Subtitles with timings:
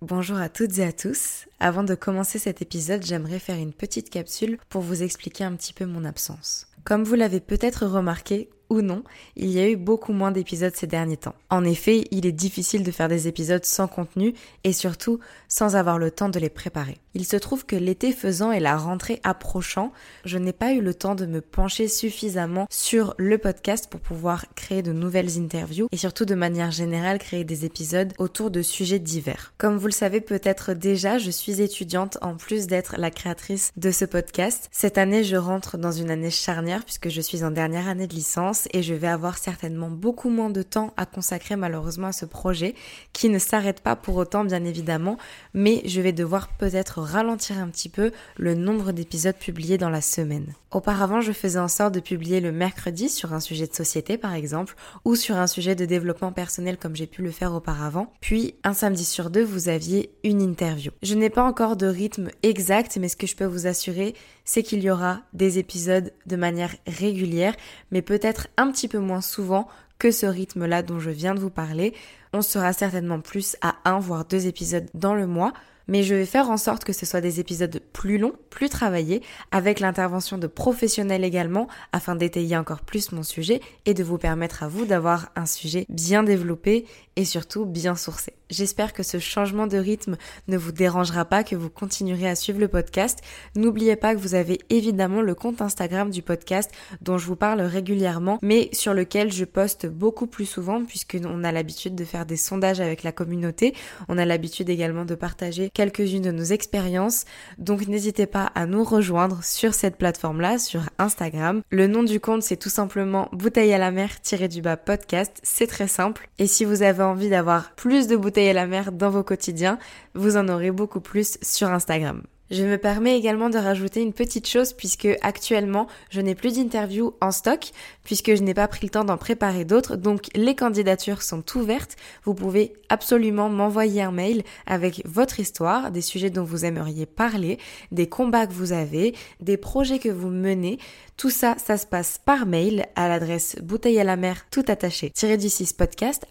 [0.00, 1.46] Bonjour à toutes et à tous.
[1.58, 5.72] Avant de commencer cet épisode, j'aimerais faire une petite capsule pour vous expliquer un petit
[5.72, 6.68] peu mon absence.
[6.84, 9.02] Comme vous l'avez peut-être remarqué, ou non,
[9.36, 11.34] il y a eu beaucoup moins d'épisodes ces derniers temps.
[11.50, 15.98] En effet, il est difficile de faire des épisodes sans contenu et surtout sans avoir
[15.98, 16.98] le temps de les préparer.
[17.14, 19.92] Il se trouve que l'été faisant et la rentrée approchant,
[20.24, 24.44] je n'ai pas eu le temps de me pencher suffisamment sur le podcast pour pouvoir
[24.54, 28.98] créer de nouvelles interviews et surtout de manière générale créer des épisodes autour de sujets
[28.98, 29.52] divers.
[29.58, 33.90] Comme vous le savez peut-être déjà, je suis étudiante en plus d'être la créatrice de
[33.90, 34.68] ce podcast.
[34.70, 38.14] Cette année, je rentre dans une année charnière puisque je suis en dernière année de
[38.14, 42.24] licence et je vais avoir certainement beaucoup moins de temps à consacrer malheureusement à ce
[42.24, 42.74] projet
[43.12, 45.18] qui ne s'arrête pas pour autant bien évidemment,
[45.54, 50.00] mais je vais devoir peut-être ralentir un petit peu le nombre d'épisodes publiés dans la
[50.00, 50.54] semaine.
[50.70, 54.34] Auparavant, je faisais en sorte de publier le mercredi sur un sujet de société par
[54.34, 58.12] exemple, ou sur un sujet de développement personnel comme j'ai pu le faire auparavant.
[58.20, 60.92] Puis, un samedi sur deux, vous aviez une interview.
[61.02, 64.14] Je n'ai pas encore de rythme exact, mais ce que je peux vous assurer,
[64.48, 67.54] c'est qu'il y aura des épisodes de manière régulière,
[67.90, 71.50] mais peut-être un petit peu moins souvent que ce rythme-là dont je viens de vous
[71.50, 71.92] parler.
[72.32, 75.52] On sera certainement plus à un voire deux épisodes dans le mois
[75.88, 79.22] mais je vais faire en sorte que ce soit des épisodes plus longs, plus travaillés,
[79.50, 84.62] avec l'intervention de professionnels également, afin d'étayer encore plus mon sujet et de vous permettre
[84.62, 86.84] à vous d'avoir un sujet bien développé
[87.16, 88.34] et surtout bien sourcé.
[88.48, 90.16] J'espère que ce changement de rythme
[90.46, 93.18] ne vous dérangera pas, que vous continuerez à suivre le podcast.
[93.56, 96.70] N'oubliez pas que vous avez évidemment le compte Instagram du podcast
[97.02, 101.52] dont je vous parle régulièrement, mais sur lequel je poste beaucoup plus souvent puisqu'on a
[101.52, 103.74] l'habitude de faire des sondages avec la communauté.
[104.08, 107.24] On a l'habitude également de partager quelques-unes de nos expériences.
[107.56, 111.62] Donc n'hésitez pas à nous rejoindre sur cette plateforme-là, sur Instagram.
[111.70, 115.38] Le nom du compte c'est tout simplement bouteille à la mer tiré du bas podcast.
[115.44, 116.28] C'est très simple.
[116.40, 119.78] Et si vous avez envie d'avoir plus de bouteilles à la mer dans vos quotidiens,
[120.16, 122.22] vous en aurez beaucoup plus sur Instagram.
[122.50, 127.14] Je me permets également de rajouter une petite chose puisque actuellement je n'ai plus d'interviews
[127.20, 127.70] en stock
[128.04, 131.96] puisque je n'ai pas pris le temps d'en préparer d'autres donc les candidatures sont ouvertes.
[132.24, 137.58] Vous pouvez absolument m'envoyer un mail avec votre histoire, des sujets dont vous aimeriez parler,
[137.92, 140.78] des combats que vous avez, des projets que vous menez.
[141.16, 145.12] Tout ça, ça se passe par mail à l'adresse bouteille à la mer tout attaché
[145.38, 146.26] du 6 podcast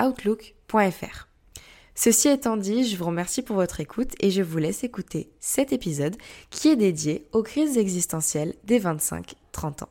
[0.00, 1.33] outlook.fr.
[1.94, 5.72] Ceci étant dit, je vous remercie pour votre écoute et je vous laisse écouter cet
[5.72, 6.16] épisode
[6.50, 9.88] qui est dédié aux crises existentielles des 25-30 ans.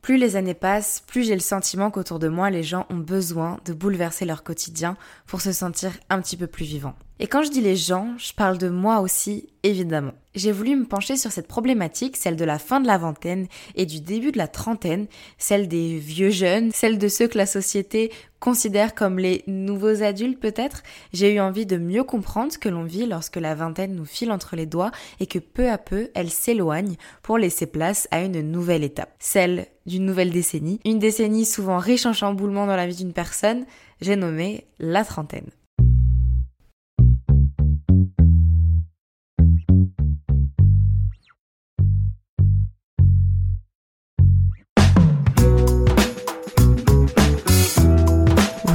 [0.00, 3.58] Plus les années passent, plus j'ai le sentiment qu'autour de moi, les gens ont besoin
[3.64, 6.94] de bouleverser leur quotidien pour se sentir un petit peu plus vivant.
[7.18, 10.12] Et quand je dis les gens, je parle de moi aussi, évidemment.
[10.34, 13.86] J'ai voulu me pencher sur cette problématique, celle de la fin de la vingtaine et
[13.86, 15.06] du début de la trentaine,
[15.38, 20.38] celle des vieux jeunes, celle de ceux que la société considère comme les nouveaux adultes
[20.38, 20.82] peut-être.
[21.14, 24.30] J'ai eu envie de mieux comprendre ce que l'on vit lorsque la vingtaine nous file
[24.30, 28.42] entre les doigts et que peu à peu elle s'éloigne pour laisser place à une
[28.42, 32.96] nouvelle étape, celle d'une nouvelle décennie, une décennie souvent riche en chamboulements dans la vie
[32.96, 33.64] d'une personne,
[34.02, 35.48] j'ai nommé la trentaine.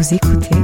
[0.01, 0.55] Vous écoutez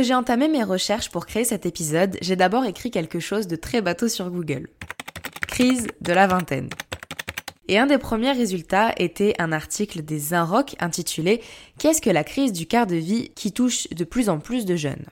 [0.00, 3.82] J'ai entamé mes recherches pour créer cet épisode, j'ai d'abord écrit quelque chose de très
[3.82, 4.68] bateau sur Google.
[5.48, 6.68] Crise de la vingtaine.
[7.66, 11.42] Et un des premiers résultats était un article des Inrock intitulé
[11.78, 14.76] Qu'est-ce que la crise du quart de vie qui touche de plus en plus de
[14.76, 15.06] jeunes?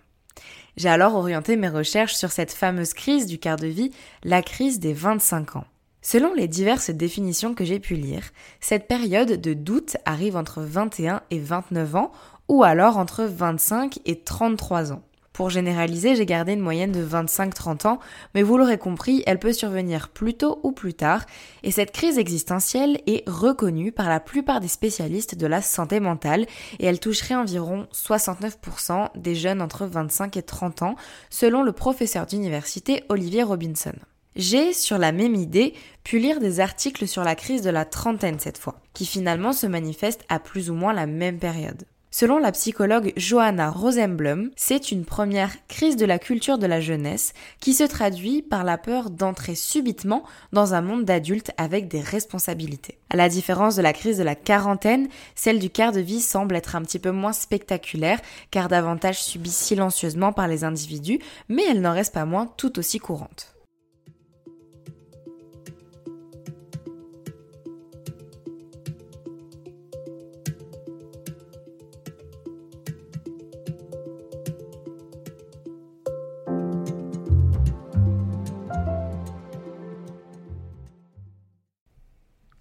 [0.76, 3.90] J'ai alors orienté mes recherches sur cette fameuse crise du quart de vie,
[4.24, 5.64] la crise des 25 ans.
[6.00, 8.30] Selon les diverses définitions que j'ai pu lire,
[8.60, 12.12] cette période de doute arrive entre 21 et 29 ans
[12.48, 15.02] ou alors entre 25 et 33 ans.
[15.36, 17.98] Pour généraliser, j'ai gardé une moyenne de 25-30 ans,
[18.34, 21.26] mais vous l'aurez compris, elle peut survenir plus tôt ou plus tard,
[21.62, 26.46] et cette crise existentielle est reconnue par la plupart des spécialistes de la santé mentale,
[26.78, 30.96] et elle toucherait environ 69% des jeunes entre 25 et 30 ans,
[31.28, 33.92] selon le professeur d'université Olivier Robinson.
[34.36, 38.38] J'ai, sur la même idée, pu lire des articles sur la crise de la trentaine
[38.38, 41.84] cette fois, qui finalement se manifeste à plus ou moins la même période.
[42.18, 47.34] Selon la psychologue Johanna Rosenblum, c'est une première crise de la culture de la jeunesse
[47.60, 52.96] qui se traduit par la peur d'entrer subitement dans un monde d'adultes avec des responsabilités.
[53.10, 56.56] À la différence de la crise de la quarantaine, celle du quart de vie semble
[56.56, 61.18] être un petit peu moins spectaculaire car davantage subie silencieusement par les individus,
[61.50, 63.55] mais elle n'en reste pas moins tout aussi courante.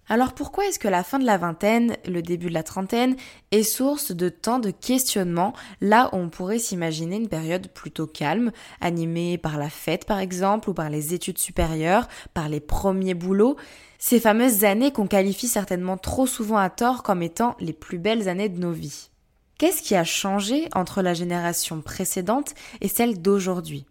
[0.08, 3.16] Alors pourquoi est-ce que la fin de la vingtaine, le début de la trentaine,
[3.50, 5.52] est source de tant de questionnements?
[5.80, 10.70] Là où on pourrait s'imaginer une période plutôt calme, animée par la fête par exemple,
[10.70, 13.56] ou par les études supérieures, par les premiers boulots
[13.98, 18.28] Ces fameuses années qu'on qualifie certainement trop souvent à tort comme étant les plus belles
[18.28, 19.10] années de nos vies.
[19.58, 23.86] Qu'est-ce qui a changé entre la génération précédente et celle d'aujourd'hui?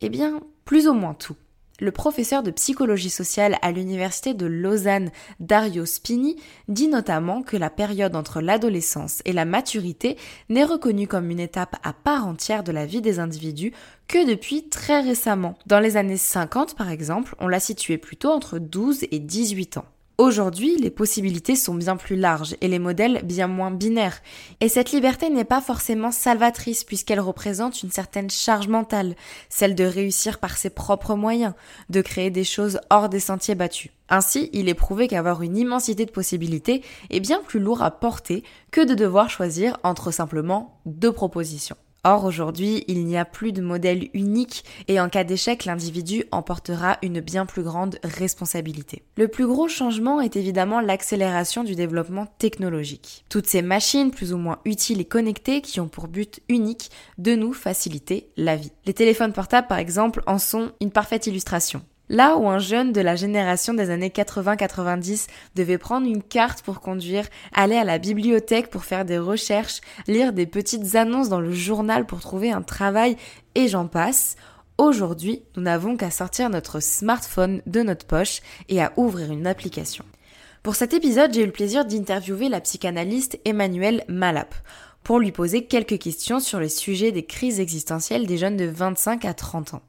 [0.00, 1.36] Eh bien, plus ou moins tout.
[1.80, 5.10] Le professeur de psychologie sociale à l'université de Lausanne,
[5.40, 6.36] Dario Spini,
[6.68, 10.18] dit notamment que la période entre l'adolescence et la maturité
[10.50, 13.72] n'est reconnue comme une étape à part entière de la vie des individus
[14.08, 15.56] que depuis très récemment.
[15.66, 19.86] Dans les années 50 par exemple, on l'a située plutôt entre 12 et 18 ans.
[20.20, 24.20] Aujourd'hui, les possibilités sont bien plus larges et les modèles bien moins binaires.
[24.60, 29.16] Et cette liberté n'est pas forcément salvatrice puisqu'elle représente une certaine charge mentale,
[29.48, 31.54] celle de réussir par ses propres moyens,
[31.88, 33.92] de créer des choses hors des sentiers battus.
[34.10, 38.44] Ainsi, il est prouvé qu'avoir une immensité de possibilités est bien plus lourd à porter
[38.72, 41.76] que de devoir choisir entre simplement deux propositions.
[42.02, 46.96] Or, aujourd'hui, il n'y a plus de modèle unique et en cas d'échec, l'individu emportera
[47.02, 49.02] une bien plus grande responsabilité.
[49.16, 53.24] Le plus gros changement est évidemment l'accélération du développement technologique.
[53.28, 57.34] Toutes ces machines plus ou moins utiles et connectées qui ont pour but unique de
[57.34, 58.72] nous faciliter la vie.
[58.86, 61.82] Les téléphones portables, par exemple, en sont une parfaite illustration.
[62.10, 66.80] Là où un jeune de la génération des années 80-90 devait prendre une carte pour
[66.80, 71.52] conduire, aller à la bibliothèque pour faire des recherches, lire des petites annonces dans le
[71.52, 73.16] journal pour trouver un travail,
[73.54, 74.34] et j'en passe,
[74.76, 80.04] aujourd'hui, nous n'avons qu'à sortir notre smartphone de notre poche et à ouvrir une application.
[80.64, 84.52] Pour cet épisode, j'ai eu le plaisir d'interviewer la psychanalyste Emmanuelle Malap
[85.04, 89.24] pour lui poser quelques questions sur le sujet des crises existentielles des jeunes de 25
[89.24, 89.82] à 30 ans.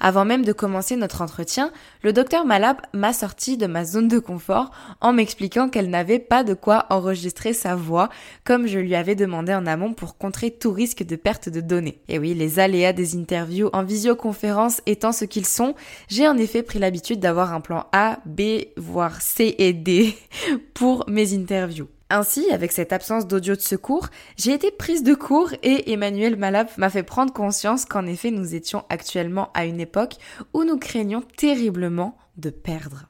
[0.00, 4.18] Avant même de commencer notre entretien, le docteur Malap m'a sorti de ma zone de
[4.18, 8.08] confort en m'expliquant qu'elle n'avait pas de quoi enregistrer sa voix
[8.44, 12.00] comme je lui avais demandé en amont pour contrer tout risque de perte de données.
[12.08, 15.74] Et oui, les aléas des interviews en visioconférence étant ce qu'ils sont,
[16.08, 20.14] j'ai en effet pris l'habitude d'avoir un plan A, B, voire C et D
[20.74, 21.88] pour mes interviews.
[22.14, 24.06] Ainsi, avec cette absence d'audio de secours,
[24.36, 28.54] j'ai été prise de court et Emmanuel Malap m'a fait prendre conscience qu'en effet nous
[28.54, 30.14] étions actuellement à une époque
[30.52, 33.08] où nous craignions terriblement de perdre.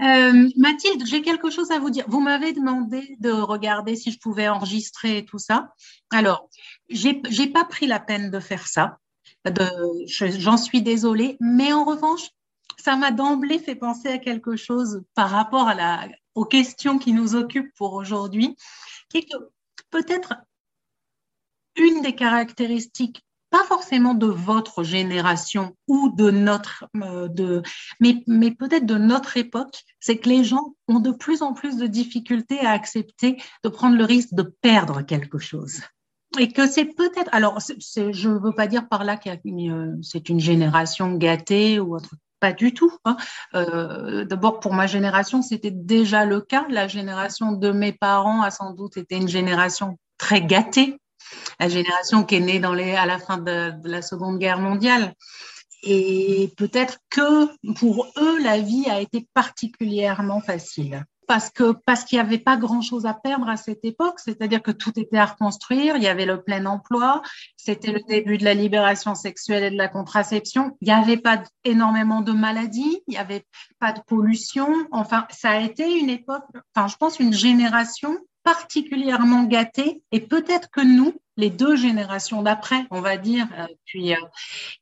[0.00, 2.06] Euh, Mathilde, j'ai quelque chose à vous dire.
[2.08, 5.68] Vous m'avez demandé de regarder si je pouvais enregistrer tout ça.
[6.10, 6.48] Alors,
[6.88, 7.20] j'ai
[7.52, 8.96] pas pris la peine de faire ça.
[10.06, 12.30] J'en suis désolée, mais en revanche,
[12.78, 17.12] ça m'a d'emblée fait penser à quelque chose par rapport à la, aux questions qui
[17.12, 18.56] nous occupent pour aujourd'hui,
[19.08, 19.36] qui est que
[19.90, 20.34] peut-être
[21.76, 27.62] une des caractéristiques pas forcément de votre génération ou de notre, euh, de,
[28.00, 31.76] mais, mais peut-être de notre époque, c'est que les gens ont de plus en plus
[31.76, 35.82] de difficultés à accepter de prendre le risque de perdre quelque chose.
[36.38, 40.30] Et que c'est peut-être, alors je ne veux pas dire par là que euh, c'est
[40.30, 42.92] une génération gâtée ou autre, pas du tout.
[43.04, 43.16] Hein.
[43.54, 46.66] Euh, d'abord, pour ma génération, c'était déjà le cas.
[46.68, 50.98] La génération de mes parents a sans doute été une génération très gâtée,
[51.60, 52.60] la génération qui est née
[52.96, 55.14] à la fin de, la Seconde Guerre mondiale.
[55.84, 62.18] Et peut-être que pour eux, la vie a été particulièrement facile parce que parce qu'il
[62.18, 65.24] n'y avait pas grand chose à perdre à cette époque, c'est-à-dire que tout était à
[65.24, 67.22] reconstruire, il y avait le plein emploi,
[67.56, 71.42] c'était le début de la libération sexuelle et de la contraception, il n'y avait pas
[71.64, 73.46] énormément de maladies, il n'y avait
[73.78, 76.44] pas de pollution, enfin ça a été une époque,
[76.76, 80.02] enfin je pense une génération particulièrement gâtée.
[80.12, 84.18] Et peut-être que nous, les deux générations d'après, on va dire, euh, puis, euh,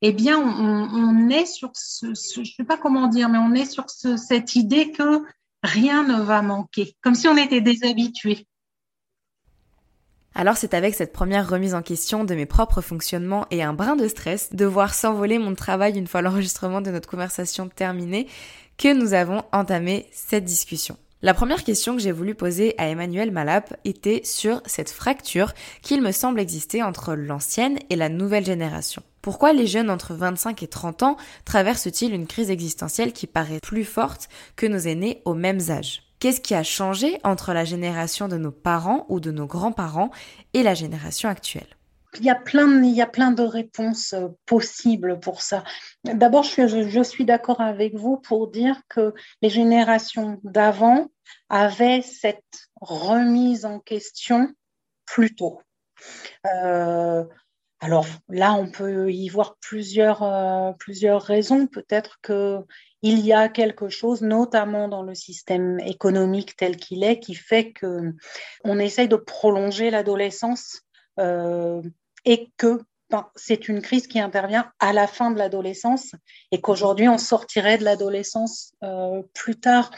[0.02, 3.88] eh bien, on, est sur ce, je sais pas comment dire, mais on est sur
[3.88, 5.22] ce, cette idée que
[5.62, 8.46] rien ne va manquer, comme si on était déshabitué.
[10.34, 13.96] Alors c'est avec cette première remise en question de mes propres fonctionnements et un brin
[13.96, 18.28] de stress de voir s'envoler mon travail une fois l'enregistrement de notre conversation terminé
[18.78, 20.96] que nous avons entamé cette discussion.
[21.22, 26.00] La première question que j'ai voulu poser à Emmanuel Malap était sur cette fracture qu'il
[26.00, 29.02] me semble exister entre l'ancienne et la nouvelle génération.
[29.20, 33.84] Pourquoi les jeunes entre 25 et 30 ans traversent-ils une crise existentielle qui paraît plus
[33.84, 38.38] forte que nos aînés au même âge Qu'est-ce qui a changé entre la génération de
[38.38, 40.10] nos parents ou de nos grands-parents
[40.54, 41.76] et la génération actuelle?
[42.18, 45.62] Il y, a plein, il y a plein de réponses euh, possibles pour ça.
[46.04, 51.06] D'abord, je, suis d'accord avec vous pour dire que les générations d'avant
[51.48, 54.48] avaient cette remise en question
[55.06, 55.60] plus tôt.
[56.46, 57.24] Euh,
[57.78, 61.66] alors là, on peut y voir plusieurs, euh, plusieurs raisons.
[61.66, 62.66] Peut-être qu'il
[63.02, 68.78] y a quelque chose, notamment dans le système économique tel qu'il est, qui fait qu'on
[68.80, 70.82] essaye de prolonger l'adolescence
[72.24, 76.12] et que ben, c'est une crise qui intervient à la fin de l'adolescence
[76.52, 79.90] et qu'aujourd'hui, on sortirait de l'adolescence euh, plus tard.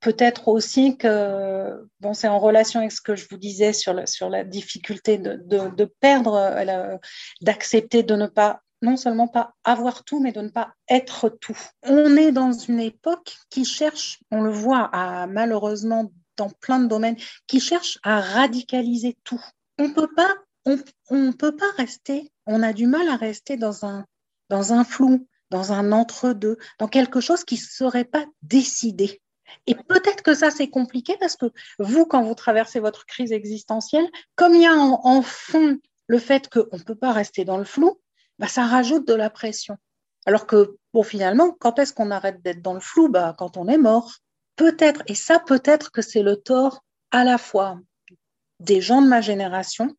[0.00, 4.44] Peut-être aussi que, bon, c'est en relation avec ce que je vous disais sur la,
[4.44, 6.96] difficulté de, perdre, euh,
[7.42, 11.58] d'accepter de ne pas, non seulement pas avoir tout, mais de ne pas être tout.
[11.82, 14.90] On est dans une époque qui cherche, on le voit
[15.28, 19.42] malheureusement dans plein de domaines, qui cherche à radicaliser tout.
[19.78, 20.34] On peut pas,
[20.66, 20.78] on,
[21.10, 24.04] on peut pas rester, on a du mal à rester dans un,
[24.50, 29.22] dans un flou, dans un entre-deux, dans quelque chose qui ne serait pas décidé.
[29.66, 31.46] Et peut-être que ça, c'est compliqué parce que
[31.78, 36.48] vous, quand vous traversez votre crise existentielle, comme il y a en, fond le fait
[36.48, 38.00] qu'on ne peut pas rester dans le flou,
[38.38, 39.76] bah, ça rajoute de la pression.
[40.26, 43.08] Alors que, bon, finalement, quand est-ce qu'on arrête d'être dans le flou?
[43.08, 44.16] Bah, Quand on est mort.
[44.56, 47.78] Peut-être, et ça, peut-être que c'est le tort à la fois
[48.58, 49.94] des gens de ma génération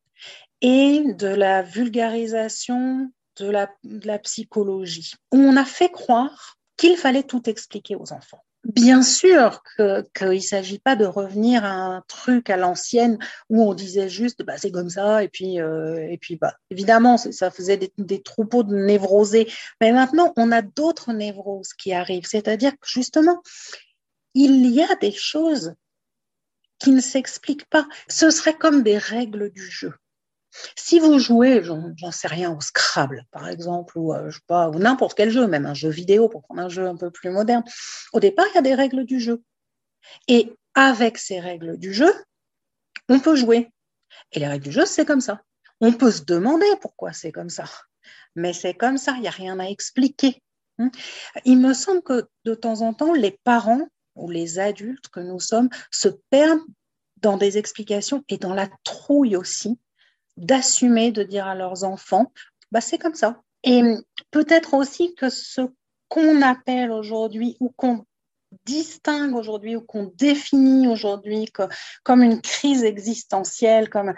[0.62, 5.14] et de la vulgarisation de la, de la psychologie.
[5.32, 8.44] On a fait croire qu'il fallait tout expliquer aux enfants.
[8.64, 13.18] Bien sûr qu'il ne s'agit pas de revenir à un truc à l'ancienne
[13.50, 17.18] où on disait juste bah, c'est comme ça et puis, euh, et puis bah, évidemment
[17.18, 19.50] ça faisait des, des, troupeaux de névrosés.
[19.80, 23.42] Mais maintenant on a d'autres névroses qui arrivent, c'est-à-dire que justement
[24.34, 25.74] il y a des choses
[26.80, 27.88] qui ne s'expliquent pas.
[28.10, 29.94] Ce serait comme des règles du jeu.
[30.76, 35.30] Si vous jouez, j'en sais rien, au Scrabble, par exemple, ou, euh, ou n'importe quel
[35.30, 37.64] jeu, même un jeu vidéo, pour prendre un jeu un peu plus moderne,
[38.14, 39.44] au départ, il y a des règles du jeu.
[40.28, 42.14] Et avec ces règles du jeu,
[43.10, 43.72] on peut jouer.
[44.32, 45.42] Et les règles du jeu, c'est comme ça.
[45.82, 47.66] On peut se demander pourquoi c'est comme ça.
[48.36, 50.42] Mais c'est comme ça, il n'y a rien à expliquer.
[50.80, 50.92] Hein.
[51.46, 55.40] Il me semble que de temps en temps, les parents ou les adultes que nous
[55.40, 56.62] sommes se perdent
[57.18, 59.80] dans des explications et dans la trouille aussi
[60.38, 62.32] d'assumer, de dire à leurs enfants,
[62.72, 63.42] bah, c'est comme ça.
[63.64, 63.82] Et
[64.32, 65.62] peut-être aussi que ce
[66.08, 68.06] qu'on appelle aujourd'hui ou qu'on
[68.66, 71.52] distingue aujourd'hui ou qu'on définit aujourd'hui
[72.04, 74.14] comme une crise existentielle, comme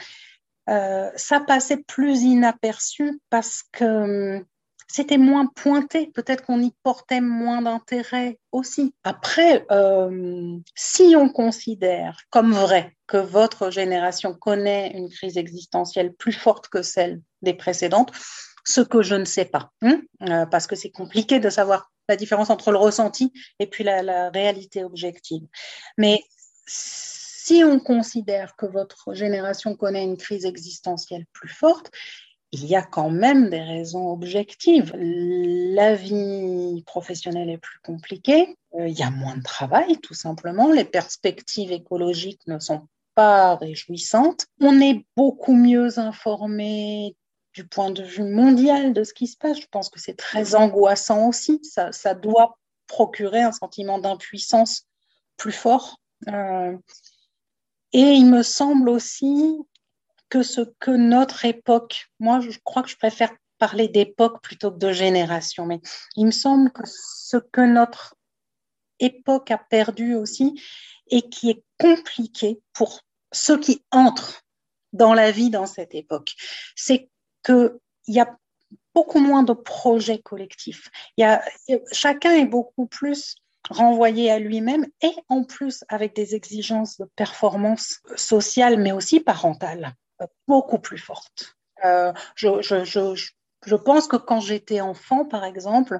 [0.69, 4.45] euh, ça passait plus inaperçu parce que
[4.91, 8.93] c'était moins pointé, peut-être qu'on y portait moins d'intérêt aussi.
[9.03, 16.33] Après, euh, si on considère comme vrai que votre génération connaît une crise existentielle plus
[16.33, 18.11] forte que celle des précédentes,
[18.65, 22.15] ce que je ne sais pas, hein, euh, parce que c'est compliqué de savoir la
[22.15, 25.43] différence entre le ressenti et puis la, la réalité objective.
[25.97, 26.19] Mais
[26.67, 31.91] si on considère que votre génération connaît une crise existentielle plus forte,
[32.51, 34.93] il y a quand même des raisons objectives.
[34.95, 40.71] La vie professionnelle est plus compliquée, euh, il y a moins de travail tout simplement,
[40.71, 47.15] les perspectives écologiques ne sont pas réjouissantes, on est beaucoup mieux informé
[47.53, 49.59] du point de vue mondial de ce qui se passe.
[49.59, 54.85] Je pense que c'est très angoissant aussi, ça, doit procurer un sentiment d'impuissance
[55.37, 55.99] plus fort.
[56.27, 56.77] Euh,
[57.91, 59.57] et il me semble aussi
[60.29, 64.77] que ce que notre époque, moi je crois que je préfère parler d'époque plutôt que
[64.77, 65.81] de génération, mais
[66.15, 68.15] il me semble que ce que notre
[68.99, 70.61] époque a perdu aussi
[71.07, 74.43] et qui est compliqué pour ceux qui entrent
[74.93, 76.33] dans la vie dans cette époque,
[76.75, 77.09] c'est
[77.43, 78.37] qu'il y a
[78.95, 80.89] beaucoup moins de projets collectifs.
[81.17, 81.43] Y a,
[81.91, 83.35] chacun est beaucoup plus
[83.69, 89.95] renvoyé à lui-même et en plus avec des exigences de performance sociale mais aussi parentale
[90.47, 91.55] beaucoup plus fortes.
[91.85, 95.99] Euh, je, pense que quand j'étais enfant, par exemple,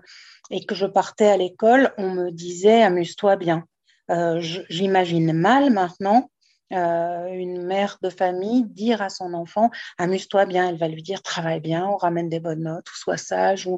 [0.49, 3.65] et que je partais à l'école, on me disait amuse-toi bien.
[4.11, 6.29] Euh, J'imagine mal maintenant
[6.73, 10.69] euh, une mère de famille dire à son enfant amuse-toi bien.
[10.69, 13.69] Elle va lui dire travaille bien, on ramène des bonnes notes, sois sage.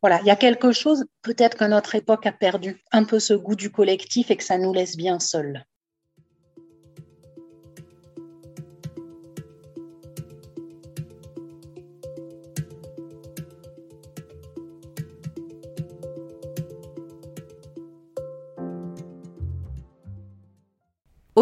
[0.00, 3.32] Voilà, il y a quelque chose, peut-être que notre époque a perdu un peu ce
[3.32, 5.64] goût du collectif et que ça nous laisse bien seuls.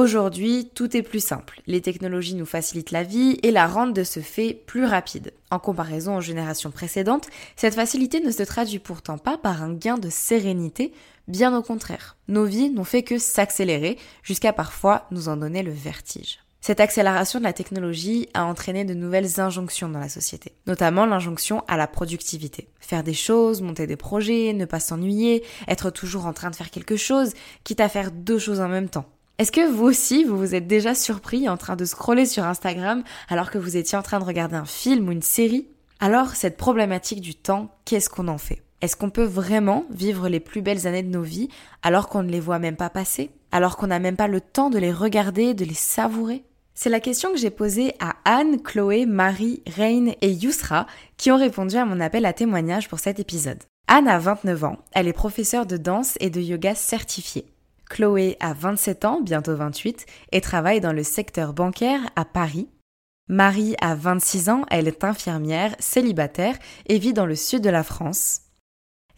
[0.03, 1.63] Aujourd'hui, tout est plus simple.
[1.69, 5.33] Les technologies nous facilitent la vie et la rendent de ce fait plus rapide.
[5.53, 9.99] En comparaison aux générations précédentes, cette facilité ne se traduit pourtant pas par un gain
[9.99, 10.93] de sérénité,
[11.29, 12.17] bien au contraire.
[12.27, 16.41] Nos vies n'ont fait que s'accélérer, jusqu'à parfois nous en donner le vertige.
[16.61, 21.63] Cette accélération de la technologie a entraîné de nouvelles injonctions dans la société, notamment l'injonction
[21.69, 22.67] à la productivité.
[22.81, 26.73] Faire des choses, monter des projets, ne pas s'ennuyer, être toujours en train de faire
[26.73, 29.07] quelque chose, quitte à faire deux choses en même temps.
[29.43, 33.03] Est-ce que vous aussi, vous vous êtes déjà surpris en train de scroller sur Instagram
[33.29, 35.67] alors que vous étiez en train de regarder un film ou une série?
[35.99, 38.63] Alors, cette problématique du temps, qu'est-ce qu'on en fait?
[38.83, 41.49] Est-ce qu'on peut vraiment vivre les plus belles années de nos vies
[41.83, 43.31] alors qu'on ne les voit même pas passer?
[43.51, 46.45] Alors qu'on n'a même pas le temps de les regarder, de les savourer?
[46.77, 50.87] C'est la question que j'ai posée à Anne, Chloé, Marie, Rain et Yusra
[51.17, 53.65] qui ont répondu à mon appel à témoignage pour cet épisode.
[53.89, 57.52] Anne a 29 ans, elle est professeure de danse et de yoga certifiée.
[57.93, 62.71] Chloé a 27 ans, bientôt 28, et travaille dans le secteur bancaire à Paris.
[63.29, 67.85] Marie a 26 ans, elle est infirmière, célibataire et vit dans le sud de la
[67.85, 68.41] France.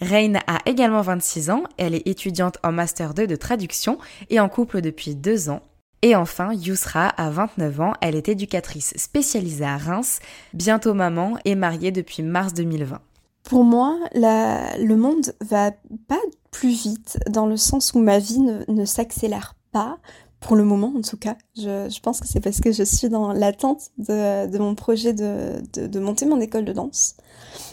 [0.00, 4.48] Rain a également 26 ans, elle est étudiante en Master 2 de traduction et en
[4.48, 5.62] couple depuis deux ans.
[6.02, 10.18] Et enfin, Yusra a 29 ans, elle est éducatrice spécialisée à Reims,
[10.52, 13.00] bientôt maman et mariée depuis mars 2020.
[13.44, 15.70] Pour moi, le monde va
[16.08, 19.98] pas plus vite, dans le sens où ma vie ne, s'accélère pas,
[20.40, 21.36] pour le moment en tout cas.
[21.56, 26.26] Je, pense que c'est parce que je suis dans l'attente de, mon projet de, monter
[26.26, 27.16] mon école de danse.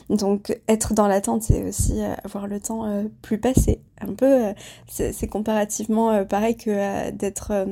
[0.10, 3.82] Donc être dans l'attente, c'est aussi euh, avoir le temps euh, plus passé.
[4.02, 4.54] Un peu, euh,
[4.88, 7.66] c'est comparativement pareil que d'être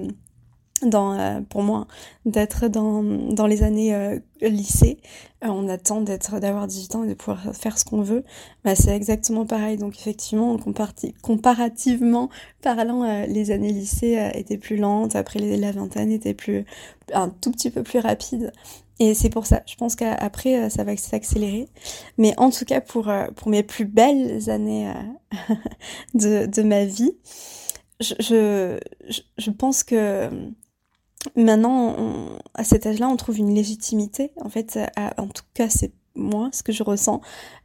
[0.84, 1.88] dans, euh, pour moi,
[2.26, 5.00] d'être dans, dans les années euh, lycée,
[5.44, 8.24] euh, on attend d'être, d'avoir 18 ans et de pouvoir faire ce qu'on veut.
[8.64, 9.78] Bah, c'est exactement pareil.
[9.78, 10.58] Donc effectivement,
[11.22, 12.30] comparativement
[12.62, 15.16] parlant, les années lycée étaient plus lentes.
[15.16, 16.66] Après, les, la vingtaine était plus,
[17.14, 18.52] un tout petit peu plus rapide.
[19.02, 19.62] Et c'est pour ça.
[19.66, 21.70] Je pense qu'après, ça va s'accélérer.
[22.18, 24.92] Mais en tout cas, pour, pour mes plus belles années
[26.14, 27.14] de, de ma vie,
[28.00, 28.80] je, je,
[29.38, 30.30] je pense que
[31.36, 31.96] maintenant,
[32.54, 34.80] à cet âge-là, on trouve une légitimité, en fait,
[35.18, 37.22] en tout cas, c'est moi, ce que je ressens,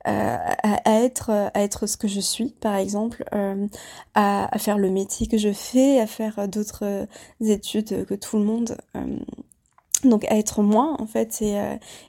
[0.07, 3.67] euh, à, être, à être ce que je suis, par exemple, euh,
[4.15, 7.07] à, faire le métier que je fais, à faire d'autres
[7.41, 8.77] études que tout le monde.
[8.97, 9.19] Euh,
[10.05, 11.57] donc à être moi en fait et,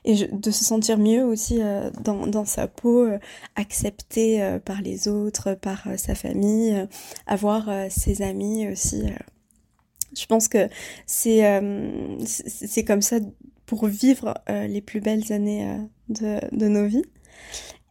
[0.04, 1.60] et de se sentir mieux aussi
[2.04, 3.08] dans, dans sa peau,
[3.54, 6.86] accepté par les autres, par sa famille,
[7.26, 9.04] avoir ses amis aussi
[10.16, 10.68] je pense que
[11.06, 13.16] c'est euh, c'est comme ça
[13.66, 17.04] pour vivre euh, les plus belles années euh, de, de, nos vies.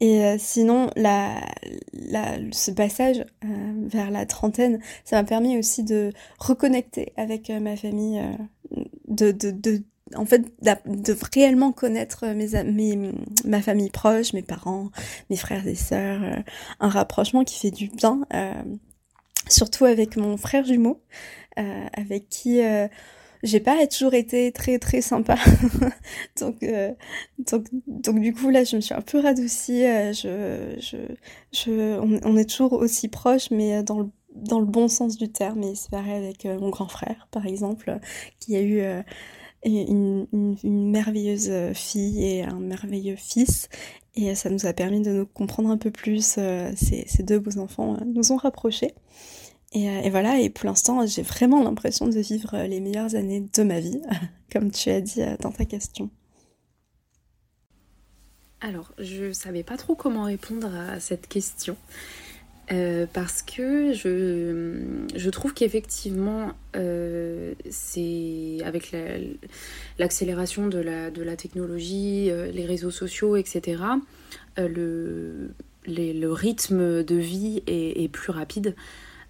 [0.02, 7.78] Et sinon, ce passage vers la trentaine, ça m'a permis aussi de reconnecter avec ma
[7.78, 8.22] famille,
[9.08, 9.84] de, de, de
[10.14, 13.12] en fait, de réellement connaître mes, mes,
[13.46, 14.90] ma famille proche, mes parents,
[15.30, 16.44] mes frères et sœurs,
[16.82, 18.20] un rapprochement qui fait du bien,
[19.48, 21.02] surtout avec mon frère jumeau.
[21.58, 22.88] Euh, avec qui euh,
[23.44, 25.38] j'ai pas toujours été très très sympa.
[26.40, 26.94] donc, euh,
[27.40, 29.84] donc, donc du coup là je me suis un peu radoucie.
[29.84, 30.76] je,
[31.52, 35.64] je, on, est toujours aussi proches mais dans le dans le bon sens du terme.
[35.64, 38.00] Et c'est pareil avec mon grand frère par exemple
[38.40, 38.82] qui a eu
[39.64, 40.28] une,
[40.64, 43.70] merveilleuse fille et un merveilleux fils.
[44.16, 46.36] Et ça nous a permis de nous comprendre un peu plus.
[46.38, 48.94] Euh, ces, deux beaux enfants nous ont rapprochés.
[49.76, 53.64] Et, et, voilà, et pour l'instant, j'ai vraiment l'impression de vivre les meilleures années de
[53.64, 54.02] ma vie,
[54.52, 56.10] comme tu as dit dans ta question.
[58.62, 61.78] Alors, je savais pas trop comment répondre à cette question.
[62.72, 68.96] Euh, parce que je, je trouve qu'effectivement, euh, c'est avec
[70.00, 73.84] l'accélération de, la, de la technologie, euh, les réseaux sociaux, etc.,
[74.58, 75.52] le,
[75.86, 78.76] le rythme de vie est, plus rapide.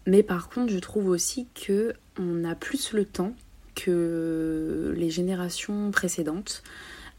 [0.08, 3.34] Mais par contre, je trouve aussi que on a plus le temps
[3.76, 6.64] que les générations précédentes.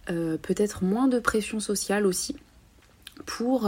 [0.06, 2.36] Peut-être moins de pression sociale aussi
[3.24, 3.66] pour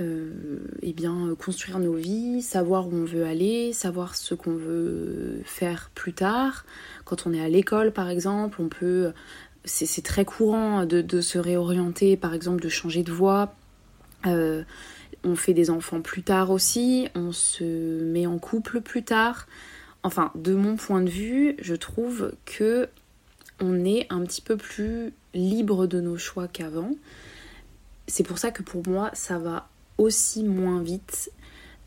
[0.00, 5.40] euh, eh bien, construire nos vies, savoir où on veut aller, savoir ce qu'on veut
[5.44, 6.64] faire plus tard.
[7.04, 9.12] Quand on est à l'école, par exemple, on peut.
[9.64, 13.54] C'est très courant de, se réorienter, par exemple, de changer de voie.
[15.24, 19.46] On fait des enfants plus tard aussi, on se met en couple plus tard.
[20.02, 22.88] Enfin, de mon point de vue, je trouve que
[23.60, 26.92] on est un petit peu plus libre de nos choix qu'avant.
[28.06, 31.32] C'est pour ça que pour moi, ça va aussi moins vite,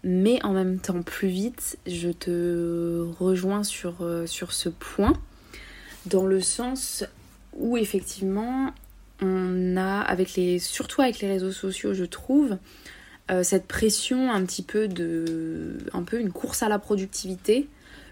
[0.04, 1.78] mais en même temps plus vite.
[1.88, 5.14] Je te rejoins sur, euh, ce point,
[6.06, 7.06] dans le sens
[7.54, 8.74] où effectivement
[9.22, 10.06] on a,
[10.60, 12.58] surtout avec les réseaux sociaux, je trouve,
[13.30, 17.68] euh, cette pression un petit peu de, un peu une course à la productivité,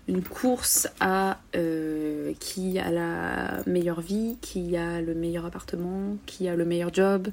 [0.08, 6.48] une course à euh, qui a la meilleure vie, qui a le meilleur appartement, qui
[6.48, 7.30] a le meilleur job,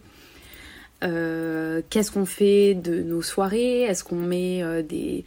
[1.05, 3.83] euh, qu'est-ce qu'on fait de nos soirées?
[3.83, 5.25] Est-ce qu'on met euh, des,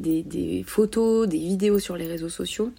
[0.00, 2.72] des, photos, des vidéos sur les réseaux sociaux?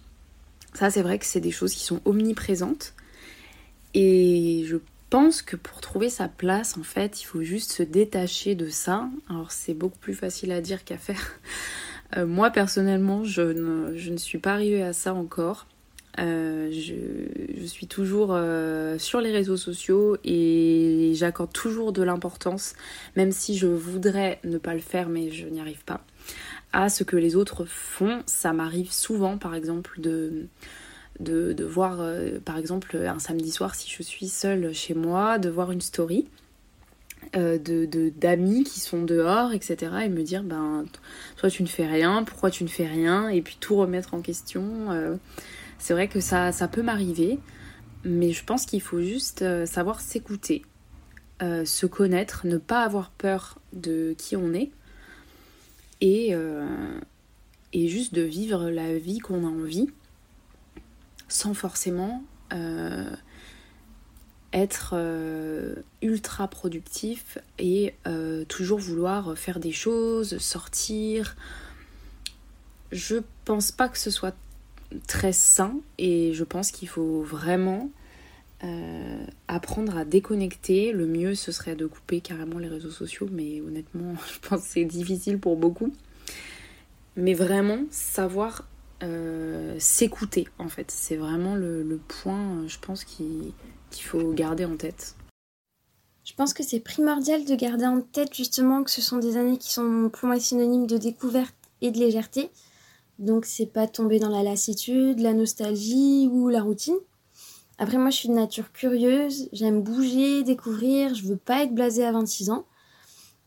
[0.74, 2.94] Ça, c'est vrai que c'est des choses qui sont omniprésentes.
[3.94, 4.76] Et je
[5.14, 9.08] pense que pour trouver sa place, en fait, il faut juste se détacher de ça.
[9.30, 11.38] Alors, c'est beaucoup plus facile à dire qu'à faire.
[12.16, 15.66] Euh, moi, personnellement, je ne, je ne suis pas arrivée à ça encore.
[16.20, 22.74] Euh, je, suis toujours euh, sur les réseaux sociaux et j'accorde toujours de l'importance,
[23.16, 26.04] même si je voudrais ne pas le faire, mais je n'y arrive pas,
[26.72, 28.22] à ce que les autres font.
[28.26, 30.46] Ça m'arrive souvent, par exemple, de,
[31.20, 35.48] de, voir, euh, par exemple, un samedi soir, si je suis seule chez moi, de
[35.48, 36.26] voir une story.
[37.34, 39.72] de d'amis qui sont dehors etc
[40.04, 40.84] et me dire ben
[41.36, 44.20] toi tu ne fais rien pourquoi tu ne fais rien et puis tout remettre en
[44.20, 45.18] question
[45.84, 47.38] c'est vrai que ça, ça peut m'arriver,
[48.04, 50.62] mais je pense qu'il faut juste euh, savoir s'écouter,
[51.42, 54.70] euh, se connaître, ne pas avoir peur de qui on est
[56.00, 56.66] et, euh,
[57.74, 59.90] et juste de vivre la vie qu'on a envie
[61.34, 62.22] sans forcément
[64.52, 64.94] être
[66.02, 67.94] ultra productif et
[68.48, 71.36] toujours vouloir faire des choses, sortir.
[72.92, 74.36] Je pense pas que ce soit
[75.06, 77.90] très sain et je pense qu'il faut vraiment
[78.62, 80.92] euh, apprendre à déconnecter.
[80.92, 84.68] Le mieux ce serait de couper carrément les réseaux sociaux, mais honnêtement je pense que
[84.68, 85.92] c'est difficile pour beaucoup.
[87.16, 88.66] Mais vraiment savoir
[89.02, 93.52] euh, s'écouter en fait, c'est vraiment le, point je pense qu'il
[93.90, 95.16] faut garder en tête.
[96.24, 99.58] Je pense que c'est primordial de garder en tête justement que ce sont des années
[99.58, 102.50] qui sont pour moi synonymes de découverte et de légèreté.
[103.18, 106.96] Donc c'est pas tomber dans la lassitude, la nostalgie ou la routine.
[107.78, 112.04] Après moi je suis de nature curieuse, j'aime bouger, découvrir, je veux pas être blasée
[112.04, 112.64] à 26 ans.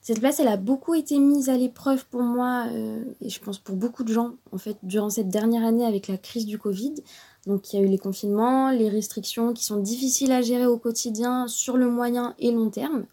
[0.08, 3.58] Cette place elle a beaucoup été mise à l'épreuve pour moi euh, et je pense
[3.58, 6.94] pour beaucoup de gens en fait durant cette dernière année avec la crise du Covid.
[7.46, 10.78] Donc il y a eu les confinements, les restrictions qui sont difficiles à gérer au
[10.78, 13.04] quotidien sur le moyen et long terme.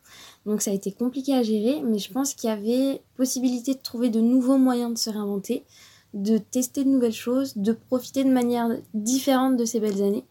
[0.47, 3.81] Donc ça a été compliqué à gérer, mais je pense qu'il y avait possibilité de
[3.81, 5.65] trouver de nouveaux moyens de se réinventer
[6.13, 10.25] de tester de nouvelles choses, de profiter de manière différente de ces belles années.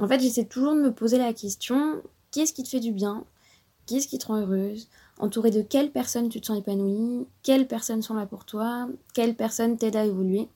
[0.00, 2.02] En fait, j'essaie toujours de me poser la question
[2.32, 3.24] qu'est-ce qui te fait du bien?
[3.86, 4.88] Qu'est-ce qui te rend heureuse?
[5.18, 9.36] Entourée de quelles personnes tu te sens épanouie Quelles personnes sont là pour toi Quelles
[9.36, 10.48] personnes t'aident à évoluer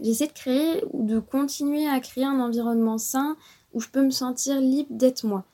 [0.00, 3.36] J'essaie de créer ou de continuer à créer un environnement sain
[3.72, 5.44] où je peux me sentir libre d'être moi.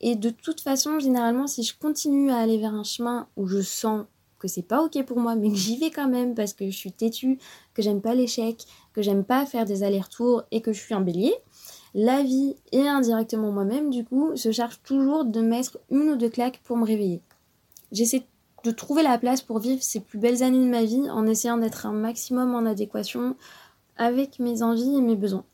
[0.00, 3.60] Et de toute façon, généralement, si je continue à aller vers un chemin où je
[3.60, 4.06] sens
[4.38, 6.76] que c'est pas ok pour moi, mais que j'y vais quand même parce que je
[6.76, 7.38] suis têtue,
[7.74, 11.00] que j'aime pas l'échec, que j'aime pas faire des allers-retours et que je suis un
[11.00, 11.34] bélier,
[11.94, 16.28] la vie et indirectement moi-même, du coup, se charge toujours de mettre une ou deux
[16.28, 17.22] claques pour me réveiller.
[17.92, 18.26] J'essaie
[18.64, 21.58] de trouver la place pour vivre ces plus belles années de ma vie en essayant
[21.58, 23.36] d'être un maximum en adéquation
[23.96, 25.44] avec mes envies et mes besoins.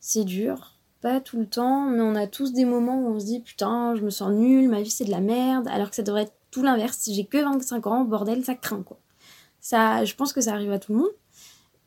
[0.00, 3.26] C'est dur, pas tout le temps, mais on a tous des moments où on se
[3.26, 6.02] dit putain, je me sens nulle, ma vie c'est de la merde, alors que ça
[6.02, 6.98] devrait être tout l'inverse.
[6.98, 8.98] Si j'ai que 25 ans, bordel, ça craint quoi.
[9.60, 11.10] Ça, je pense que ça arrive à tout le monde.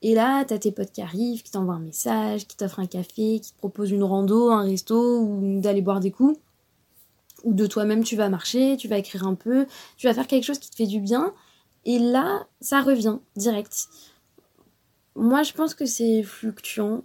[0.06, 3.40] Et là, t'as tes potes qui arrivent, qui t'envoient un message, qui t'offrent un café,
[3.40, 6.40] qui te proposent une rando, un resto ou d'aller boire des coups.
[7.44, 9.66] Ou de toi-même, tu vas marcher, tu vas écrire un peu,
[9.98, 11.34] tu vas faire quelque chose qui te fait du bien.
[11.86, 13.88] Et là, ça revient direct.
[15.16, 17.02] Moi, je pense que c'est fluctuant.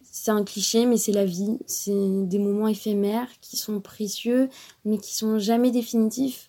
[0.00, 1.58] C'est un cliché, mais c'est la vie.
[1.66, 4.48] C'est des moments éphémères qui sont précieux,
[4.86, 6.47] mais qui sont jamais définitifs.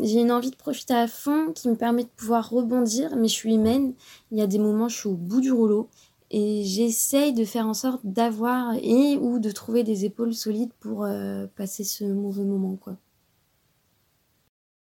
[0.00, 3.34] J'ai une envie de profiter à fond qui me permet de pouvoir rebondir, mais je
[3.34, 3.94] suis humaine.
[4.32, 5.88] Il y a des moments, je suis au bout du rouleau
[6.30, 11.04] et j'essaye de faire en sorte d'avoir et ou de trouver des épaules solides pour
[11.04, 12.76] euh, passer ce mauvais moment.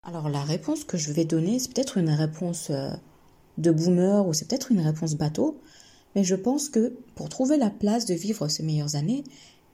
[0.03, 2.91] Alors la réponse que je vais donner, c'est peut-être une réponse euh,
[3.57, 5.59] de boomer ou c'est peut-être une réponse bateau,
[6.15, 9.25] mais je pense que pour trouver la place de vivre ces meilleures années,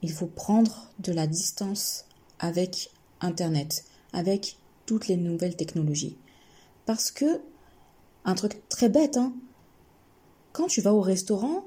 [0.02, 2.04] il faut prendre de la distance
[2.38, 6.16] avec Internet, avec toutes les nouvelles technologies.
[6.87, 7.40] Parce que,
[8.25, 9.35] un truc très bête, hein,
[10.53, 11.64] quand tu vas au restaurant,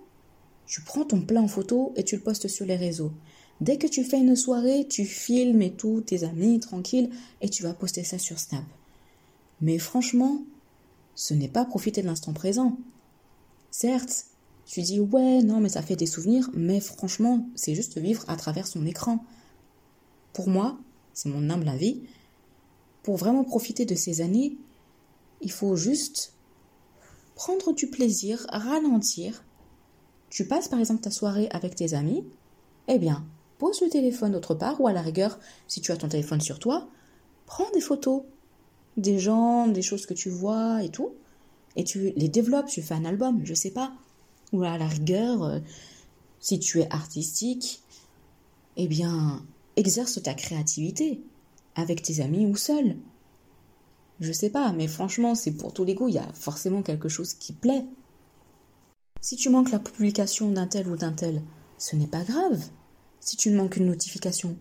[0.66, 3.12] tu prends ton plat en photo et tu le postes sur les réseaux.
[3.62, 7.10] Dès que tu fais une soirée, tu filmes et tout, tes amis, tranquille,
[7.42, 8.64] et tu vas poster ça sur Snap.
[9.62, 10.44] Mais franchement,
[11.16, 12.78] ce n'est pas profiter de l'instant présent.
[13.72, 14.26] Certes,
[14.66, 18.36] tu dis ouais, non, mais ça fait des souvenirs, mais franchement, c'est juste vivre à
[18.36, 19.24] travers son écran.
[20.34, 20.78] Pour moi,
[21.14, 22.04] c'est mon humble avis,
[23.08, 24.58] pour vraiment profiter de ces années,
[25.40, 26.34] il faut juste
[27.36, 29.46] prendre du plaisir, ralentir.
[30.30, 32.26] Tu passes par exemple ta soirée avec tes amis,
[32.90, 33.26] eh bien,
[33.60, 35.40] pose le téléphone autre part, ou à la rigueur,
[35.70, 36.90] si tu as ton téléphone sur toi,
[37.46, 38.24] prends des photos
[38.98, 41.14] des gens, des choses que tu vois et tout,
[41.78, 43.94] et tu les développes, tu fais un album, je sais pas.
[44.52, 45.60] Ou à la rigueur, euh,
[46.42, 47.84] si tu es artistique,
[48.76, 49.46] eh bien,
[49.78, 51.22] exerce ta créativité
[51.78, 52.98] avec tes amis ou seul.
[54.20, 57.08] Je sais pas, mais franchement, c'est pour tous les goûts, il y a forcément quelque
[57.08, 57.86] chose qui plaît.
[59.22, 61.42] Si tu manques la publication d'un tel ou d'un tel,
[61.78, 62.64] ce n'est pas grave.
[63.20, 64.58] Si tu manques une notification,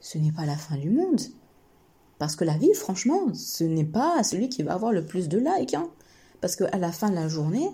[0.00, 1.20] ce n'est pas la fin du monde.
[2.18, 5.38] Parce que la vie, franchement, ce n'est pas celui qui va avoir le plus de
[5.38, 5.74] likes.
[5.74, 5.88] Hein.
[6.40, 7.70] Parce qu'à la fin de la journée,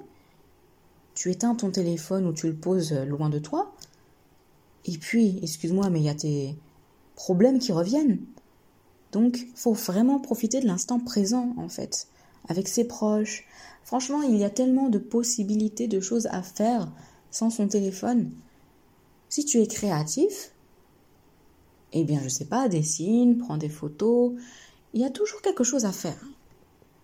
[1.14, 3.74] tu éteins ton téléphone ou tu le poses loin de toi.
[4.84, 6.56] Et puis, excuse-moi, mais il y a tes
[7.16, 8.18] problèmes qui reviennent.
[9.14, 12.08] Donc, faut vraiment profiter de l'instant présent, en fait,
[12.48, 13.44] avec ses proches.
[13.84, 16.90] Franchement, il y a tellement de possibilités de choses à faire
[17.30, 18.32] sans son téléphone.
[19.28, 20.50] Si tu es créatif,
[21.92, 24.32] eh bien, je sais pas, dessine, prends des photos.
[24.94, 26.20] Il y a toujours quelque chose à faire.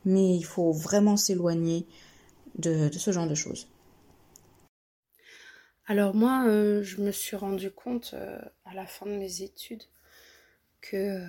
[0.05, 1.87] Mais il faut vraiment s'éloigner
[2.57, 3.68] de, ce genre de choses.
[5.87, 9.85] Alors moi, euh, je me suis rendu compte euh, à la fin de mes études
[10.81, 11.29] que euh,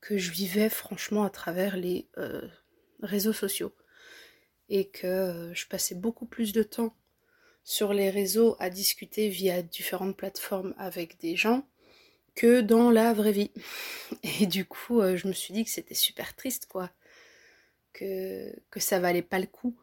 [0.00, 2.46] que je vivais franchement à travers les euh,
[3.02, 3.72] réseaux sociaux
[4.68, 6.94] et que euh, je passais beaucoup plus de temps
[7.64, 11.66] sur les réseaux à discuter via différentes plateformes avec des gens
[12.34, 13.50] que dans la vraie vie.
[14.40, 16.90] Et du coup, euh, je me suis dit que c'était super triste, quoi.
[17.92, 19.76] Que, que ça valait pas le coup.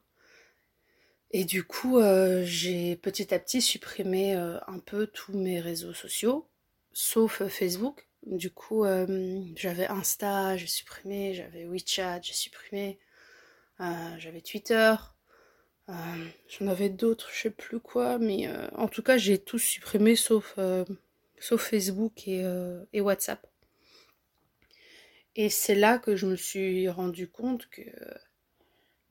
[1.32, 2.00] Et du coup,
[2.44, 6.48] j'ai petit à petit supprimé un peu tous mes réseaux sociaux,
[6.94, 13.00] sauf Facebook, du coup, euh, j'avais Insta, j'ai supprimé, j'avais WeChat, j'ai supprimé,
[13.80, 14.96] euh, j'avais Twitter,
[15.90, 15.94] euh,
[16.48, 20.58] j'en avais d'autres, je sais plus quoi, mais en tout cas, j'ai tout supprimé sauf,
[21.40, 22.44] Facebook et,
[22.94, 23.46] et, WhatsApp.
[25.36, 27.82] Et c'est là que je me suis rendu compte que,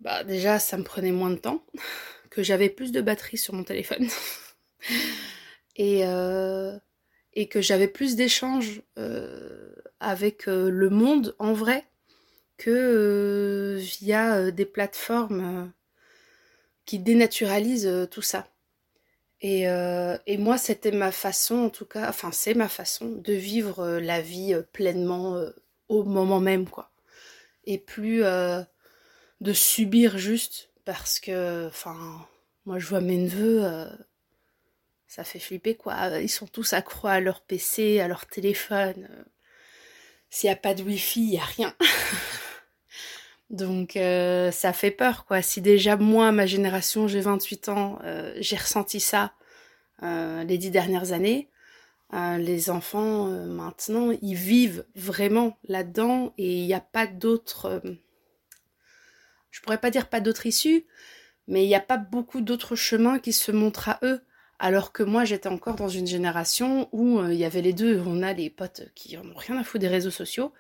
[0.01, 1.65] bah, déjà, ça me prenait moins de temps,
[2.31, 4.09] que j'avais plus de batterie sur mon téléphone.
[5.77, 6.05] et
[7.35, 11.85] et que j'avais plus d'échanges euh, avec euh, le monde en vrai
[12.57, 15.73] que euh, via des plateformes
[16.87, 18.47] qui dénaturalisent tout ça.
[19.41, 23.99] Et, et moi, c'était ma façon, en tout cas, enfin, c'est ma façon de vivre
[23.99, 25.39] la vie pleinement
[25.89, 26.91] au moment même, quoi.
[27.65, 32.27] Et plus de subir juste parce que, enfin,
[32.65, 33.67] moi, je vois mes neveux
[35.15, 36.19] ça fait flipper quoi.
[36.21, 39.09] Ils sont tous accrois à leur PC, à leur téléphone.
[40.29, 41.73] S'il n'y a pas de wifi, il n'y a rien.
[43.51, 45.41] Donc euh, ça fait peur quoi.
[45.41, 49.35] Si déjà moi, ma génération, j'ai 28 ans, euh, j'ai ressenti ça
[50.03, 51.49] euh, les dix dernières années,
[52.13, 57.83] les enfants maintenant, ils vivent vraiment là-dedans et il n'y a pas d'autre...
[59.51, 60.87] je pourrais pas dire pas d'autre issue,
[61.49, 64.21] mais il n'y a pas beaucoup d'autres chemins qui se montrent à eux
[64.59, 68.03] Alors que moi, j'étais encore dans une génération où il y avait les deux.
[68.07, 70.53] On a les potes qui en ont rien à foutre des réseaux sociaux.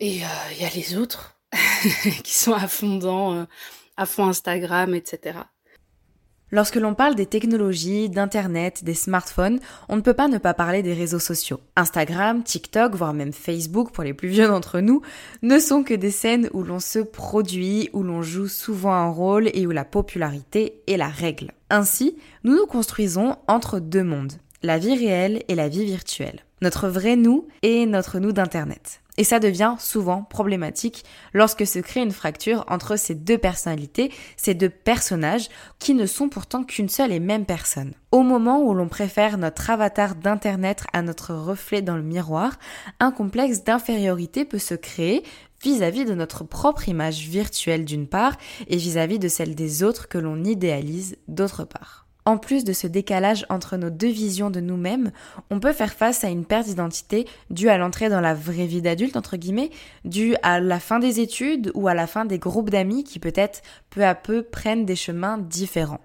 [0.00, 1.38] Et il y a les autres
[2.24, 3.46] qui sont à fond dans,
[3.96, 5.40] à fond Instagram, etc.
[6.50, 10.82] Lorsque l'on parle des technologies, d'Internet, des smartphones, on ne peut pas ne pas parler
[10.82, 11.60] des réseaux sociaux.
[11.76, 15.02] Instagram, TikTok, voire même Facebook pour les plus vieux d'entre nous,
[15.42, 19.50] ne sont que des scènes où l'on se produit, où l'on joue souvent un rôle
[19.52, 21.52] et où la popularité est la règle.
[21.68, 26.44] Ainsi, nous nous construisons entre deux mondes, la vie réelle et la vie virtuelle.
[26.60, 29.00] Notre vrai nous et notre nous d'Internet.
[29.16, 34.54] Et ça devient souvent problématique lorsque se crée une fracture entre ces deux personnalités, ces
[34.54, 35.48] deux personnages,
[35.80, 37.94] qui ne sont pourtant qu'une seule et même personne.
[38.12, 42.58] Au moment où l'on préfère notre avatar d'Internet à notre reflet dans le miroir,
[43.00, 45.24] un complexe d'infériorité peut se créer
[45.64, 48.36] vis-à-vis de notre propre image virtuelle d'une part
[48.68, 52.07] et vis à -vis de celle des autres que l'on idéalise d'autre part.
[52.28, 55.12] En plus de ce décalage entre nos deux visions de nous-mêmes,
[55.48, 58.82] on peut faire face à une perte d'identité due à l'entrée dans la vraie vie
[58.82, 59.70] d'adulte, entre guillemets,
[60.04, 63.62] due à la fin des études ou à la fin des groupes d'amis qui peut-être
[63.88, 66.02] peu à peu prennent des chemins différents.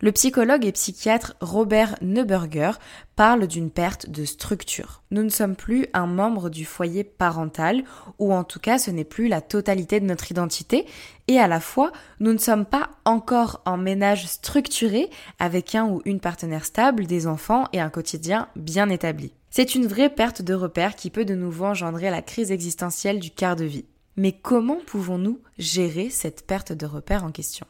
[0.00, 2.72] Le psychologue et psychiatre Robert Neuberger
[3.14, 5.02] parle d'une perte de structure.
[5.10, 7.82] Nous ne sommes plus un membre du foyer parental,
[8.18, 10.84] ou en tout cas ce n'est plus la totalité de notre identité,
[11.28, 16.02] et à la fois nous ne sommes pas encore en ménage structuré avec un ou
[16.04, 19.32] une partenaire stable, des enfants et un quotidien bien établi.
[19.48, 23.30] C'est une vraie perte de repère qui peut de nouveau engendrer la crise existentielle du
[23.30, 23.86] quart de vie.
[24.18, 27.66] Mais comment pouvons-nous gérer cette perte de repère en question?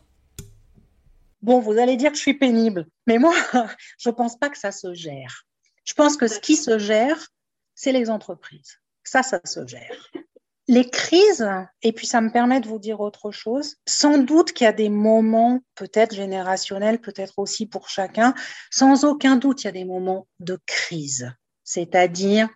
[1.42, 3.34] Bon, vous allez dire que je suis pénible, mais moi,
[3.98, 5.44] je ne pense pas que ça se gère.
[5.84, 7.28] Je pense que ce qui se gère,
[7.74, 8.80] c'est les entreprises.
[9.04, 10.10] Ça, ça se gère.
[10.68, 11.48] Les crises,
[11.82, 14.72] et puis ça me permet de vous dire autre chose, sans doute qu'il y a
[14.72, 18.34] des moments, peut-être générationnels, peut-être aussi pour chacun,
[18.72, 22.48] sans aucun doute, il y a des moments de crise, c'est-à-dire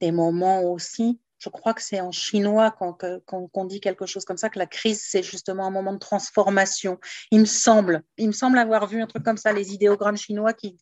[0.00, 4.48] des moments aussi je crois que c'est en chinois qu'on dit quelque chose comme ça,
[4.48, 6.98] que la crise, c'est justement un moment de transformation.
[7.30, 10.52] Il me semble, il me semble avoir vu un truc comme ça, les idéogrammes chinois
[10.52, 10.76] qui,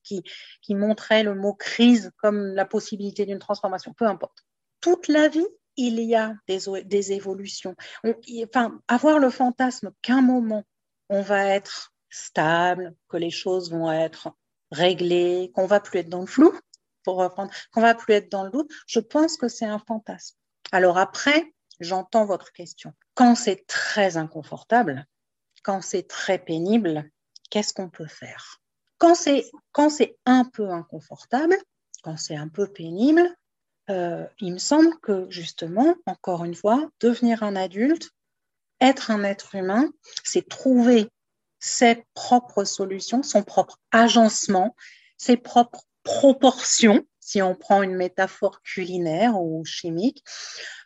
[0.71, 3.95] montraient le mot crise comme la possibilité d'une transformation.
[3.97, 4.45] Peu importe.
[4.81, 7.75] Toute la vie, il y a des, des évolutions.
[8.05, 10.65] enfin, avoir le fantasme qu'un moment,
[11.09, 14.31] on va être stable, que les choses vont être
[14.71, 16.53] réglées, qu'on va plus être dans le flou,
[17.05, 20.37] pour reprendre, qu'on va plus être dans le doute, je pense que c'est un fantasme.
[20.73, 22.93] Alors après, j'entends votre question.
[23.15, 25.07] Quand c'est très inconfortable,
[25.63, 27.11] quand c'est très pénible,
[27.51, 28.61] qu'est-ce qu'on peut faire?
[28.99, 31.57] Quand c'est un peu inconfortable,
[32.03, 33.35] quand c'est un peu pénible,
[33.91, 38.11] euh, il me semble que justement, encore une fois, devenir un adulte,
[38.81, 39.91] être un être humain,
[40.25, 41.09] c'est trouver
[41.59, 44.75] ses propres solutions, son propre agencement,
[45.17, 50.23] ses propres proportions si on prend une métaphore culinaire ou chimique,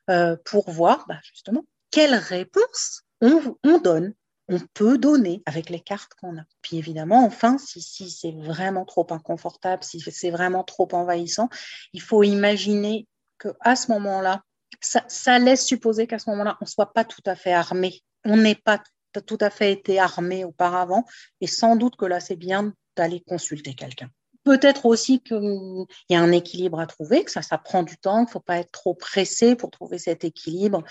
[0.09, 4.15] euh, pour voir bah, justement quelle réponse on, donne,
[4.49, 6.45] on peut donner avec les cartes qu'on a.
[6.63, 11.51] Puis évidemment, enfin, si, c'est vraiment trop inconfortable, si c'est vraiment trop envahissant,
[11.93, 13.07] il faut imaginer
[13.39, 14.43] qu'à ce moment-là,
[14.81, 18.01] ça, ça, laisse supposer qu'à ce moment-là, on ne soit pas tout à fait armé.
[18.25, 18.83] On n'est pas
[19.27, 21.05] tout à fait été armé auparavant.
[21.43, 24.09] Et sans doute que là, c'est bien d'aller consulter quelqu'un.
[24.51, 28.25] Peut-être aussi qu'il y a un équilibre à trouver, que ça, prend du temps, qu'il
[28.25, 30.83] ne faut pas être trop pressé pour trouver cet équilibre.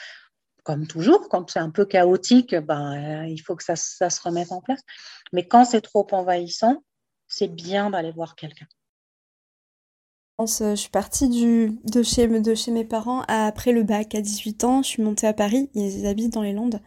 [0.63, 4.61] Comme toujours, quand c'est un peu chaotique, ben, il faut que ça, se remette en
[4.61, 4.79] place.
[5.33, 6.83] Mais quand c'est trop envahissant,
[7.27, 8.67] c'est bien d'aller voir quelqu'un.
[10.39, 14.83] Je suis partie de, chez, mes parents après le bac à 18 ans.
[14.83, 16.79] Je suis montée à Paris, ils habitent dans les Landes,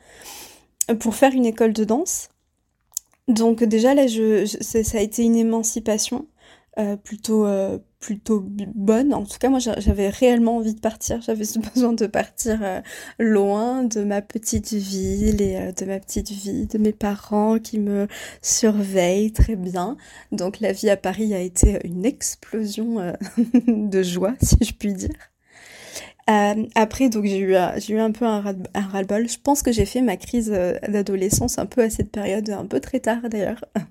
[1.00, 2.30] pour faire une école de danse.
[3.28, 6.28] Donc déjà là, ça a été une émancipation.
[6.78, 8.42] Euh, plutôt euh, plutôt
[8.74, 9.12] bonne.
[9.12, 11.20] En tout cas, moi, j'avais réellement envie de partir.
[11.26, 12.80] J'avais besoin de partir euh,
[13.18, 18.08] loin de ma petite ville et de ma petite vie, de mes parents qui me
[18.40, 19.96] surveillent très bien.
[20.32, 23.12] Donc, la vie à Paris a été une explosion
[23.66, 25.31] de joie, si je puis dire.
[26.74, 29.28] Après, donc j'ai eu, j'ai eu un peu un, ras-le-bol.
[29.28, 30.50] Je pense que j'ai fait ma crise
[30.88, 33.64] d'adolescence un peu à cette période, un peu très tard d'ailleurs.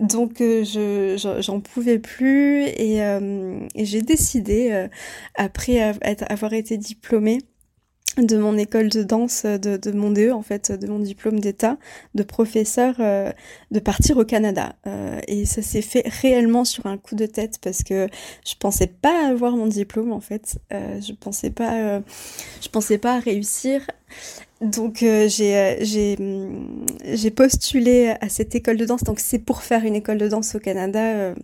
[0.00, 4.88] Donc euh, je j'en pouvais plus et, euh, et j'ai décidé, euh,
[5.36, 5.80] après
[6.28, 7.38] avoir été diplômée,
[8.18, 11.76] de mon école de danse, de, de, mon DE en fait, de mon diplôme d'état
[12.14, 13.32] de professeur, euh,
[13.70, 14.76] de partir au Canada.
[14.86, 18.08] Euh, et ça s'est fait réellement sur un coup de tête parce que
[18.46, 20.58] je pensais pas avoir mon diplôme en fait.
[20.72, 22.00] Euh, je pensais pas, euh,
[22.62, 23.82] je pensais pas réussir.
[24.60, 26.16] Donc euh, j'ai j'ai
[27.04, 29.02] j'ai postulé à cette école de danse.
[29.02, 31.34] Donc c'est pour faire une école de danse au Canada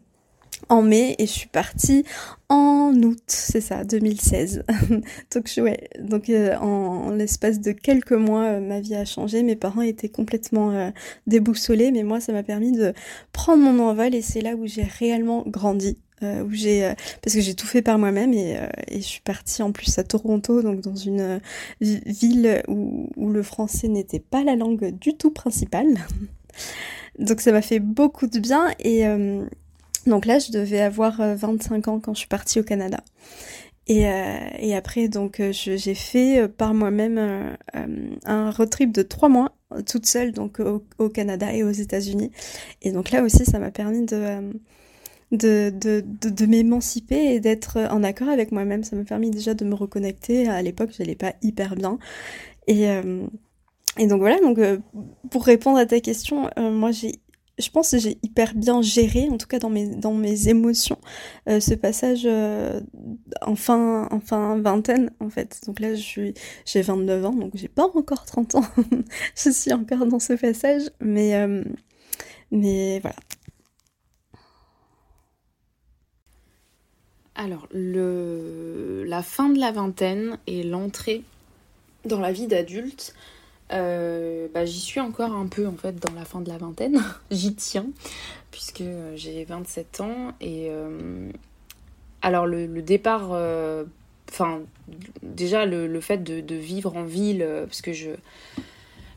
[0.68, 2.04] en mai et je suis partie
[2.48, 4.64] en août, c'est ça, 2016.
[5.34, 9.42] donc ouais, donc euh, en, l'espace de quelques mois, euh, ma vie a changé.
[9.42, 10.90] Mes parents étaient complètement euh,
[11.26, 12.92] déboussolés, mais moi, ça m'a permis de
[13.32, 15.98] prendre mon envol et c'est là où j'ai réellement grandi.
[16.22, 16.92] où j'ai
[17.22, 20.04] parce que j'ai tout fait par moi-même et, et, je suis partie en plus à
[20.04, 21.40] Toronto donc dans une
[21.80, 25.94] ville où, où le français n'était pas la langue du tout principale
[27.18, 29.06] donc ça m'a fait beaucoup de bien et
[30.06, 33.02] donc là, je devais avoir 25 euh, ans quand je suis partie au Canada.
[33.86, 37.56] Et, euh, après, donc, euh, j'ai fait par moi-même
[38.24, 39.52] un road trip de trois mois,
[39.86, 42.30] toute seule, donc au, Canada et aux États-Unis.
[42.82, 44.52] Et donc là aussi, ça m'a permis de,
[45.32, 48.84] de, de, m'émanciper et d'être en accord avec moi-même.
[48.84, 50.48] Ça m'a permis déjà de me reconnecter.
[50.48, 51.98] À l'époque, j'allais pas hyper bien.
[52.68, 52.86] Et
[54.06, 54.58] donc voilà, donc
[55.30, 57.20] pour répondre à ta question, moi j'ai
[57.60, 60.98] je pense que j'ai hyper bien géré, en tout cas dans mes, dans mes émotions,
[61.48, 62.80] euh, ce passage euh,
[63.42, 64.08] en, fin,
[64.60, 65.60] vingtaine, en fait.
[65.66, 66.34] Donc là, j'ai
[66.82, 68.64] 29 ans, donc j'ai pas encore 30 ans.
[69.36, 71.62] je suis encore dans ce passage, mais, euh,
[72.50, 73.16] mais voilà.
[77.34, 81.22] Alors, le, la fin de la vingtaine et l'entrée
[82.04, 83.14] dans la vie d'adulte,
[83.72, 87.02] euh, bah, j'y suis encore un peu en fait dans la fin de la vingtaine,
[87.30, 87.86] j'y tiens,
[88.50, 91.30] puisque euh, j'ai 27 ans et euh,
[92.22, 93.30] alors le, départ,
[94.28, 94.60] enfin
[95.22, 98.10] déjà le, fait de, vivre en ville, parce que je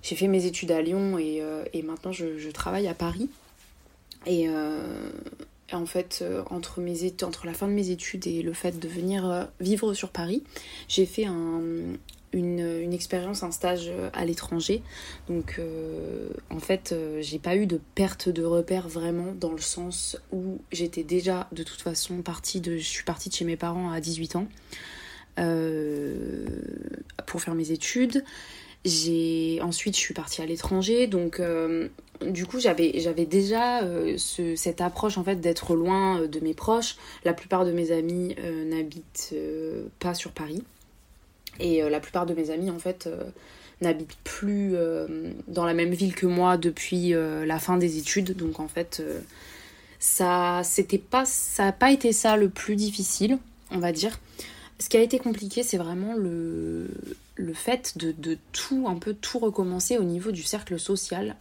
[0.01, 1.41] j'ai fait mes études à Lyon et,
[1.73, 3.29] et maintenant je, travaille à Paris.
[4.25, 4.47] Et,
[5.71, 9.49] en fait entre, mes entre la fin de mes études et le fait de venir
[9.59, 10.43] vivre sur Paris,
[10.87, 11.61] j'ai fait un,
[12.33, 14.81] une, expérience, un stage euh, à l'étranger.
[15.27, 19.61] Donc euh, en fait, euh, j'ai pas eu de perte de repère vraiment dans le
[19.61, 22.77] sens où j'étais déjà de toute façon partie de.
[22.77, 24.47] Je suis partie de chez mes parents à 18 ans
[27.25, 28.23] pour faire mes études.
[28.85, 31.41] J'ai ensuite je suis partie à l'étranger donc
[32.21, 33.81] du coup j'avais j'avais déjà
[34.17, 36.97] cette approche en fait d'être loin de mes proches.
[37.25, 38.35] La plupart de mes amis
[38.67, 39.33] n'habitent
[39.99, 40.63] pas sur Paris.
[41.59, 43.23] Et euh, la plupart de mes amis, en fait, euh,
[43.81, 48.35] n'habitent plus euh, dans la même ville que moi depuis la fin des études.
[48.35, 49.03] Donc, en fait,
[49.99, 51.23] ça c'était pas
[51.79, 53.37] pas été ça le plus difficile,
[53.71, 54.19] on va dire.
[54.79, 56.89] Ce qui a été compliqué, c'est vraiment le,
[57.35, 61.35] le fait de, de, tout, un peu tout recommencer au niveau du cercle social.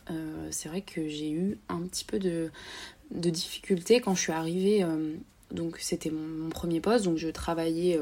[0.51, 2.51] c'est vrai que j'ai eu un petit peu de,
[3.11, 4.85] de difficultés quand je suis arrivée.
[5.51, 7.99] donc c'était mon, premier poste, donc je travaillais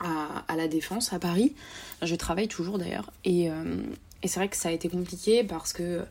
[0.00, 1.54] à, la Défense, à Paris.
[2.02, 3.10] Je travaille toujours d'ailleurs.
[3.24, 3.82] Et, euh,
[4.22, 6.02] et c'est vrai que ça a été compliqué parce que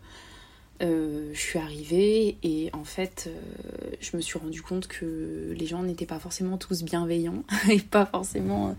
[0.82, 5.66] euh, je suis arrivée et en fait, euh, je me suis rendu compte que les
[5.68, 8.76] gens n'étaient pas forcément tous bienveillants et pas forcément.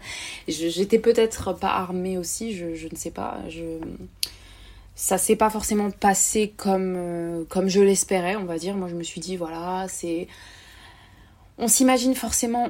[0.49, 3.41] J'étais peut-être pas armée aussi, je, je, ne sais pas.
[3.49, 3.79] Je...
[4.95, 8.77] Ça s'est pas forcément passé comme, comme je l'espérais, on va dire.
[8.77, 10.27] Moi, je me suis dit, voilà, c'est.
[11.59, 12.69] On s'imagine forcément.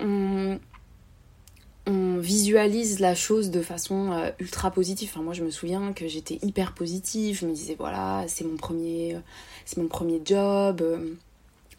[1.86, 5.10] On visualise la chose de façon euh, ultra positive.
[5.12, 7.38] Enfin, moi, je me souviens que j'étais hyper positive.
[7.40, 9.20] Je me disais, voilà, c'est mon premier, euh,
[9.64, 10.80] c'est mon premier job.
[10.82, 11.14] Euh,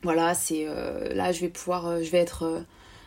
[0.03, 0.65] voilà, c'est
[1.15, 2.63] là, je vais pouvoir, je vais être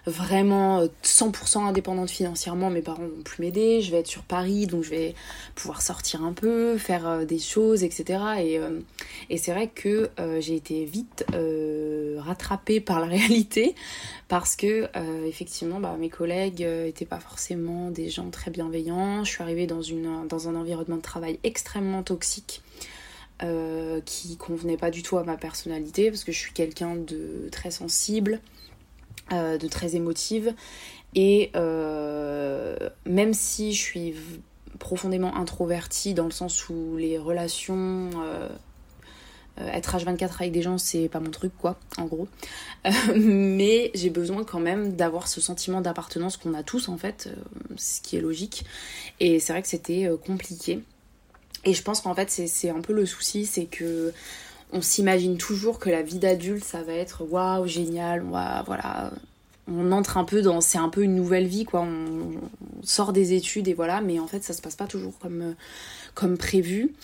[0.07, 4.67] vraiment 100% euh, indépendante financièrement, mes parents vont plus m'aider, je vais être sur Paris,
[4.67, 5.15] donc je vais
[5.55, 8.21] pouvoir sortir un peu, faire euh, des choses, etc.
[8.39, 8.81] Et, euh,
[9.29, 11.25] et c'est vrai que j'ai été vite
[12.19, 13.75] rattrapée par la réalité,
[14.29, 14.89] parce que
[15.27, 19.25] effectivement, bah, mes collègues n'étaient pas forcément des gens très bienveillants.
[19.25, 22.63] Je suis arrivée dans, une, dans un environnement de travail extrêmement toxique.
[24.05, 27.71] qui convenait pas du tout à ma personnalité parce que je suis quelqu'un de très
[27.71, 28.41] sensible,
[29.33, 30.55] euh, de très émotive.
[31.15, 32.77] Et euh,
[33.07, 34.15] même si je suis
[34.79, 38.49] profondément introvertie dans le sens où les relations euh,
[39.59, 42.27] être H24 avec des gens c'est pas mon truc quoi en gros.
[43.15, 47.29] Mais j'ai besoin quand même d'avoir ce sentiment d'appartenance qu'on a tous en fait
[47.77, 48.65] ce qui est logique.
[49.21, 50.81] Et c'est vrai que c'était compliqué.
[51.65, 54.13] Et je pense qu'en fait c'est un peu le souci c'est que
[54.73, 59.13] on s'imagine toujours que la vie d'adulte, ça va être waouh, génial, on voilà,
[59.69, 62.33] on entre un peu dans c'est un peu une nouvelle vie quoi on,
[62.83, 65.55] sort des études et voilà mais en fait ça se passe pas toujours comme
[66.15, 66.95] comme prévu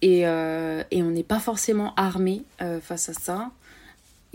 [0.00, 2.42] et, et on n'est pas forcément armé
[2.80, 3.50] face à ça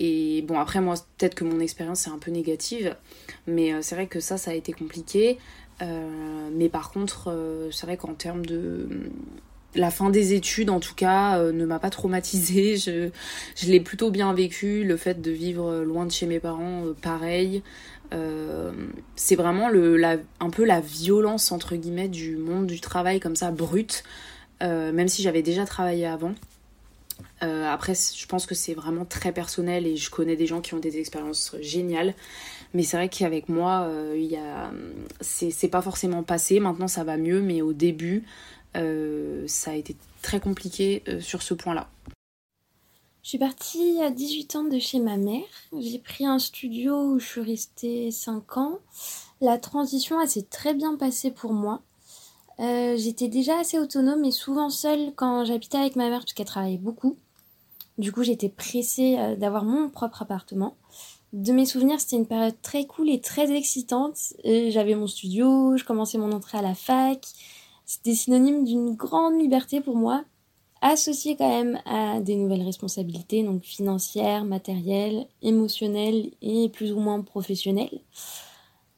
[0.04, 2.96] et bon, après, moi, peut-être que mon expérience est un peu négative,
[3.46, 5.38] mais euh, c'est vrai que ça, ça a été compliqué.
[5.84, 8.90] Euh, mais par contre, euh, c'est vrai qu'en termes de.
[9.76, 12.78] La fin des études, en tout cas, ne m'a pas traumatisée.
[12.78, 13.12] Je,
[13.68, 14.84] l'ai plutôt bien vécu.
[14.84, 17.64] Le fait de vivre loin de chez mes parents, pareil.
[19.16, 19.70] c'est vraiment
[20.40, 24.04] un peu la violence, entre guillemets, du monde du travail, comme ça, brut.
[24.60, 26.34] même si j'avais déjà travaillé avant.
[27.44, 30.74] Euh, après, je pense que c'est vraiment très personnel et je connais des gens qui
[30.74, 32.14] ont des expériences géniales.
[32.74, 34.72] Mais c'est vrai qu'avec moi, euh, a...
[35.22, 36.60] c'est pas forcément passé.
[36.60, 41.54] Maintenant, ça va mieux, mais au début, euh, ça a été très compliqué sur ce
[41.54, 41.90] point-là.
[43.24, 45.44] Je suis partie à 18 ans de chez ma mère.
[45.80, 48.80] J'ai pris un studio où je suis restée 5 ans.
[49.42, 51.82] La transition, s'est très bien passée pour moi.
[52.60, 56.48] Euh, j'étais déjà assez autonome et souvent seule quand j'habitais avec ma mère parce qu'elle
[56.48, 57.16] travaillait beaucoup.
[58.00, 60.76] Du coup, j'étais pressée euh, d'avoir mon propre appartement.
[61.32, 64.18] De mes souvenirs, c'était une période très cool et très excitante.
[64.44, 67.26] J'avais mon studio, je commençais mon entrée à la fac.
[67.94, 70.24] C'était synonyme d'une grande liberté pour moi,
[70.82, 77.22] associée quand même à des nouvelles responsabilités, donc financières, matérielles, émotionnelles et plus ou moins
[77.22, 78.00] professionnelles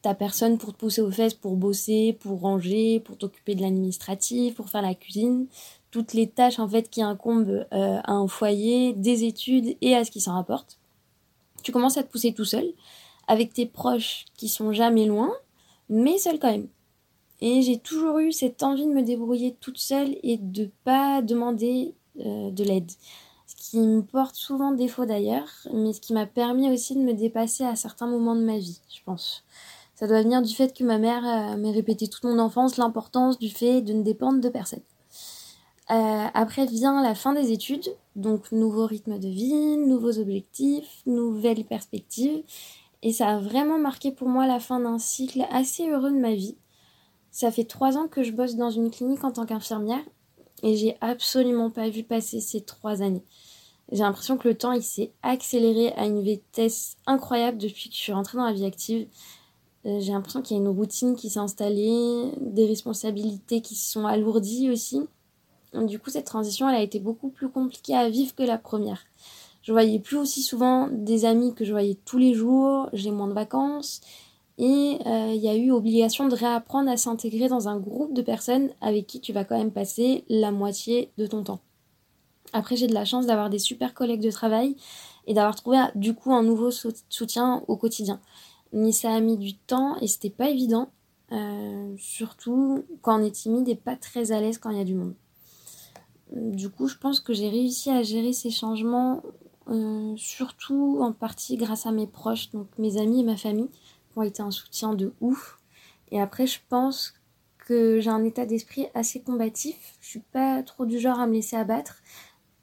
[0.04, 4.54] t'as personne pour te pousser aux fesses pour bosser, pour ranger, pour t'occuper de l'administratif,
[4.54, 5.46] pour faire la cuisine,
[5.90, 10.04] toutes les tâches en fait qui incombent euh, à un foyer, des études et à
[10.04, 10.78] ce qui s'en rapporte.
[11.62, 12.66] Tu commences à te pousser tout seul,
[13.28, 15.32] avec tes proches qui sont jamais loin,
[15.88, 16.68] mais seul quand même.
[17.46, 21.94] Et j'ai toujours eu cette envie de me débrouiller toute seule et de pas demander
[22.20, 22.90] euh, de l'aide.
[23.46, 27.12] Ce qui me porte souvent défaut d'ailleurs, mais ce qui m'a permis aussi de me
[27.12, 29.44] dépasser à certains moments de ma vie, je pense.
[29.94, 33.38] Ça doit venir du fait que ma mère euh, m'a répété toute mon enfance l'importance
[33.38, 34.80] du fait de ne dépendre de personne.
[35.90, 41.66] Euh, après vient la fin des études, donc nouveau rythme de vie, nouveaux objectifs, nouvelles
[41.66, 42.42] perspectives.
[43.02, 46.32] Et ça a vraiment marqué pour moi la fin d'un cycle assez heureux de ma
[46.32, 46.56] vie.
[47.34, 50.04] Ça fait trois ans que je bosse dans une clinique en tant qu'infirmière
[50.62, 53.24] et j'ai absolument pas vu passer ces trois années.
[53.90, 58.12] J'ai l'impression que le temps s'est accéléré à une vitesse incroyable depuis que je suis
[58.12, 59.08] rentrée dans la vie active.
[59.84, 63.90] Euh, j'ai l'impression qu'il y a une routine qui s'est installée, des responsabilités qui se
[63.90, 65.00] sont alourdies aussi.
[65.72, 69.02] Du coup, cette transition, elle a été beaucoup plus compliquée à vivre que la première.
[69.62, 73.26] Je voyais plus aussi souvent des amis que je voyais tous les jours, j'ai moins
[73.26, 74.02] de vacances,
[74.58, 78.22] et euh, il y a eu obligation de réapprendre à s'intégrer dans un groupe de
[78.22, 81.60] personnes avec qui tu vas quand même passer la moitié de ton temps.
[82.52, 84.76] Après, j'ai de la chance d'avoir des super collègues de travail
[85.26, 88.20] et d'avoir trouvé du coup un nouveau soutien au quotidien
[88.74, 90.90] mais ça a mis du temps et c'était pas évident,
[91.32, 94.84] euh, surtout quand on est timide et pas très à l'aise quand il y a
[94.84, 95.14] du monde.
[96.32, 99.22] Du coup, je pense que j'ai réussi à gérer ces changements,
[99.68, 103.70] euh, surtout en partie grâce à mes proches, donc mes amis et ma famille,
[104.16, 105.58] ont été un soutien de ouf.
[106.10, 107.14] Et après, je pense
[107.58, 109.96] que j'ai un état d'esprit assez combatif.
[110.00, 112.02] Je suis pas trop du genre à me laisser abattre,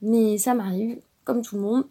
[0.01, 1.85] mais ça m'arrive, comme tout le monde.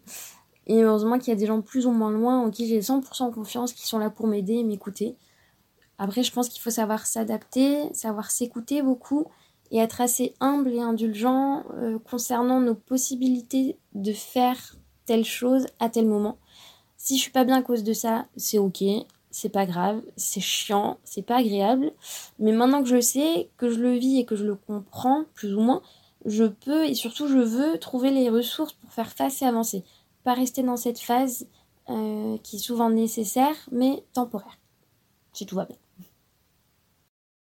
[0.67, 3.33] Et heureusement qu'il y a des gens plus ou moins loin en qui j'ai 100%
[3.33, 5.15] confiance, qui sont là pour m'aider et m'écouter.
[5.97, 9.27] Après, je pense qu'il faut savoir s'adapter, savoir s'écouter beaucoup
[9.71, 15.89] et être assez humble et indulgent euh, concernant nos possibilités de faire telle chose à
[15.89, 16.37] tel moment.
[16.97, 18.83] Si je suis pas bien à cause de ça, c'est ok,
[19.31, 21.91] c'est pas grave, c'est chiant, c'est pas agréable.
[22.39, 25.25] Mais maintenant que je le sais, que je le vis et que je le comprends,
[25.33, 25.81] plus ou moins,
[26.25, 29.83] je peux et surtout je veux trouver les ressources pour faire face et avancer
[30.23, 31.47] pas rester dans cette phase
[31.89, 34.59] euh, qui est souvent nécessaire, mais temporaire,
[35.33, 35.77] si tout va bien.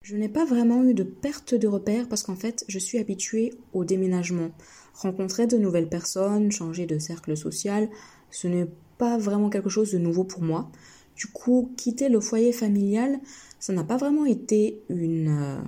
[0.02, 3.54] Je n'ai pas vraiment eu de perte de repères parce qu'en fait, je suis habituée
[3.72, 4.52] au déménagement.
[4.96, 7.90] Rencontrer de nouvelles personnes, changer de cercle social,
[8.30, 8.68] ce n'est
[8.98, 10.70] pas vraiment quelque chose de nouveau pour moi.
[11.16, 13.20] Du coup, quitter le foyer familial,
[13.60, 15.62] ça n'a pas vraiment été une euh,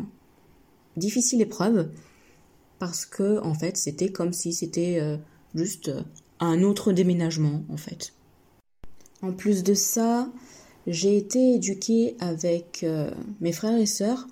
[0.98, 1.90] difficile épreuve
[2.80, 5.18] parce que en fait, c'était comme si c'était euh,
[5.54, 5.92] juste
[6.40, 8.14] un autre déménagement en fait.
[9.22, 10.30] En plus de ça,
[10.88, 13.10] j'ai été éduquée avec euh,
[13.42, 14.28] mes frères et sœurs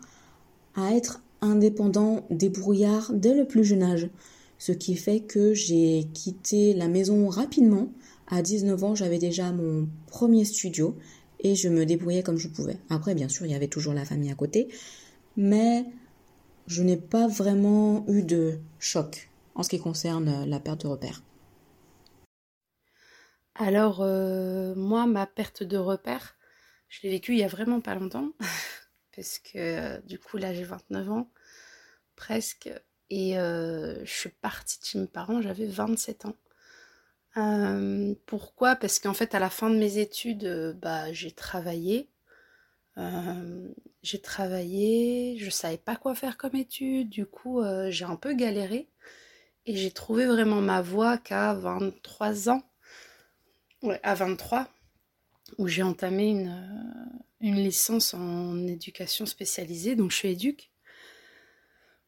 [0.75, 4.09] à être indépendant, débrouillard dès le plus jeune âge.
[4.57, 7.89] Ce qui fait que j'ai quitté la maison rapidement.
[8.33, 10.97] À 19 ans, j'avais déjà mon premier studio
[11.39, 12.79] et je me débrouillais comme je pouvais.
[12.89, 14.69] Après, bien sûr, il y avait toujours la famille à côté,
[15.37, 15.85] mais
[16.65, 21.21] je n'ai pas vraiment eu de choc en ce qui concerne la perte de repères.
[23.53, 26.35] Alors, euh, moi, ma perte de repère,
[26.87, 28.31] Je l'ai vécu il y a vraiment pas longtemps,
[29.15, 31.29] parce que du coup là j'ai 29 ans,
[32.15, 32.71] presque,
[33.11, 36.35] et je suis partie de chez mes parents, j'avais 27 ans.
[38.25, 38.75] Pourquoi?
[38.75, 42.09] Parce qu'en fait, à la fin de mes études, bah, j'ai travaillé.
[44.03, 48.89] j'ai travaillé, je savais pas quoi faire comme études, du coup, j'ai un peu galéré.
[49.65, 52.63] Et j'ai trouvé vraiment ma voie qu'à 23 ans.
[53.83, 54.67] Ouais, à 23,
[55.59, 56.53] où j'ai entamé une,
[57.41, 60.72] une licence en éducation spécialisée, donc je suis éduque.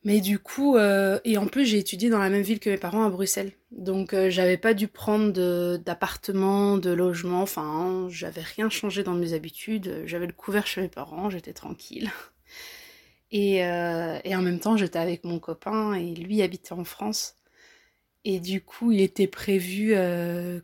[0.06, 2.78] Mais du coup, euh, et en plus j'ai étudié dans la même ville que mes
[2.78, 3.54] parents à Bruxelles.
[3.72, 9.34] Donc euh, j'avais pas dû prendre d'appartement, de, logement, enfin j'avais rien changé dans mes
[9.34, 10.04] habitudes.
[10.06, 12.12] J'avais le couvert chez mes parents, j'étais tranquille.
[13.32, 17.36] Et, euh, et, en même temps j'étais avec mon copain et lui habitait en France.
[18.24, 19.96] Et du coup il était prévu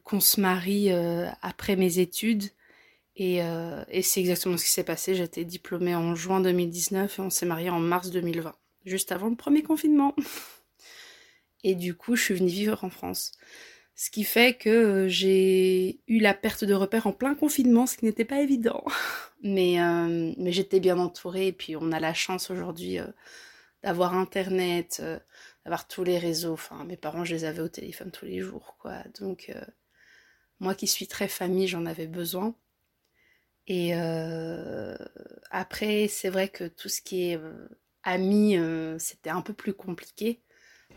[0.03, 0.91] qu'on se marie
[1.41, 2.43] après mes études.
[3.17, 3.39] Et,
[3.89, 5.15] et c'est exactement ce qui s'est passé.
[5.15, 8.55] J'étais diplômée en juin 2019 et on s'est marié en mars 2020
[8.85, 10.15] juste avant le premier confinement.
[11.63, 13.33] Et du coup, je suis venue vivre en France.
[13.95, 17.97] Ce qui fait que euh, j'ai eu la perte de repères en plein confinement, ce
[17.97, 18.83] qui n'était pas évident.
[19.43, 23.07] Mais, euh, mais j'étais bien entourée et puis on a la chance aujourd'hui euh,
[23.81, 25.01] d'avoir Internet,
[25.65, 26.53] d'avoir tous les réseaux.
[26.53, 29.03] Enfin, mes parents, je les avais au téléphone tous les jours, quoi.
[29.19, 29.51] Donc,
[30.59, 32.53] moi qui suis très famille, j'en avais besoin.
[33.65, 33.93] Et
[35.49, 37.39] après, c'est vrai que tout ce qui est
[38.03, 40.41] amis, euh, c'était un peu plus compliqué.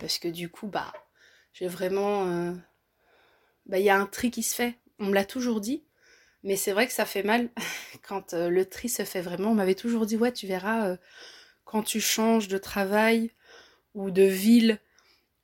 [0.01, 0.93] Parce que du coup, bah,
[1.53, 2.29] j'ai vraiment.
[2.29, 2.53] Euh,
[3.67, 4.79] bah, il y a un tri qui se fait.
[4.99, 5.85] On me l'a toujours dit.
[6.43, 7.51] Mais c'est vrai que ça fait mal
[8.07, 9.51] quand euh, le tri se fait vraiment.
[9.51, 10.97] On m'avait toujours dit, ouais, tu verras,
[11.65, 13.31] quand tu changes de travail
[13.95, 14.81] ou de ville,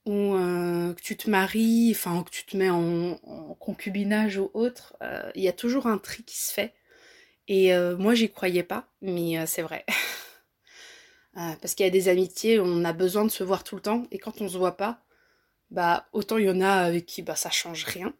[0.07, 3.17] ou que tu te maries, enfin, que tu te mets en
[3.61, 4.97] concubinage ou autre,
[5.35, 6.75] il y a toujours un tri qui se fait.
[7.49, 9.85] Et moi, j'y croyais pas, mais c'est vrai.
[11.37, 13.83] Euh, parce qu'il y a des amitiés on a besoin de se voir tout le
[13.83, 15.05] temps et quand on se voit pas,
[15.71, 18.15] bah autant il y en a avec qui bah ça change rien.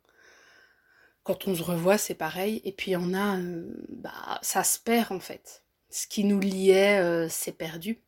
[1.25, 2.61] Quand on se revoit, c'est pareil.
[2.65, 5.65] Et puis il y en a, euh, bah ça se perd en fait.
[5.91, 8.01] Ce qui nous liait, euh, c'est perdu.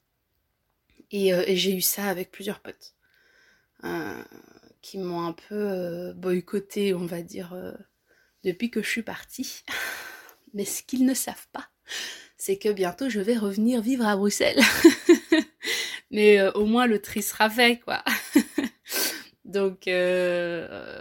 [1.11, 2.95] Et, et j'ai eu ça avec plusieurs potes
[4.81, 7.55] qui m'ont un peu boycotté, on va dire,
[8.45, 9.65] depuis que je suis partie.
[10.55, 11.69] Mais ce qu'ils ne savent pas,
[12.43, 14.61] c'est que bientôt je vais revenir vivre à Bruxelles.
[16.11, 18.03] Mais euh, au moins le tri sera fait, quoi.
[19.45, 21.01] donc, euh,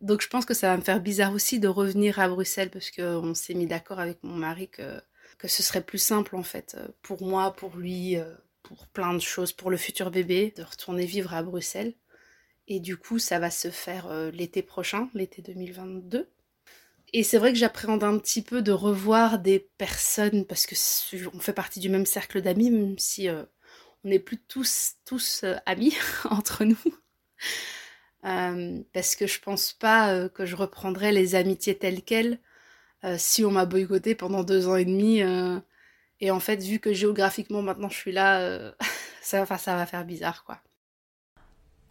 [0.00, 2.92] donc je pense que ça va me faire bizarre aussi de revenir à Bruxelles parce
[2.92, 5.00] qu'on s'est mis d'accord avec mon mari que,
[5.38, 8.32] que ce serait plus simple en fait pour moi, pour lui, euh,
[8.62, 11.94] pour plein de choses, pour le futur bébé, de retourner vivre à Bruxelles.
[12.68, 16.30] Et du coup, ça va se faire l'été prochain, l'été 2022.
[17.16, 20.74] Et c'est vrai que j'appréhende un petit peu de revoir des personnes parce que
[21.32, 23.44] on fait partie du même cercle d'amis, même si euh,
[24.04, 25.94] on n'est plus tous tous euh, amis
[26.30, 26.76] entre nous.
[28.24, 32.40] Euh, parce que je pense pas que je reprendrai les amitiés telles quelles
[33.18, 35.20] si on m'a boycotté pendant deux ans et demi.
[36.20, 38.74] et en fait, vu que géographiquement maintenant je suis là,
[39.22, 40.60] ça, ça va faire bizarre quoi.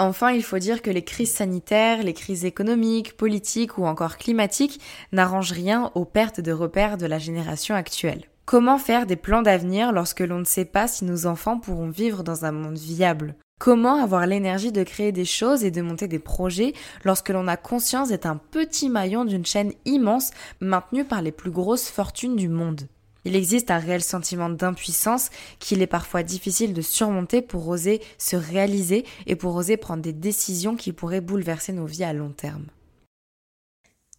[0.04, 4.82] Enfin, il faut dire que les crises sanitaires, les crises économiques, politiques ou encore climatiques
[5.14, 8.26] n'arrangent rien aux pertes de repères de la génération actuelle.
[8.44, 12.22] Comment faire des plans d'avenir lorsque l'on ne sait pas si nos enfants pourront vivre
[12.22, 13.36] dans un monde viable?
[13.62, 16.74] Comment avoir l'énergie de créer des choses et de monter des projets
[17.06, 21.52] lorsque l'on a conscience d'être un petit maillon d'une chaîne immense maintenue par les plus
[21.52, 22.90] grosses fortunes du monde?
[23.26, 28.36] Il existe un réel sentiment d'impuissance qu'il est parfois difficile de surmonter pour oser se
[28.36, 32.66] réaliser et pour oser prendre des décisions qui pourraient bouleverser nos vies à long terme.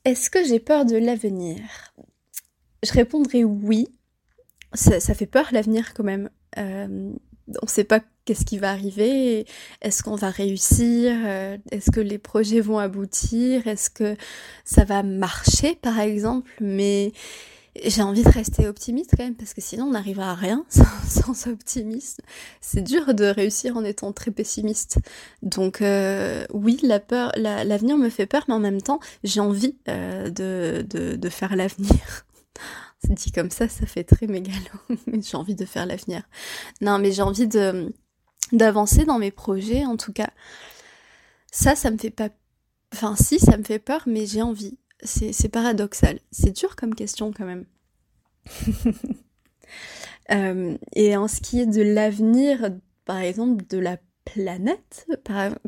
[0.04, 1.60] Est-ce que j'ai peur de l'avenir?
[2.82, 3.88] Je répondrai oui.
[4.74, 6.28] Ça, fait peur l'avenir quand même.
[6.58, 7.12] Euh,
[7.48, 9.46] on ne sait pas qu'est-ce qui va arriver,
[9.82, 11.12] est-ce qu'on va réussir,
[11.70, 14.16] est-ce que les projets vont aboutir, est-ce que
[14.64, 17.12] ça va marcher par exemple, mais
[17.82, 20.64] j'ai envie de rester optimiste quand même parce que sinon on n'arrivera à rien
[21.08, 22.22] sans, optimisme.
[22.60, 24.98] C'est dur de réussir en étant très pessimiste.
[25.42, 29.76] Donc euh, oui, la peur, l'avenir me fait peur, mais en même temps j'ai envie
[29.88, 32.26] euh, de, de, de, faire l'avenir.
[33.08, 34.58] dit comme ça, ça fait très mégalo.
[35.20, 36.22] j'ai envie de faire l'avenir.
[36.80, 37.92] Non, mais j'ai envie de
[38.52, 40.30] d'avancer dans mes projets en tout cas.
[41.50, 42.28] Ça, ça me fait pas.
[42.92, 46.20] Enfin, si, ça me fait peur, mais j'ai envie c'est paradoxal.
[46.30, 47.66] C'est dur comme question quand même.
[50.30, 52.70] Euh, et en ce qui est de l'avenir,
[53.04, 55.06] par exemple, de la planète,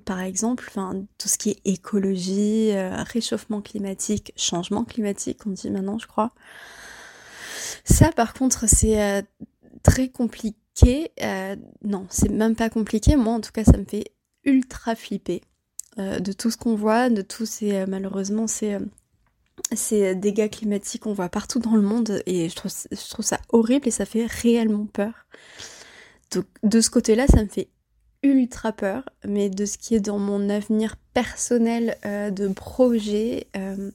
[0.05, 5.71] par, exemple, enfin, tout ce qui est écologie, euh, réchauffement climatique, changement climatique, on dit
[5.71, 6.33] maintenant, je crois.
[7.85, 9.21] Ça, par contre, c'est euh,
[9.83, 11.13] très compliqué.
[11.83, 13.17] Non, c'est même pas compliqué.
[13.17, 14.13] Moi, en tout cas, ça me fait
[14.45, 15.43] ultra flipper
[15.99, 18.79] de tout ce qu'on voit, de tous ces, malheureusement, ces,
[19.73, 22.23] ces dégâts climatiques qu'on voit partout dans le monde.
[22.27, 25.13] Et je trouve, ça horrible et ça fait réellement peur.
[26.33, 27.69] Donc, de ce côté-là, ça me fait
[28.23, 33.91] ultra peur, mais de ce qui est dans mon avenir personnel euh, de projet, euh,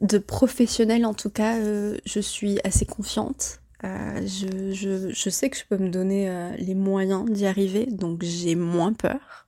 [0.00, 3.58] de professionnel en tout cas, euh, je suis assez confiante.
[3.84, 9.41] Je, sais que je peux me donner les moyens d'y arriver, donc j'ai moins peur.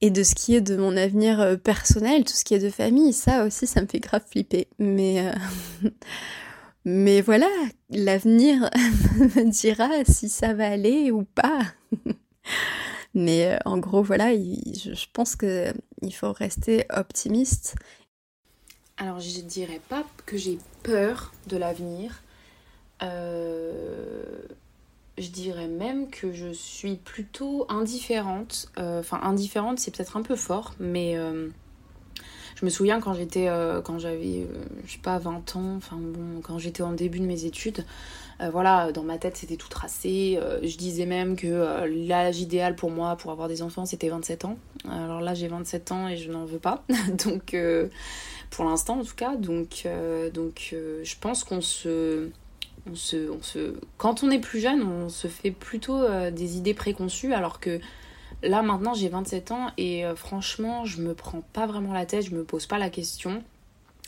[0.00, 3.12] Et de ce qui est de mon avenir personnel, tout ce qui est de famille,
[3.12, 4.66] ça aussi, ça me fait grave flipper.
[4.78, 5.30] Mais,
[6.84, 7.50] mais voilà,
[7.90, 8.70] l'avenir
[9.18, 11.60] me dira si ça va aller ou pas.
[13.14, 17.74] Mais euh, en gros, voilà, je pense qu'il faut rester optimiste.
[18.96, 22.22] Alors, je dirais pas que j'ai peur de l'avenir.
[23.02, 24.42] Euh,
[25.20, 28.70] je dirais même que je suis plutôt indifférente.
[28.78, 31.16] Euh, enfin, indifférente, c'est peut-être un peu fort, mais
[32.56, 33.48] je me souviens quand j'étais,
[33.84, 34.46] quand j'avais,
[34.84, 37.84] je sais pas, 20 ans, enfin bon, quand j'étais en début de mes études,
[38.40, 40.38] euh, voilà, dans ma tête c'était tout tracé.
[40.40, 44.08] Euh, je disais même que euh, l'âge idéal pour moi pour avoir des enfants c'était
[44.08, 44.56] 27 ans.
[44.88, 46.84] Alors là j'ai 27 ans et je n'en veux pas.
[47.24, 47.54] donc
[48.50, 49.36] pour l'instant en tout cas.
[49.36, 49.86] Donc,
[50.32, 52.30] donc je pense qu'on se,
[52.90, 53.74] on se, on se...
[53.98, 57.80] Quand on est plus jeune on se fait plutôt des idées préconçues alors que
[58.42, 62.34] là maintenant j'ai 27 ans et franchement je me prends pas vraiment la tête, je
[62.34, 63.42] me pose pas la question.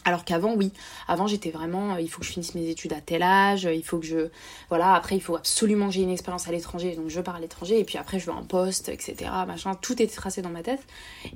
[0.05, 0.73] Alors qu'avant, oui.
[1.07, 3.85] Avant, j'étais vraiment, euh, il faut que je finisse mes études à tel âge, il
[3.85, 4.29] faut que je.
[4.69, 7.41] Voilà, après, il faut absolument que j'ai une expérience à l'étranger, donc je pars à
[7.41, 9.31] l'étranger, et puis après, je veux un poste, etc.
[9.47, 10.85] Machin, tout était tracé dans ma tête.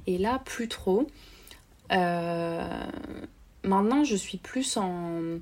[0.07, 1.07] Et là, plus trop.
[1.93, 2.84] Euh,
[3.62, 5.39] maintenant, je suis plus en.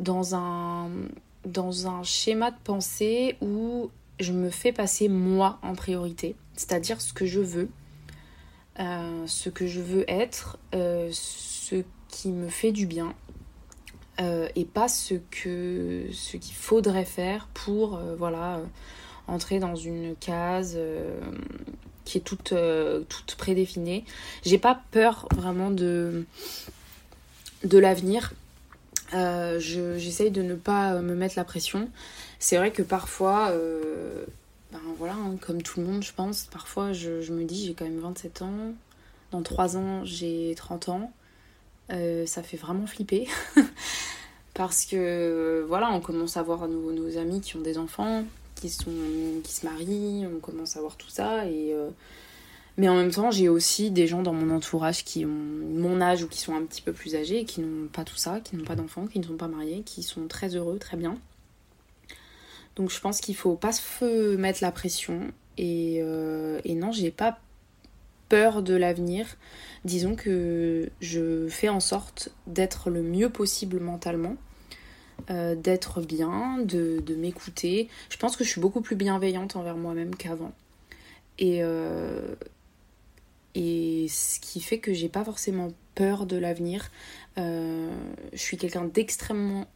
[0.00, 0.90] Dans un.
[1.44, 7.12] dans un schéma de pensée où je me fais passer moi en priorité, c'est-à-dire ce
[7.12, 7.70] que je veux,
[8.80, 13.14] euh, ce que je veux être, ce qui me fait du bien
[14.20, 18.64] euh, et pas ce ce qu'il faudrait faire pour euh, voilà euh,
[19.28, 20.78] entrer dans une case
[22.04, 22.52] qui est toute
[23.08, 24.04] toute prédéfinie.
[24.44, 26.26] J'ai pas peur vraiment de
[27.64, 28.34] de l'avenir.
[29.12, 31.88] J'essaye de ne pas me mettre la pression.
[32.38, 33.52] C'est vrai que parfois,
[34.72, 37.74] ben voilà, hein, comme tout le monde, je pense, parfois je, je me dis j'ai
[37.74, 38.72] quand même 27 ans.
[39.32, 41.12] Dans 3 ans, j'ai 30 ans.
[41.92, 43.28] Euh, ça fait vraiment flipper.
[44.54, 48.24] Parce que voilà, on commence à voir nos, amis qui ont des enfants,
[48.56, 48.90] qui, sont,
[49.44, 51.46] qui se marient, on commence à voir tout ça.
[51.46, 51.88] Et, euh,
[52.80, 56.22] Mais en même temps, j'ai aussi des gens dans mon entourage qui ont mon âge
[56.22, 58.64] ou qui sont un petit peu plus âgés, qui n'ont pas tout ça, qui n'ont
[58.64, 61.18] pas d'enfants, qui ne sont pas mariés, qui sont très heureux, très bien.
[62.76, 65.30] Donc je pense qu'il faut pas se mettre la pression.
[65.58, 67.38] Et, euh, et non, j'ai pas
[68.30, 69.26] peur de l'avenir.
[69.84, 74.36] Disons que je fais en sorte d'être le mieux possible mentalement,
[75.28, 77.90] euh, d'être bien, de, m'écouter.
[78.08, 80.52] Je pense que je suis beaucoup plus bienveillante envers moi-même qu'avant.
[81.38, 82.36] Et, euh,
[83.54, 86.90] et ce qui fait que j'ai pas forcément peur de l'avenir.
[87.38, 87.90] Euh,
[88.32, 89.66] je suis quelqu'un d'extrêmement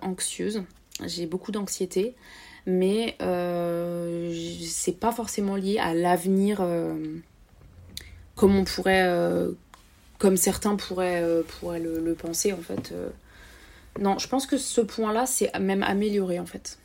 [0.00, 0.62] anxieuse.
[1.04, 2.14] J'ai beaucoup d'anxiété
[2.64, 6.62] mais c'est pas forcément lié à l'avenir
[8.34, 9.52] comme on pourrait, euh,
[10.18, 12.92] comme certains pourraient, euh, pourraient le, penser en fait.
[12.92, 13.10] Euh.
[14.00, 16.78] Non, je pense que ce point-là, c'est même amélioré en fait.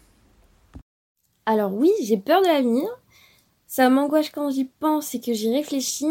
[1.46, 2.88] Alors oui, j'ai peur de l'avenir.
[3.78, 6.08] Ça m'angoisse quand j'y pense et que j'y réfléchis.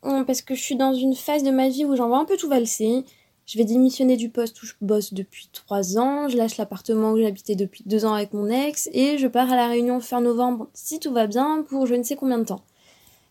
[0.00, 2.24] Hum, parce que je suis dans une phase de ma vie où j'en vois un
[2.24, 3.04] peu tout valser.
[3.44, 7.18] Je vais démissionner du poste où je bosse depuis 3 ans, je lâche l'appartement où
[7.18, 10.70] j'habitais depuis 2 ans avec mon ex et je pars à la Réunion fin novembre
[10.72, 12.62] si tout va bien pour je ne sais combien de temps.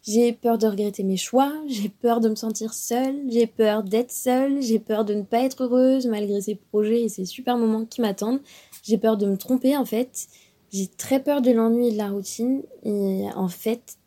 [0.03, 4.11] J'ai peur de regretter mes choix, j'ai peur de me sentir seule, j'ai peur d'être
[4.11, 7.85] seule, j'ai peur de ne pas être heureuse malgré ces projets et ces super moments
[7.85, 8.41] qui m'attendent.
[8.83, 10.27] J'ai peur de me tromper en fait.
[10.71, 12.63] J'ai très peur de l'ennui et de la routine.
[12.83, 13.97] Et en fait,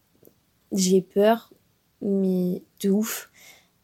[0.72, 1.52] j'ai peur,
[2.00, 3.30] mais de ouf.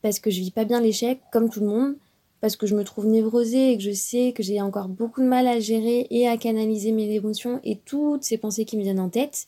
[0.03, 1.97] Parce que je vis pas bien l'échec comme tout le monde.
[2.41, 5.26] Parce que je me trouve névrosée et que je sais que j'ai encore beaucoup de
[5.26, 9.01] mal à gérer et à canaliser mes émotions et toutes ces pensées qui me viennent
[9.01, 9.47] en tête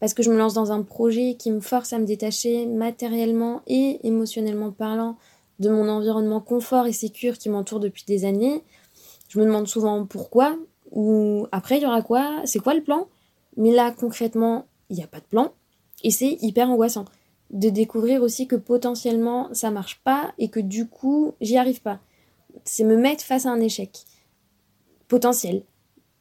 [0.00, 3.62] parce que je me lance dans un projet qui me force à me détacher matériellement
[3.66, 5.16] et émotionnellement parlant
[5.58, 8.62] de mon environnement confort et sécure qui m'entoure depuis des années.
[9.28, 10.56] Je me demande souvent pourquoi,
[10.92, 13.08] ou après il y aura quoi, c'est quoi le plan?
[13.56, 15.52] Mais là concrètement, il n'y a pas de plan,
[16.04, 17.04] et c'est hyper angoissant
[17.50, 21.98] de découvrir aussi que potentiellement ça marche pas et que du coup j'y arrive pas.
[22.64, 24.04] C'est me mettre face à un échec.
[25.08, 25.62] potentiel.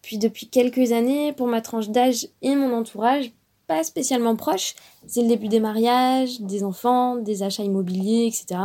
[0.01, 3.33] Puis depuis quelques années, pour ma tranche d'âge et mon entourage,
[3.67, 8.61] pas spécialement proche, c'est le début des mariages, des enfants, des achats immobiliers, etc.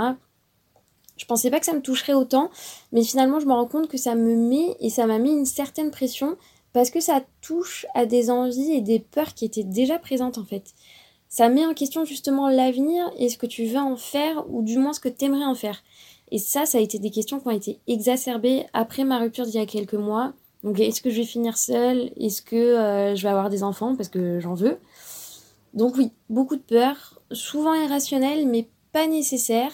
[1.23, 2.51] Je pensais pas que ça me toucherait autant,
[2.91, 5.47] mais finalement je me rends compte que ça me met et ça m'a mis une
[5.47, 6.37] certaine pression
[6.73, 10.45] parce que ça touche à des envies et des peurs qui étaient déjà présentes en
[10.45, 10.75] fait.
[11.29, 14.79] Ça met en question justement l'avenir et ce que tu veux en faire ou du
[14.79, 15.85] moins ce que tu aimerais en faire.
[16.33, 19.55] Et ça, ça a été des questions qui ont été exacerbées après ma rupture d'il
[19.55, 20.33] y a quelques mois.
[20.64, 22.11] Donc est-ce que je vais finir seule?
[22.16, 23.95] Est-ce que euh, je vais avoir des enfants?
[23.95, 24.77] Parce que j'en veux
[25.73, 29.73] Donc oui, beaucoup de peur, souvent irrationnelle mais pas nécessaire,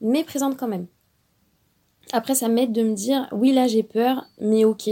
[0.00, 0.86] mais présente quand même.
[2.12, 4.88] Après, ça m'aide de me dire oui là j'ai peur, mais ok,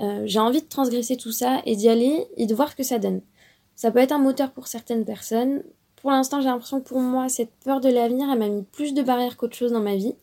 [0.00, 2.82] euh, j'ai envie de transgresser tout ça et d'y aller et de voir ce que
[2.82, 3.20] ça donne.
[3.74, 5.62] Ça peut être un moteur pour certaines personnes.
[5.96, 8.94] Pour l'instant, j'ai l'impression que pour moi, cette peur de l'avenir, elle m'a mis plus
[8.94, 10.14] de barrières qu'autre chose dans ma vie.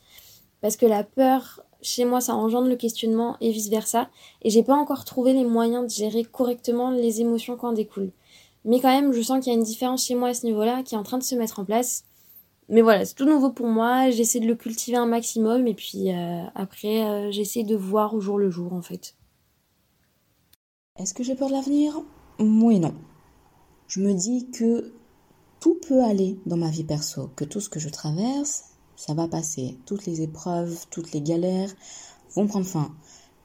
[0.61, 4.09] Parce que la peur, chez moi, ça engendre le questionnement et vice-versa.
[4.41, 8.11] Et j'ai pas encore trouvé les moyens de gérer correctement les émotions qui en découlent.
[8.63, 10.81] Mais quand même, je sens qu'il y a une différence chez moi à ce niveau-là
[10.83, 12.03] qui est en train de se mettre en place.
[12.69, 14.09] Mais voilà, c'est tout nouveau pour moi.
[14.09, 15.67] J'essaie de le cultiver un maximum.
[15.67, 19.15] Et puis euh, après, euh, j'essaie de voir au jour le jour, en fait.
[20.97, 22.01] Est-ce que j'ai peur de l'avenir?
[22.39, 22.93] Oui non.
[23.87, 24.93] Je me dis que
[25.59, 29.27] tout peut aller dans ma vie perso, que tout ce que je traverse, ça va
[29.27, 29.77] passer.
[29.85, 31.73] Toutes les épreuves, toutes les galères
[32.33, 32.93] vont prendre fin.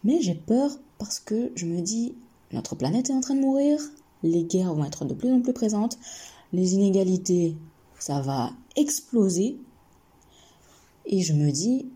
[0.05, 2.15] Mais j'ai peur parce que je me dis,
[2.53, 3.81] notre planète est en train de mourir,
[4.23, 5.99] les guerres vont être de plus en plus présentes,
[6.53, 7.57] les inégalités,
[8.01, 9.59] ça va exploser.
[11.07, 11.87] Et je me dis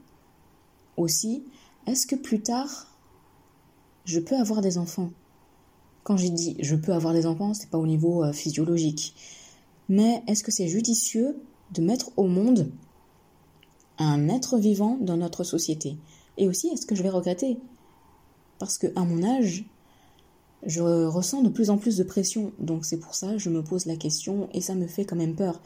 [0.97, 1.45] aussi,
[1.87, 2.87] est-ce que plus tard,
[4.05, 5.11] je peux avoir des enfants?
[6.03, 9.15] Quand j'ai dit je peux avoir des enfants, c'est pas au niveau euh, physiologique.
[9.89, 11.37] Mais est-ce que c'est judicieux
[11.73, 12.71] de mettre au monde
[13.99, 15.97] un être vivant dans notre société?
[16.37, 17.59] Et aussi, est-ce que je vais regretter?
[18.59, 19.65] Parce que à mon âge,
[20.67, 22.53] je ressens de plus en plus de pression.
[22.59, 25.17] Donc c'est pour ça que je me pose la question et ça me fait quand
[25.17, 25.61] même peur.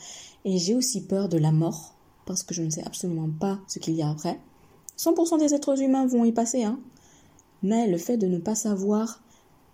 [0.45, 1.95] Et j'ai aussi peur de la mort
[2.27, 4.39] parce que je ne sais absolument pas ce qu'il y a après.
[4.99, 6.81] 100% des êtres humains vont y passer, hein.
[7.63, 9.23] Mais le fait de ne pas savoir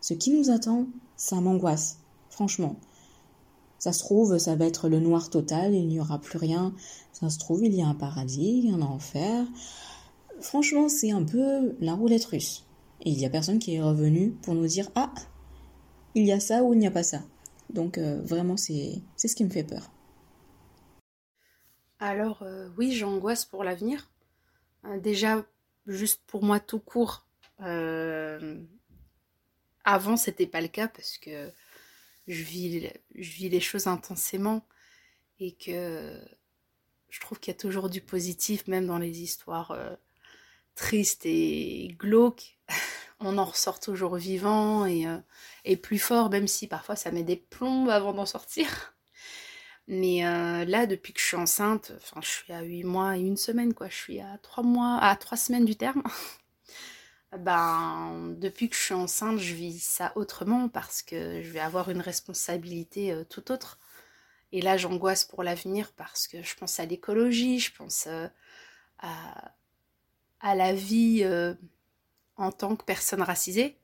[0.00, 1.98] ce qui nous attend, ça m'angoisse,
[2.30, 2.76] franchement.
[3.78, 6.74] Ça se trouve, ça va être le noir total, il n'y aura plus rien.
[7.12, 9.46] Ça se trouve, il y a un paradis, un enfer.
[10.40, 12.64] Franchement, c'est un peu la roulette russe.
[13.00, 15.12] Et il n'y a personne qui est revenu pour nous dire Ah,
[16.14, 17.22] il y a ça ou il n'y a pas ça.
[17.70, 19.90] Donc euh, vraiment, c'est ce qui me fait peur.
[21.98, 24.10] Alors euh, oui, j'angoisse pour l'avenir.
[24.84, 25.44] Euh, déjà,
[25.86, 27.26] juste pour moi tout court,
[29.84, 31.50] avant, c'était pas le cas parce que
[32.26, 34.66] je vis, je vis les choses intensément
[35.38, 36.20] et que
[37.14, 39.94] je trouve qu'il y a toujours du positif, même dans les histoires euh,
[40.74, 42.53] tristes et glauques.
[43.20, 45.18] On en ressort toujours vivant et, euh,
[45.64, 48.94] et, plus fort, même si parfois ça met des plombes avant d'en sortir.
[49.86, 53.20] Mais euh, là, depuis que je suis enceinte, enfin, je suis à 8 mois et
[53.20, 53.88] une semaine, quoi.
[53.88, 56.02] Je suis à 3 mois, à 3 semaines du terme.
[57.38, 61.90] ben, depuis que je suis enceinte, je vis ça autrement parce que je vais avoir
[61.90, 63.78] une responsabilité euh, tout autre.
[64.52, 69.52] Et là, j'angoisse pour l'avenir parce que je pense à l'écologie, je pense à,
[70.40, 71.24] à, la vie
[72.36, 73.76] en tant que personne racisée.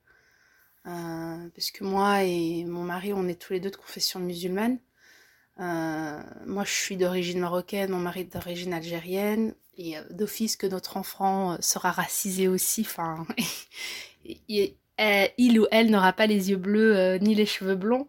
[0.84, 4.78] parce que moi et mon mari, on est tous les deux de confession musulmane.
[5.58, 10.96] moi, je suis d'origine marocaine, mon mari est d'origine algérienne et euh, d'office que notre
[10.96, 12.82] enfant euh, sera racisé aussi.
[12.82, 13.26] Enfin,
[14.48, 18.08] il ou elle n'aura pas les yeux bleus euh, ni les cheveux blonds.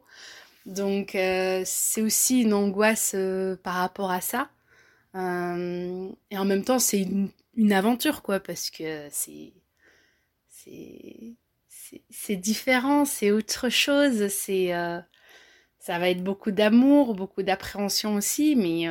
[0.68, 3.16] Donc c'est aussi une angoisse
[3.64, 4.52] par rapport à ça.
[5.16, 9.54] et en même temps, c'est une, aventure, quoi, parce que c'est
[12.10, 14.28] c'est différent, c'est autre chose.
[14.30, 14.72] C'est
[15.80, 18.88] ça va être beaucoup d'amour, beaucoup d'appréhension aussi, mais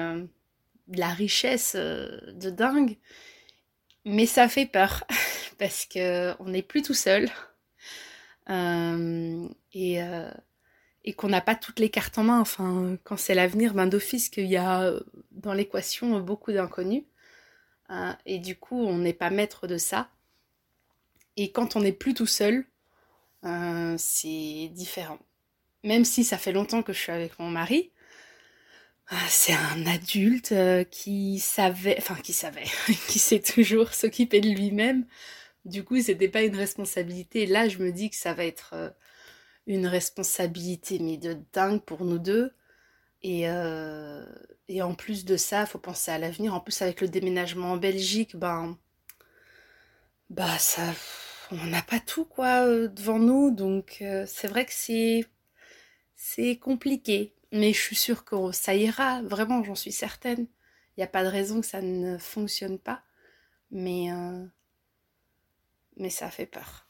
[0.91, 2.99] de la richesse euh, de dingue.
[4.05, 5.05] Mais ça fait peur
[5.59, 7.31] parce que on n'est plus tout seul
[8.51, 10.31] euh, et, euh,
[11.05, 12.41] et qu'on n'a pas toutes les cartes en main.
[12.41, 14.93] Enfin, quand c'est l'avenir, d'office qu'il y a
[15.31, 17.05] dans l'équation beaucoup d'inconnus
[18.25, 20.11] et du coup on n'est pas maître de ça.
[21.37, 22.65] Et quand on n'est plus tout seul,
[23.97, 25.19] c'est différent.
[25.85, 27.93] Même si ça fait longtemps que je suis avec mon mari,
[29.13, 32.65] ah, c'est un adulte euh, qui savait, enfin qui savait,
[33.09, 35.05] qui sait toujours s'occuper de lui-même.
[35.65, 37.47] Du coup, c'était pas une responsabilité.
[37.47, 38.91] Là, je me dis que ça va être euh,
[39.67, 42.53] une responsabilité, mais de dingue pour nous deux.
[43.23, 44.25] Et, euh,
[44.69, 46.55] et en plus de ça, faut penser à l'avenir.
[46.55, 48.79] En plus, avec le déménagement en Belgique, ben,
[50.31, 50.95] bah ça,
[51.51, 55.27] on n'a pas tout quoi devant nous, donc c'est vrai que c'est
[56.17, 57.35] c'est compliqué.
[57.53, 60.47] Mais je suis sûre que ça ira, vraiment, j'en suis certaine.
[60.97, 63.03] Il n'y a pas de raison que ça ne fonctionne pas.
[63.73, 64.09] Mais,
[65.97, 66.90] mais ça fait peur.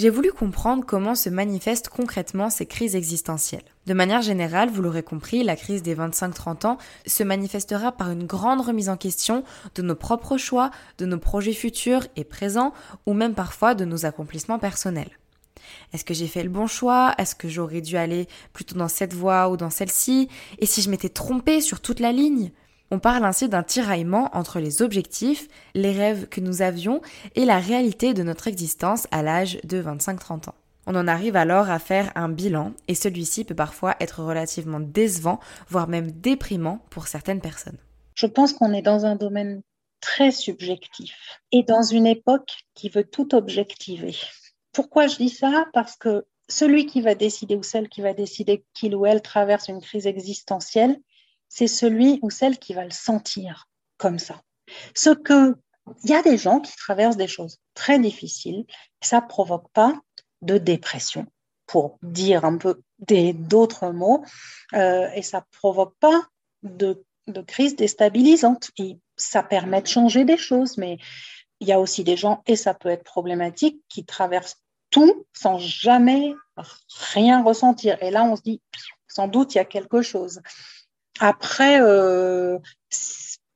[0.00, 3.66] J'ai voulu comprendre comment se manifestent concrètement ces crises existentielles.
[3.84, 8.24] De manière générale, vous l'aurez compris, la crise des 25-30 ans se manifestera par une
[8.24, 9.44] grande remise en question
[9.74, 12.72] de nos propres choix, de nos projets futurs et présents,
[13.04, 15.18] ou même parfois de nos accomplissements personnels.
[15.92, 17.14] Est-ce que j'ai fait le bon choix?
[17.18, 20.30] Est-ce que j'aurais dû aller plutôt dans cette voie ou dans celle-ci?
[20.60, 22.52] Et si je m'étais trompée sur toute la ligne?
[22.90, 27.00] On parle ainsi d'un tiraillement entre les objectifs, les rêves que nous avions
[27.34, 30.54] et la réalité de notre existence à l'âge de 25-30 ans.
[30.86, 35.38] On en arrive alors à faire un bilan et celui-ci peut parfois être relativement décevant,
[35.68, 37.78] voire même déprimant pour certaines personnes.
[38.16, 39.62] Je pense qu'on est dans un domaine
[40.00, 44.16] très subjectif et dans une époque qui veut tout objectiver.
[44.72, 45.66] Pourquoi je dis ça?
[45.72, 49.68] Parce que celui qui va décider ou celle qui va décider qu'il ou elle traverse
[49.68, 50.98] une crise existentielle,
[51.50, 54.40] c'est celui ou celle qui va le sentir comme ça.
[54.94, 55.56] Ce que
[56.04, 58.64] il y a des gens qui traversent des choses très difficiles,
[59.02, 60.00] ça provoque pas
[60.42, 61.26] de dépression,
[61.66, 64.24] pour dire un peu d'autres mots,
[64.74, 66.22] euh, et ça provoque pas
[66.62, 67.04] de,
[67.46, 68.70] crise déstabilisante.
[69.16, 70.98] Ça permet de changer des choses, mais
[71.60, 75.58] il y a aussi des gens, et ça peut être problématique, qui traversent tout sans
[75.58, 76.34] jamais
[77.12, 78.02] rien ressentir.
[78.02, 78.60] Et là, on se dit,
[79.08, 80.40] sans doute, il y a quelque chose.
[81.18, 82.58] Après, euh,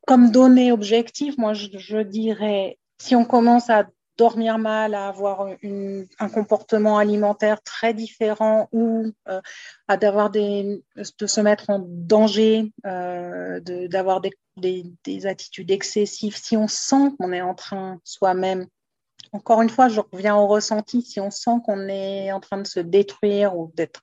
[0.07, 3.87] comme donnée objective, moi, je, dirais, si on commence à
[4.17, 9.41] dormir mal, à avoir un comportement alimentaire très différent ou euh,
[9.89, 16.37] à d'avoir des, de se mettre en danger, euh, d'avoir des, des, des, attitudes excessives,
[16.37, 18.67] si on sent qu'on est en train soi-même,
[19.33, 22.67] encore une fois, je reviens au ressenti, si on sent qu'on est en train de
[22.67, 24.03] se détruire ou d'être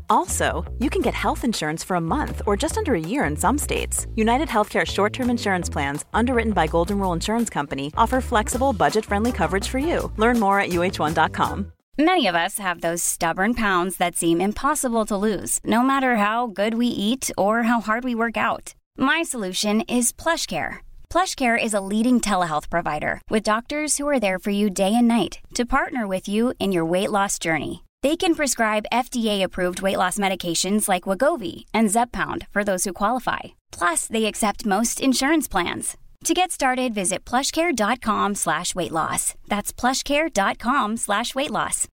[0.11, 3.37] Also, you can get health insurance for a month or just under a year in
[3.37, 4.07] some states.
[4.15, 9.05] United Healthcare short term insurance plans, underwritten by Golden Rule Insurance Company, offer flexible, budget
[9.05, 10.11] friendly coverage for you.
[10.17, 11.71] Learn more at uh1.com.
[11.97, 16.47] Many of us have those stubborn pounds that seem impossible to lose, no matter how
[16.47, 18.73] good we eat or how hard we work out.
[18.97, 20.79] My solution is PlushCare.
[21.09, 25.07] PlushCare is a leading telehealth provider with doctors who are there for you day and
[25.07, 27.83] night to partner with you in your weight loss journey.
[28.03, 33.39] They can prescribe FDA-approved weight loss medications like Wagovi and Zepbound for those who qualify.
[33.71, 35.97] Plus, they accept most insurance plans.
[36.25, 39.35] To get started, visit plushcare.com slash weight loss.
[39.49, 41.87] That's plushcare.com slash weight loss.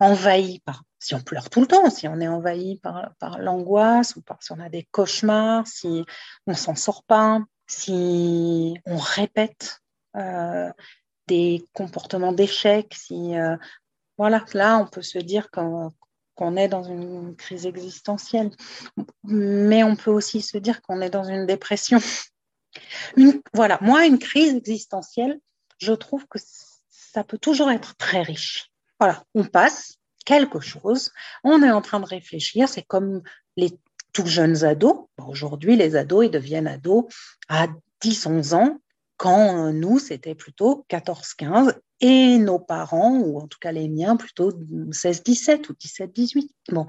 [0.00, 4.14] Envahi par, si on pleure tout le temps, si on est envahi par, par l'angoisse
[4.14, 6.04] ou par, si on a des cauchemars, si
[6.46, 9.80] on s'en sort pas, si on répète
[10.16, 10.70] euh,
[11.26, 13.56] des comportements d'échec, si euh,
[14.18, 18.50] voilà, là on peut se dire qu'on est dans une crise existentielle.
[19.24, 21.98] Mais on peut aussi se dire qu'on est dans une dépression.
[23.54, 25.38] voilà, moi, une crise existentielle,
[25.78, 26.38] je trouve que
[26.88, 28.70] ça peut toujours être très riche.
[28.98, 31.12] Voilà, on passe quelque chose,
[31.44, 33.22] on est en train de réfléchir, c'est comme
[33.56, 33.78] les
[34.12, 35.06] tout jeunes ados.
[35.18, 37.04] Aujourd'hui, les ados, ils deviennent ados
[37.48, 37.68] à
[38.02, 38.80] 10-11 ans,
[39.16, 44.52] quand nous, c'était plutôt 14-15, et nos parents, ou en tout cas les miens, plutôt
[44.52, 46.48] 16-17 ou 17-18.
[46.70, 46.86] Bon,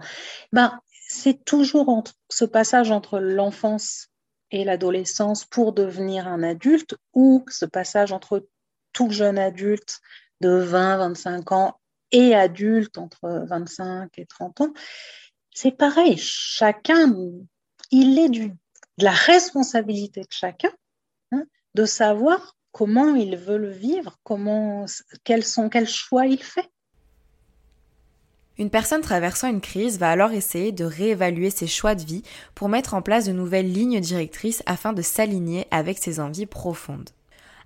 [0.51, 4.09] ben, c'est toujours ce passage entre l'enfance
[4.51, 8.47] et l'adolescence pour devenir un adulte, ou ce passage entre
[8.93, 9.99] tout jeune adulte
[10.41, 11.79] de 20-25 ans
[12.11, 14.73] et adulte entre 25 et 30 ans,
[15.53, 16.17] c'est pareil.
[16.17, 17.13] Chacun,
[17.91, 20.71] il est du, de la responsabilité de chacun
[21.77, 24.85] de savoir comment il veut le vivre, comment,
[25.23, 26.67] quels sont, quels choix il fait.
[28.57, 32.23] Une personne traversant une crise va alors essayer de réévaluer ses choix de vie
[32.55, 37.11] pour mettre en place de nouvelles lignes directrices afin de s'aligner avec ses envies profondes.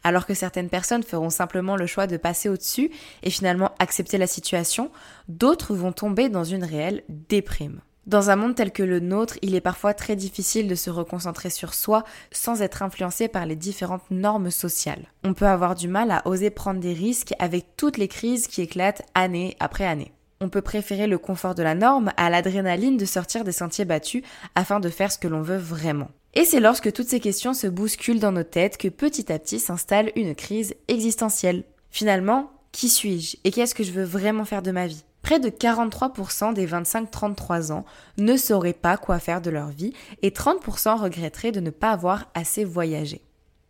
[0.03, 2.91] Alors que certaines personnes feront simplement le choix de passer au-dessus
[3.23, 4.91] et finalement accepter la situation,
[5.29, 7.79] d'autres vont tomber dans une réelle déprime.
[8.07, 11.51] Dans un monde tel que le nôtre, il est parfois très difficile de se reconcentrer
[11.51, 15.05] sur soi sans être influencé par les différentes normes sociales.
[15.23, 18.61] On peut avoir du mal à oser prendre des risques avec toutes les crises qui
[18.61, 20.11] éclatent année après année.
[20.39, 24.23] On peut préférer le confort de la norme à l'adrénaline de sortir des sentiers battus
[24.55, 26.09] afin de faire ce que l'on veut vraiment.
[26.33, 29.59] Et c'est lorsque toutes ces questions se bousculent dans nos têtes que petit à petit
[29.59, 31.65] s'installe une crise existentielle.
[31.91, 35.03] Finalement, qui suis-je et qu'est-ce que je veux vraiment faire de ma vie?
[35.21, 37.85] Près de 43% des 25-33 ans
[38.17, 42.25] ne sauraient pas quoi faire de leur vie et 30% regretteraient de ne pas avoir
[42.33, 43.21] assez voyagé.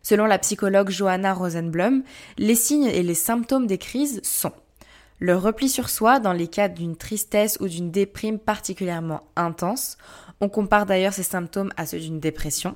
[0.04, 2.04] Selon la psychologue Johanna Rosenblum,
[2.38, 4.54] les signes et les symptômes des crises sont
[5.20, 9.98] le repli sur soi dans les cas d'une tristesse ou d'une déprime particulièrement intense.
[10.42, 12.76] On compare d'ailleurs ces symptômes à ceux d'une dépression.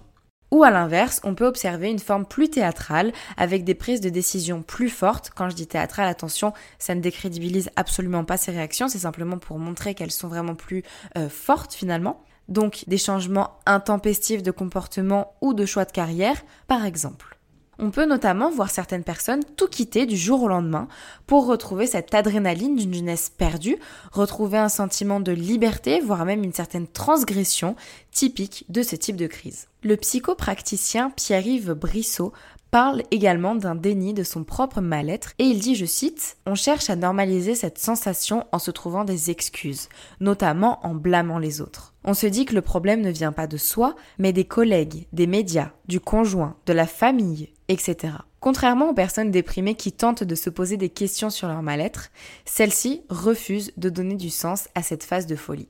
[0.51, 4.61] Ou à l'inverse, on peut observer une forme plus théâtrale avec des prises de décision
[4.61, 5.31] plus fortes.
[5.35, 9.59] Quand je dis théâtrale, attention, ça ne décrédibilise absolument pas ces réactions, c'est simplement pour
[9.59, 10.83] montrer qu'elles sont vraiment plus
[11.17, 12.23] euh, fortes finalement.
[12.47, 17.34] Donc des changements intempestifs de comportement ou de choix de carrière, par exemple.
[17.77, 20.87] On peut notamment voir certaines personnes tout quitter du jour au lendemain
[21.27, 23.77] pour retrouver cette adrénaline d'une jeunesse perdue,
[24.11, 27.75] retrouver un sentiment de liberté, voire même une certaine transgression
[28.11, 29.67] typique de ce type de crise.
[29.83, 32.33] Le psychopraticien Pierre-Yves Brissot
[32.75, 36.89] parle également d'un déni de son propre mal-être et il dit, je cite, On cherche
[36.89, 39.87] à normaliser cette sensation en se trouvant des excuses,
[40.19, 41.93] notamment en blâmant les autres.
[42.03, 45.25] On se dit que le problème ne vient pas de soi, mais des collègues, des
[45.25, 48.15] médias, du conjoint, de la famille, etc.
[48.41, 52.09] Contrairement aux personnes déprimées qui tentent de se poser des questions sur leur mal-être,
[52.43, 55.69] celles-ci refusent de donner du sens à cette phase de folie.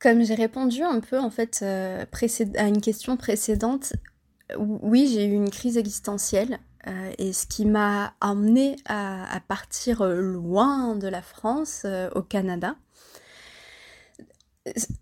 [0.00, 2.04] Comme j'ai répondu un peu en fait euh,
[2.56, 3.92] à une question précédente,
[4.56, 10.96] oui j'ai eu une crise existentielle euh, et ce qui m'a amené à, partir loin
[10.96, 12.76] de la France, euh, au Canada.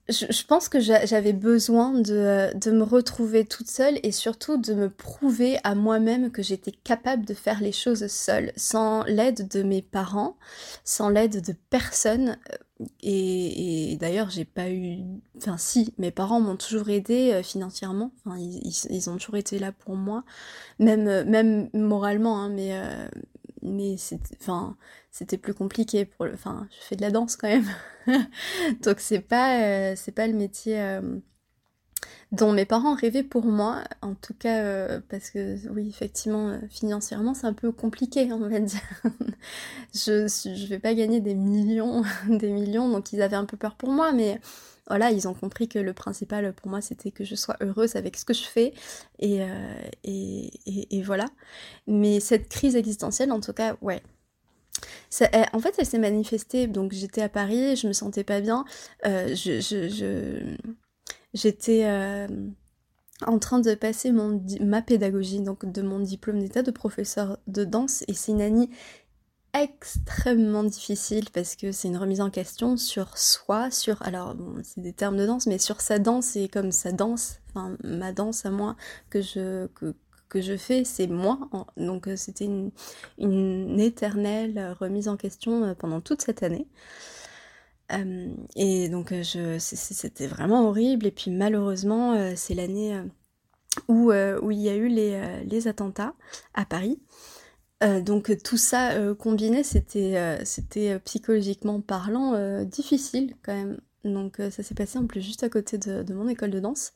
[0.08, 4.88] Je, pense que j'avais besoin de, de, me retrouver toute seule et surtout de me
[4.88, 9.82] prouver à moi-même que j'étais capable de faire les choses seule, sans l'aide de mes
[9.82, 10.36] parents,
[10.84, 12.38] sans l'aide de personne.
[13.02, 14.98] Et, d'ailleurs, j'ai pas eu.
[15.36, 18.12] Enfin, si, mes parents m'ont toujours aidé euh, financièrement.
[18.24, 20.24] Enfin, ils, ont toujours été là pour moi,
[20.78, 23.08] même, euh, même moralement, hein, mais, euh,
[23.62, 23.96] mais
[24.40, 24.76] enfin,
[25.10, 26.04] c'était plus compliqué.
[26.04, 27.68] Pour le, enfin, je fais de la danse quand même.
[28.82, 31.00] Donc, c'est pas, c'est pas le métier
[32.32, 36.58] dont mes parents rêvaient pour moi, en tout cas euh, parce que oui effectivement euh,
[36.68, 38.80] financièrement c'est un peu compliqué on va dire.
[39.94, 43.76] je je vais pas gagner des millions des millions donc ils avaient un peu peur
[43.76, 44.40] pour moi mais
[44.88, 48.16] voilà ils ont compris que le principal pour moi c'était que je sois heureuse avec
[48.16, 48.74] ce que je fais
[49.18, 49.46] et, euh,
[50.04, 51.26] et, et, voilà.
[51.86, 54.02] Mais cette crise existentielle en tout cas ouais
[55.52, 56.68] en fait, elle s'est manifestée.
[56.68, 58.64] Donc, j'étais à Paris, je me sentais pas bien.
[59.04, 60.56] je, je,
[61.34, 62.26] j'étais euh,
[63.26, 67.64] en train de passer mon, ma pédagogie, donc de mon diplôme d'état de professeur de
[67.64, 68.70] danse, et c'est une année
[69.54, 74.92] extrêmement difficile parce que c'est une remise en question sur soi, sur alors c'est des
[74.92, 78.50] termes de danse, mais sur sa danse et comme sa danse, enfin ma danse à
[78.50, 78.76] moi
[79.10, 79.94] que je que,
[80.28, 81.38] que je fais, c'est moi.
[81.76, 82.70] Donc euh, c'était une,
[83.18, 86.66] une éternelle remise en question euh, pendant toute cette année.
[88.56, 91.06] Et donc c'était vraiment horrible.
[91.06, 93.00] Et puis malheureusement, c'est l'année
[93.88, 96.14] où, il y a eu les, attentats
[96.54, 97.00] à Paris.
[98.02, 103.78] donc tout ça combiné, c'était psychologiquement parlant difficile quand même.
[104.04, 106.92] Donc ça s'est passé en plus juste à côté de, mon école de danse.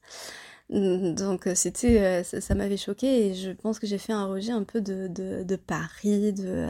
[0.71, 4.81] Donc c'était, ça, m'avait choqué et je pense que j'ai fait un rejet un peu
[4.81, 6.69] de, de, Paris, de,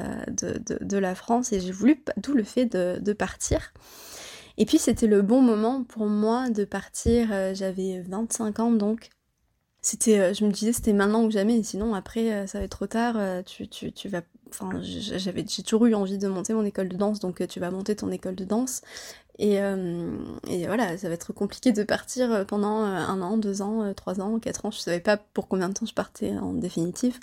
[0.80, 3.72] de, la France et j'ai voulu, d'où le fait de partir.
[4.58, 9.10] Et puis c'était le bon moment pour moi de partir, j'avais 25 ans donc.
[9.84, 13.16] C'était, je me disais c'était maintenant ou jamais, sinon après ça va être trop tard,
[13.44, 17.18] tu, tu, vas enfin j'avais j'ai toujours eu envie de monter mon école de danse
[17.18, 18.82] donc tu vas monter ton école de danse
[19.40, 24.20] et, et voilà ça va être compliqué de partir pendant un an deux ans trois
[24.20, 27.18] ans quatre ans je savais pas pour combien de temps je partais en définitive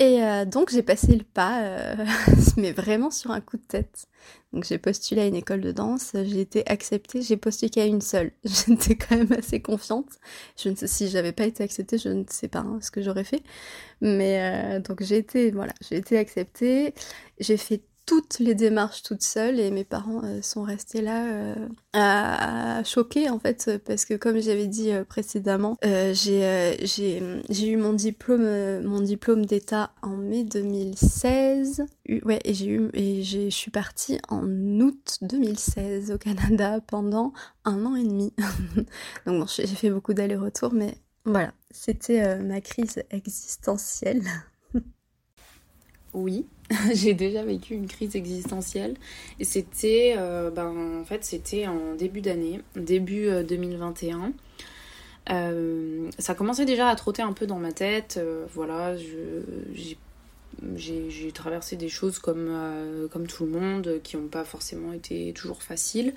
[0.00, 2.06] et euh, donc j'ai passé le pas, euh,
[2.56, 4.06] mais vraiment sur un coup de tête.
[4.52, 8.00] Donc j'ai postulé à une école de danse, j'ai été acceptée, j'ai postulé qu'à une
[8.00, 8.32] seule.
[8.44, 10.06] J'étais quand même assez confiante.
[10.56, 13.02] Je ne sais si j'avais pas été acceptée, je ne sais pas hein, ce que
[13.02, 13.42] j'aurais fait.
[14.00, 16.94] Mais euh, donc j'ai été, voilà, j'ai été acceptée.
[17.40, 21.54] J'ai fait toutes les démarches toutes seules et mes parents euh, sont restés là euh,
[21.92, 27.92] à, choqués en fait parce que comme j'avais dit euh, précédemment j'ai j'ai eu mon
[27.92, 31.84] diplôme mon diplôme d'état en mai 2016
[32.24, 34.46] ouais et j'ai eu et je suis partie en
[34.80, 37.34] août 2016 au Canada pendant
[37.66, 38.32] un an et demi.
[39.26, 44.22] Donc bon j'ai fait beaucoup d'allers-retours mais voilà c'était ma crise existentielle.
[46.14, 46.46] Oui
[46.92, 48.96] j'ai déjà vécu une crise existentielle
[49.40, 54.18] et c'était euh, ben, en fait c'était en début d'année, début 2021.
[54.18, 54.30] Euh,
[55.30, 58.20] euh, ça commençait déjà à trotter un peu dans ma tête,
[58.54, 58.96] voilà,
[60.76, 62.50] j'ai traversé des choses comme,
[63.12, 66.14] comme tout le monde qui n'ont pas forcément été toujours faciles.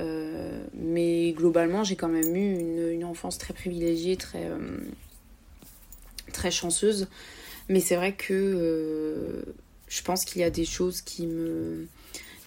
[0.00, 4.50] mais globalement, j'ai quand même eu une, une, enfance très privilégiée, très,
[6.32, 7.08] très chanceuse.
[7.68, 9.44] Mais c'est vrai que
[9.88, 11.86] je pense qu'il y a des choses qui me,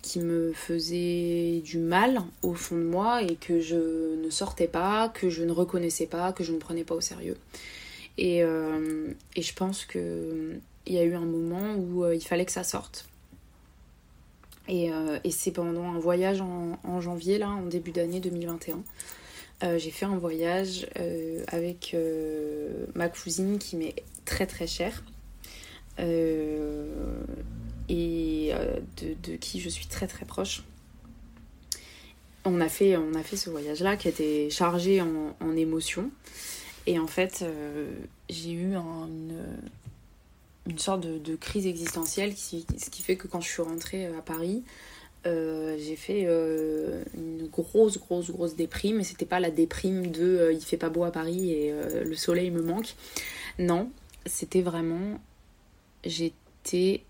[0.01, 5.09] qui me faisaient du mal au fond de moi et que je ne sortais pas,
[5.09, 7.37] que je ne reconnaissais pas, que je ne prenais pas au sérieux.
[8.17, 12.45] Et, euh, et je pense qu'il y a eu un moment où euh, il fallait
[12.45, 13.07] que ça sorte.
[14.67, 18.83] Et, euh, et c'est pendant un voyage en, en, janvier, là, en début d'année 2021.
[19.77, 20.87] j'ai fait un voyage
[21.47, 21.95] avec
[22.93, 23.95] ma cousine qui m'est
[24.25, 25.03] très très chère
[27.89, 30.63] et euh, de, qui je suis très très proche.
[32.45, 36.09] On a fait, on a fait ce voyage-là qui était chargé en, en émotions.
[36.87, 37.91] Et en fait, euh,
[38.29, 39.35] j'ai eu une,
[40.67, 44.63] une, sorte de, crise existentielle, ce qui fait que quand je suis rentrée à Paris,
[45.25, 48.97] j'ai fait une grosse, grosse, grosse déprime.
[48.97, 51.73] Mais c'était pas la déprime de il fait pas beau à Paris et
[52.03, 52.95] le soleil me manque.
[53.59, 53.91] Non,
[54.25, 55.19] c'était vraiment
[56.03, 57.03] j'étais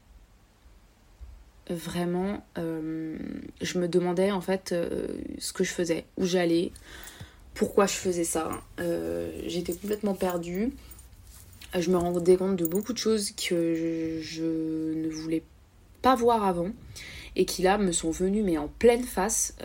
[1.69, 3.17] vraiment euh,
[3.61, 5.07] je me demandais en fait euh,
[5.37, 6.71] ce que je faisais où j'allais
[7.53, 8.51] pourquoi je faisais ça.
[8.79, 10.71] Euh, j'étais complètement perdue.
[11.77, 15.43] Je me rendais compte de beaucoup de choses que je, ne voulais
[16.01, 16.71] pas voir avant
[17.35, 19.55] et qui là me sont venues mais en pleine face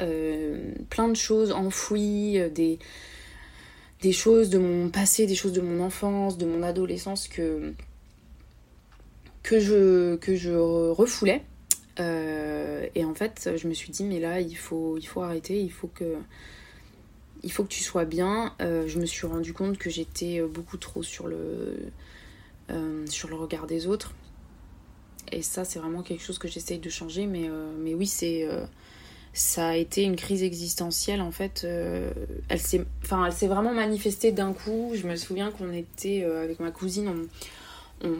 [0.90, 2.78] plein de choses enfouies des
[4.02, 7.72] des choses de mon passé des choses de mon enfance de mon adolescence que
[9.44, 11.44] que je, que je refoulais.
[12.00, 15.60] Euh, et en fait, je me suis dit, mais là, il faut, il faut arrêter,
[15.60, 16.16] il faut que,
[17.44, 18.54] il faut que tu sois bien.
[18.60, 21.76] Euh, je me suis rendu compte que j'étais beaucoup trop sur le,
[22.70, 24.14] euh, sur le regard des autres.
[25.30, 27.26] Et ça, c'est vraiment quelque chose que j'essaye de changer.
[27.26, 27.48] Mais,
[27.78, 28.48] mais oui, c'est,
[29.32, 31.20] ça a été une crise existentielle.
[31.20, 31.66] En fait,
[32.48, 34.92] elle s'est, enfin, elle s'est vraiment manifestée d'un coup.
[34.94, 38.14] Je me souviens qu'on était avec ma cousine, on, on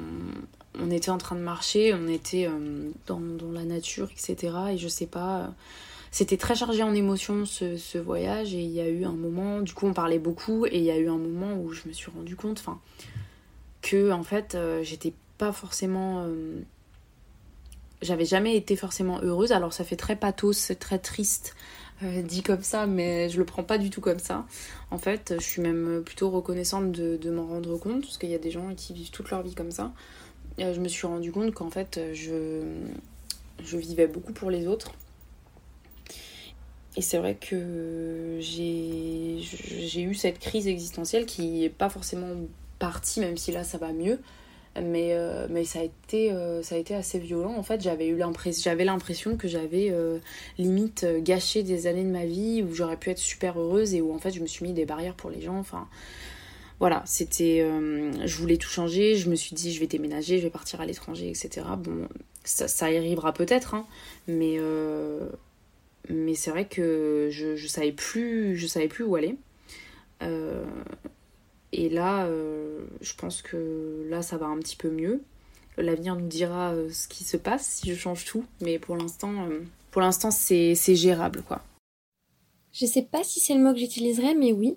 [0.91, 3.21] était en train de marcher, on était euh, dans,
[3.53, 4.55] la nature, etc.
[4.73, 5.47] Et je sais pas, euh,
[6.11, 8.55] c'était très chargé en émotions ce, voyage.
[8.55, 10.67] Et il y a eu un moment, du coup, on parlait beaucoup.
[10.67, 12.65] Et il y a eu un moment où je me suis rendu compte,
[13.83, 16.27] que en fait, euh, j'étais pas forcément.
[18.03, 19.53] j'avais jamais été forcément heureuse.
[19.53, 21.55] Alors ça fait très pathos, très triste.
[22.03, 24.47] dit comme ça, mais je le prends pas du tout comme ça.
[24.91, 28.39] En fait, je suis même plutôt reconnaissante de m'en rendre compte, parce qu'il y a
[28.39, 29.93] des gens qui vivent toute leur vie comme ça.
[30.61, 32.63] Euh, je me suis rendu compte qu'en fait, je,
[33.63, 34.93] je vivais beaucoup pour les autres.
[36.97, 39.41] Et c'est vrai que j'ai
[40.03, 42.37] eu cette crise existentielle qui n'est pas forcément
[42.79, 44.21] partie, même si là ça va mieux.
[44.81, 47.55] Mais, euh, mais ça, a été, euh, ça a été assez violent.
[47.57, 48.13] En fait, j'avais
[48.85, 49.93] l'impression que j'avais
[50.59, 54.13] limite gâché des années de ma vie où j'aurais pu être super heureuse et où
[54.13, 55.59] en fait je me suis mis des barrières pour les gens.
[55.59, 55.89] Enfin,
[56.85, 57.63] voilà, c'était.
[57.63, 60.83] Euh, je voulais tout changer, je me suis dit, je vais déménager, je vais partir
[60.83, 61.65] à l'étranger, etc.
[61.79, 62.07] Bon,
[62.45, 63.87] ça, y arrivera peut-être, hein,
[64.29, 64.57] mais.
[64.59, 65.27] Euh,
[66.11, 69.37] mais c'est vrai que je, je savais plus je savais plus où aller
[70.23, 70.67] euh,
[71.73, 72.29] et là
[73.01, 75.23] je pense que là ça va un petit peu mieux
[75.79, 79.49] l'avenir nous dira ce qui se passe si je change tout mais pour l'instant
[79.91, 81.63] pour l'instant c'est gérable quoi
[82.73, 84.77] Je sais pas si c'est le mot que j'utiliserais, mais oui.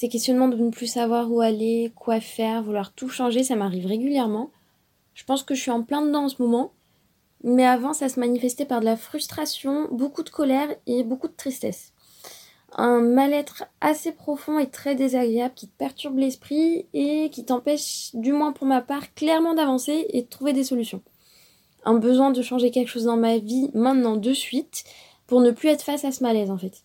[0.00, 3.84] Ces questionnements de ne plus savoir où aller, quoi faire, vouloir tout changer, ça m'arrive
[3.84, 4.50] régulièrement.
[5.12, 6.72] Je pense que je suis en plein dedans en ce moment.
[7.44, 11.34] Mais avant, ça se manifestait par de la frustration, beaucoup de colère et beaucoup de
[11.34, 11.92] tristesse.
[12.72, 18.32] Un mal-être assez profond et très désagréable qui te perturbe l'esprit et qui t'empêche, du
[18.32, 21.02] moins pour ma part, clairement d'avancer et de trouver des solutions.
[21.84, 24.82] Un besoin de changer quelque chose dans ma vie maintenant de suite
[25.26, 26.84] pour ne plus être face à ce malaise en fait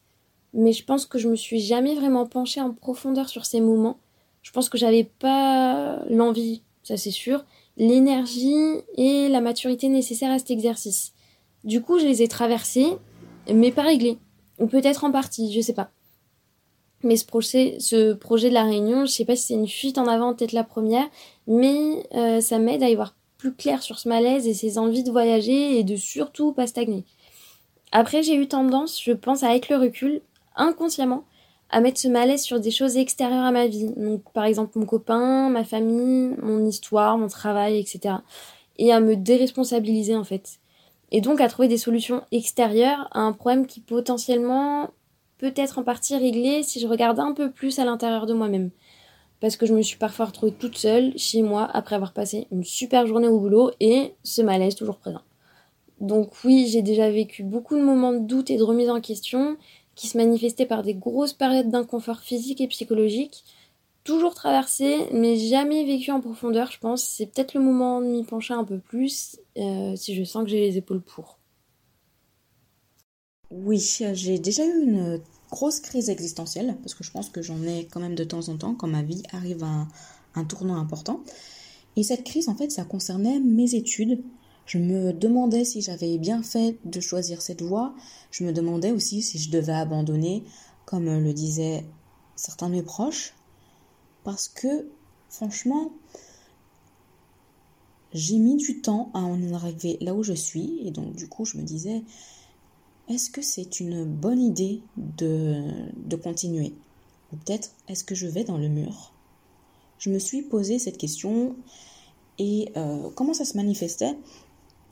[0.56, 4.00] mais je pense que je me suis jamais vraiment penchée en profondeur sur ces moments.
[4.42, 7.44] Je pense que j'avais pas l'envie, ça c'est sûr,
[7.78, 8.56] l'énergie
[8.96, 11.14] et la maturité nécessaires à cet exercice.
[11.64, 12.88] Du coup, je les ai traversés,
[13.54, 14.18] mais pas réglés.
[14.60, 15.92] Ou peut-être en partie, je sais pas.
[17.04, 19.98] Mais ce projet, ce projet de la réunion, je sais pas si c'est une fuite
[19.98, 21.08] en avant, peut-être la première,
[21.48, 25.04] mais euh, ça m'aide à y voir plus clair sur ce malaise et ses envies
[25.04, 27.04] de voyager et de surtout pas stagner.
[27.92, 30.22] Après, j'ai eu tendance, je pense, avec le recul,
[30.56, 31.24] inconsciemment
[31.70, 33.92] à mettre ce malaise sur des choses extérieures à ma vie.
[33.98, 38.16] Donc, par exemple, mon copain, ma famille, mon histoire, mon travail, etc.
[38.78, 40.60] Et à me déresponsabiliser, en fait.
[41.12, 44.92] Et donc, à trouver des solutions extérieures à un problème qui potentiellement
[45.38, 48.70] peut être en partie réglé si je regarde un peu plus à l'intérieur de moi-même.
[49.42, 52.64] Parce que je me suis parfois retrouvée toute seule chez moi après avoir passé une
[52.64, 55.22] super journée au boulot et ce malaise toujours présent.
[56.00, 59.58] Donc oui, j'ai déjà vécu beaucoup de moments de doute et de remise en question
[59.96, 63.44] qui se manifestait par des grosses périodes d'inconfort physique et psychologique,
[64.04, 67.04] toujours traversées, mais jamais vécues en profondeur, je pense.
[67.04, 70.50] C'est peut-être le moment de m'y pencher un peu plus, euh, si je sens que
[70.50, 71.40] j'ai les épaules pour.
[73.50, 77.86] Oui, j'ai déjà eu une grosse crise existentielle, parce que je pense que j'en ai
[77.86, 79.88] quand même de temps en temps, quand ma vie arrive à un,
[80.36, 81.22] un tournant important.
[81.96, 84.22] Et cette crise, en fait, ça concernait mes études,
[84.66, 87.94] je me demandais si j'avais bien fait de choisir cette voie.
[88.32, 90.44] Je me demandais aussi si je devais abandonner,
[90.86, 91.86] comme le disaient
[92.36, 93.34] certains de mes proches.
[94.24, 94.88] Parce que,
[95.30, 95.92] franchement,
[98.12, 100.80] j'ai mis du temps à en arriver là où je suis.
[100.84, 102.02] Et donc, du coup, je me disais,
[103.08, 105.62] est-ce que c'est une bonne idée de,
[105.98, 106.74] de continuer?
[107.32, 109.14] Ou peut-être, est-ce que je vais dans le mur?
[110.00, 111.56] Je me suis posé cette question.
[112.40, 114.18] Et euh, comment ça se manifestait?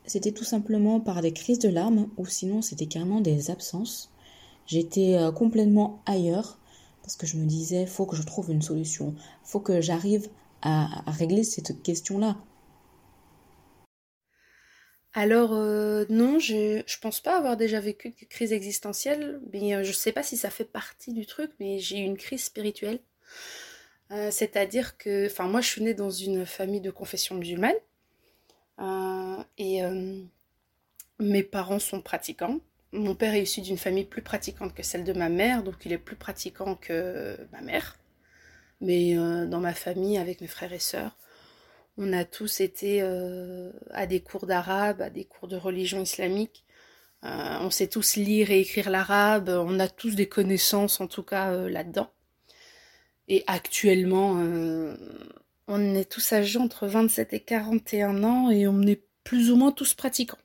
[0.06, 4.12] C'était tout simplement par des crises de larmes ou sinon c'était carrément des absences.
[4.66, 6.60] J'étais euh, complètement ailleurs
[7.02, 10.30] parce que je me disais faut que je trouve une solution, faut que j'arrive
[10.62, 12.38] à, régler cette question-là.
[15.14, 19.84] Alors euh, non, je, je pense pas avoir déjà vécu de crise existentielle, mais euh,
[19.84, 23.00] je sais pas si ça fait partie du truc, mais j'ai eu une crise spirituelle.
[24.30, 27.74] C'est-à-dire que, enfin moi je suis née dans une famille de confession musulmane,
[28.80, 30.24] et euh,
[31.20, 32.60] mes parents sont pratiquants.
[32.92, 35.92] Mon père est issu d'une famille plus pratiquante que celle de ma mère, donc il
[35.94, 37.98] est plus pratiquant que ma mère.
[38.82, 41.18] Mais euh, dans ma famille, avec mes frères et sœurs,
[41.98, 43.04] on a tous été
[43.92, 46.66] à des cours d'arabe, à des cours de religion islamique.
[47.22, 51.56] on sait tous lire et écrire l'arabe, on a tous des connaissances en tout cas
[51.68, 52.12] là-dedans.
[53.28, 54.44] Et actuellement,
[55.68, 59.72] on est tous âgés entre 27 et 41 ans et on est plus ou moins
[59.72, 60.38] tous pratiquants.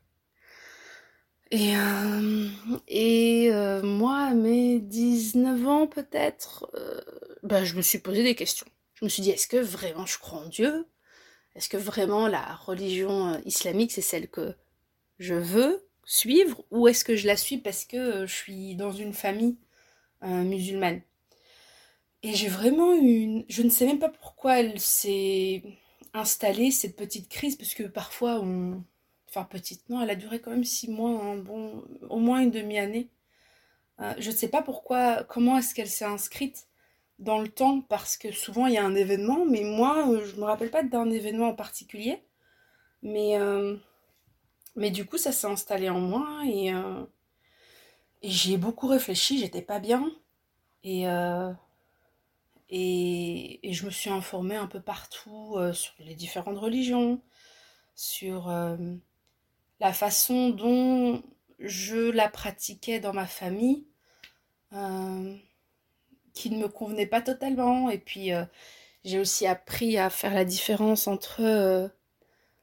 [1.50, 2.48] Et, euh,
[2.90, 7.00] euh, moi, à mes 19 ans peut-être, euh,
[7.42, 8.66] ben, je me suis posé des questions.
[8.94, 10.86] Je me suis dit, est-ce que vraiment je crois en Dieu?
[11.54, 14.54] Est-ce que vraiment la religion islamique, c'est celle que
[15.18, 16.64] je veux suivre?
[16.70, 19.56] Ou est-ce que je la suis parce que je suis dans une famille
[20.22, 21.00] musulmane?
[22.22, 23.44] Et j'ai vraiment eu une...
[23.48, 25.62] Je ne sais même pas pourquoi elle s'est
[26.14, 28.82] installée, cette petite crise, parce que parfois on...
[29.28, 31.84] Enfin petite, non, elle a duré quand même six mois, un bon...
[32.08, 33.08] au moins une demi-année.
[34.00, 36.66] Euh, je ne sais pas pourquoi, comment est-ce qu'elle s'est inscrite
[37.18, 40.36] dans le temps, parce que souvent il y a un événement, mais moi, euh, je
[40.36, 42.22] ne me rappelle pas d'un événement en particulier.
[43.02, 43.76] Mais, euh,
[44.76, 49.78] mais du coup, ça s'est installé en moi et, et j'y beaucoup réfléchi, j'étais pas
[49.78, 50.10] bien.
[50.84, 51.04] Et
[52.70, 57.20] et, je me suis informée un peu partout euh, sur les différentes religions,
[57.94, 58.76] sur euh,
[59.80, 61.22] la façon dont
[61.58, 63.86] je la pratiquais dans ma famille,
[64.72, 65.34] euh,
[66.34, 67.90] qui ne me convenait pas totalement.
[67.90, 68.30] Et puis
[69.04, 71.90] j'ai aussi appris à faire la différence entre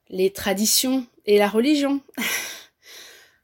[0.10, 2.02] les traditions et la religion.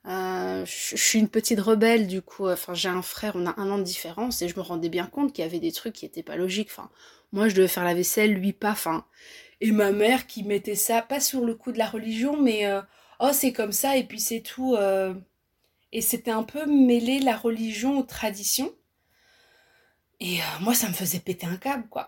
[0.08, 2.48] Euh, je, suis une petite rebelle du coup.
[2.50, 5.06] Enfin, j'ai un frère, on a un an de différence et je me rendais bien
[5.06, 6.70] compte qu'il y avait des trucs qui étaient pas logiques.
[6.72, 6.90] Enfin,
[7.32, 8.72] moi je devais faire la vaisselle, lui pas.
[8.72, 9.06] Enfin,
[9.62, 12.82] et ma mère qui mettait ça pas sur le coup de la religion, mais euh,
[13.20, 14.76] oh c'est comme ça et puis c'est tout.
[14.76, 15.14] Euh.
[15.94, 18.74] Et c'était un peu mêler la religion aux traditions.
[20.22, 22.08] Et euh, moi, ça me faisait péter un câble, quoi.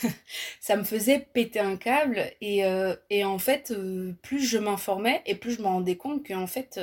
[0.60, 2.22] ça me faisait péter un câble.
[2.40, 6.24] Et, euh, et en fait, euh, plus je m'informais et plus je me rendais compte
[6.24, 6.80] qu'en fait,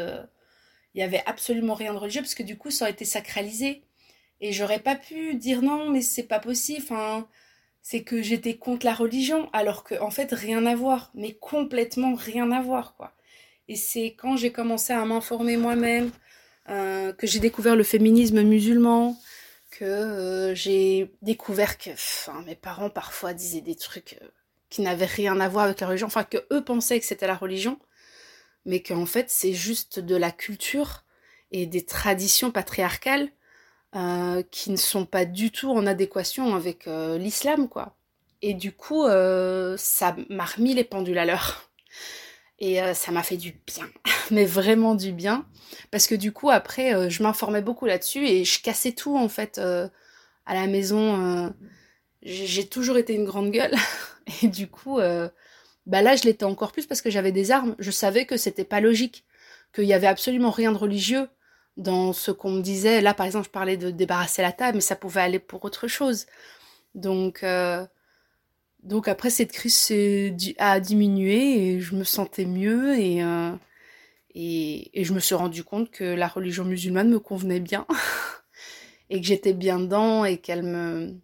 [0.96, 3.84] il y avait absolument rien de religieux parce que du coup, ça aurait été sacralisé.
[4.42, 6.82] Et j'aurais pas pu dire non, mais c'est pas possible.
[6.84, 7.28] Enfin,
[7.82, 11.12] c'est que j'étais contre la religion, alors que en fait, rien à voir.
[11.14, 13.14] Mais complètement rien à voir, quoi.
[13.68, 16.12] Et c'est quand j'ai commencé à m'informer moi-même,
[16.68, 19.18] que j'ai découvert le féminisme musulman,
[19.78, 21.90] que euh, j'ai découvert que
[22.46, 24.28] mes parents parfois disaient des trucs euh,
[24.70, 27.36] qui n'avaient rien à voir avec la religion, enfin que eux pensaient que c'était la
[27.36, 27.80] religion,
[28.66, 31.04] mais qu'en fait c'est juste de la culture
[31.52, 33.30] et des traditions patriarcales
[33.96, 37.96] euh, qui ne sont pas du tout en adéquation avec l'islam, quoi.
[38.42, 41.72] Et du coup, ça m'a remis les pendules à l'heure.
[42.60, 43.88] Et ça m'a fait du bien,
[44.32, 45.46] mais vraiment du bien.
[45.92, 49.30] Parce que du coup, après, euh, je m'informais beaucoup là-dessus et je cassais tout, en
[49.30, 49.88] fait, euh,
[50.46, 51.46] à la maison.
[51.46, 51.50] Euh,
[52.22, 53.76] j'ai toujours été une grande gueule.
[54.42, 55.00] Et du coup,
[55.86, 57.76] bah là, je l'étais encore plus parce que j'avais des armes.
[57.80, 59.26] Je savais que c'était pas logique,
[59.74, 61.28] qu'il y avait absolument rien de religieux
[61.78, 63.02] dans ce qu'on me disait.
[63.02, 65.88] Là, par exemple, je parlais de débarrasser la table, mais ça pouvait aller pour autre
[65.88, 66.26] chose.
[66.96, 67.46] Donc,
[68.84, 69.92] donc après, cette crise
[70.58, 73.22] a diminué et je me sentais mieux et
[74.36, 77.88] et, je me suis rendu compte que la religion musulmane me convenait bien
[79.10, 81.16] et que j'étais bien dedans et qu'elle me,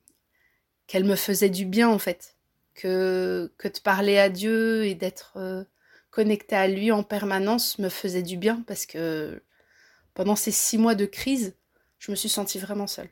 [0.87, 2.35] qu'elle me faisait du bien en fait.
[2.73, 5.63] Que, de parler à Dieu et d'être euh,
[6.09, 9.43] connecté à lui en permanence me faisait du bien parce que
[10.13, 11.55] pendant ces six mois de crise,
[11.99, 13.09] je me suis sentie vraiment seule.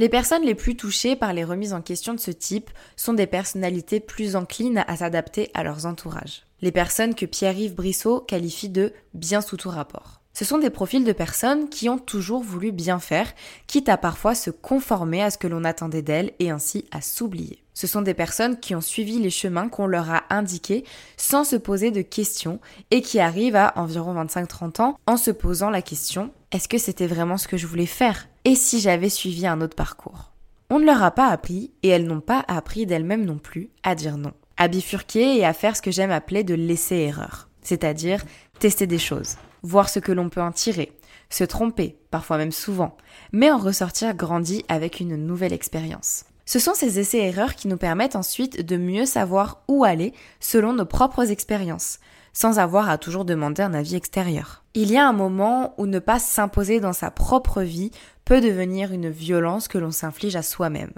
[0.00, 3.26] Les personnes les plus touchées par les remises en question de ce type sont des
[3.26, 6.44] personnalités plus enclines à s'adapter à leurs entourages.
[6.62, 10.22] Les personnes que Pierre-Yves Brissot qualifie de bien sous tout rapport.
[10.34, 13.32] Ce sont des profils de personnes qui ont toujours voulu bien faire,
[13.66, 17.64] quitte à parfois se conformer à ce que l'on attendait d'elles et ainsi à s'oublier.
[17.78, 20.82] Ce sont des personnes qui ont suivi les chemins qu'on leur a indiqués
[21.16, 22.58] sans se poser de questions
[22.90, 27.06] et qui arrivent à environ 25-30 ans en se posant la question est-ce que c'était
[27.06, 28.26] vraiment ce que je voulais faire?
[28.44, 30.32] Et si j'avais suivi un autre parcours?
[30.70, 33.94] On ne leur a pas appris, et elles n'ont pas appris d'elles-mêmes non plus, à
[33.94, 34.32] dire non.
[34.56, 37.48] À bifurquer et à faire ce que j'aime appeler de laisser-erreur.
[37.62, 38.24] C'est-à-dire
[38.58, 40.90] tester des choses, voir ce que l'on peut en tirer,
[41.30, 42.96] se tromper, parfois même souvent,
[43.30, 46.24] mais en ressortir grandi avec une nouvelle expérience.
[46.48, 50.86] Ce sont ces essais-erreurs qui nous permettent ensuite de mieux savoir où aller selon nos
[50.86, 51.98] propres expériences,
[52.32, 54.64] sans avoir à toujours demander un avis extérieur.
[54.72, 57.90] Il y a un moment où ne pas s'imposer dans sa propre vie
[58.24, 60.94] peut devenir une violence que l'on s'inflige à soi-même.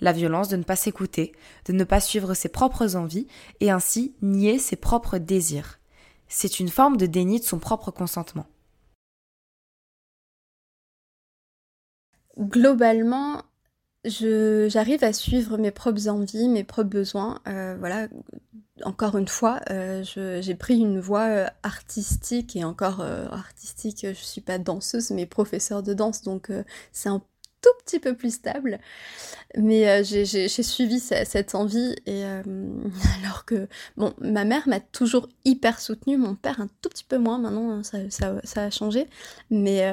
[0.00, 1.32] La violence de ne pas s'écouter,
[1.66, 3.26] de ne pas suivre ses propres envies
[3.60, 5.80] et ainsi nier ses propres désirs.
[6.28, 8.46] C'est une forme de déni de son propre consentement.
[12.38, 13.42] Globalement,
[14.04, 17.40] j'arrive à suivre mes propres envies, mes propres besoins.
[17.48, 18.08] Euh, voilà,
[18.84, 24.06] encore une fois, euh, j'ai pris une voie euh, artistique et encore artistique.
[24.06, 26.50] Je suis pas danseuse, mais professeure de danse, donc
[26.92, 27.22] c'est un
[27.62, 28.78] tout petit peu plus stable.
[29.56, 32.24] Mais j'ai suivi cette envie et
[33.22, 37.16] alors que bon, ma mère m'a toujours hyper soutenue, mon père un tout petit peu
[37.16, 37.38] moins.
[37.38, 39.06] Maintenant, hein, ça, ça, ça a changé,
[39.48, 39.90] mais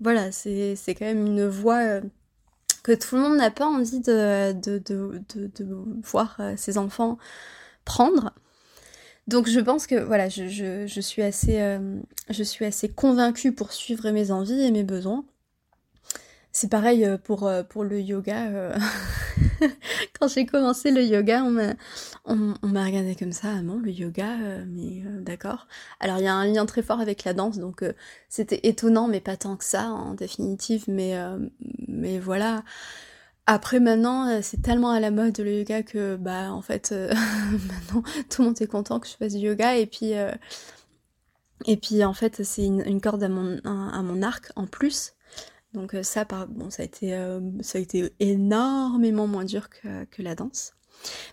[0.00, 2.02] voilà, c'est quand même une voie
[2.92, 4.54] tout le monde n'a pas envie de,
[6.02, 7.18] voir euh, ses enfants
[7.84, 8.32] prendre.
[9.26, 11.98] Donc je pense que voilà, je suis assez, euh,
[12.30, 15.24] je suis assez convaincue pour suivre mes envies et mes besoins.
[16.56, 18.72] C'est pareil euh, pour, pour le yoga.
[20.20, 21.74] Quand j'ai commencé le yoga, on m'a,
[22.24, 25.66] on, regardé comme ça, ah non, le yoga, euh, mais euh, d'accord.
[26.00, 27.92] Alors il y a un lien très fort avec la danse, donc euh,
[28.28, 31.18] c'était étonnant, mais pas tant que ça en définitive, mais,
[32.18, 32.62] voilà.
[33.46, 38.42] Après maintenant, c'est tellement à la mode le yoga que bah en fait maintenant tout
[38.42, 40.14] le monde est content que je fasse du yoga et puis
[41.64, 45.15] et puis en fait c'est une, corde à mon arc en plus
[45.76, 50.22] donc euh, ça, bon, ça a été, euh, ça a été énormément moins dur que,
[50.22, 50.72] la danse.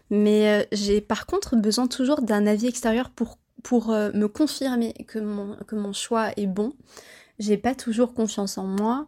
[0.09, 5.19] Mais euh, j'ai par contre besoin toujours d'un avis extérieur pour, pour me confirmer que
[5.19, 6.73] mon, que mon choix est bon.
[7.39, 9.07] J'ai pas toujours confiance en moi.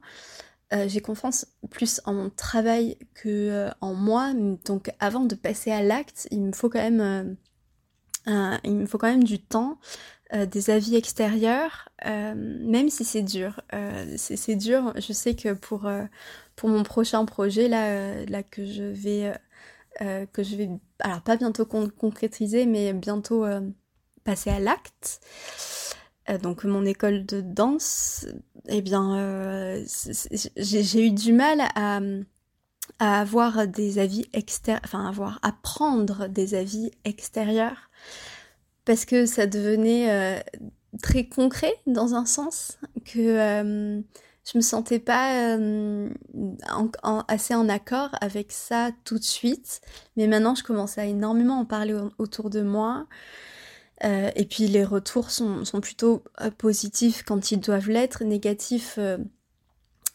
[0.72, 4.32] j'ai confiance plus en mon travail que en moi.
[4.66, 7.36] Donc avant de passer à l'acte, il me faut quand même
[8.64, 9.78] il me faut quand même du temps,
[10.34, 13.62] des avis extérieurs, même si c'est dur.
[14.18, 14.94] c'est dur.
[14.96, 15.90] Je sais que pour,
[16.56, 19.34] pour mon prochain projet, là, là que je vais,
[20.00, 20.70] que je vais,
[21.00, 23.46] alors pas bientôt concrétiser, mais bientôt
[24.24, 25.22] passer à l'acte.
[26.42, 28.26] donc mon école de danse,
[28.68, 29.84] eh bien,
[30.58, 32.00] j'ai eu du mal à
[33.00, 37.90] à avoir des avis extérieurs, enfin avoir à prendre des avis extérieurs
[38.86, 40.40] parce que ça devenait euh,
[41.02, 44.02] très concret dans un sens que euh,
[44.46, 46.10] je me sentais pas euh,
[47.28, 49.82] assez en accord avec ça tout de suite.
[50.16, 53.08] Mais maintenant je commence à énormément en parler autour de moi.
[54.04, 56.24] Et puis les retours sont, sont plutôt
[56.60, 59.00] positifs quand ils doivent l'être négatifs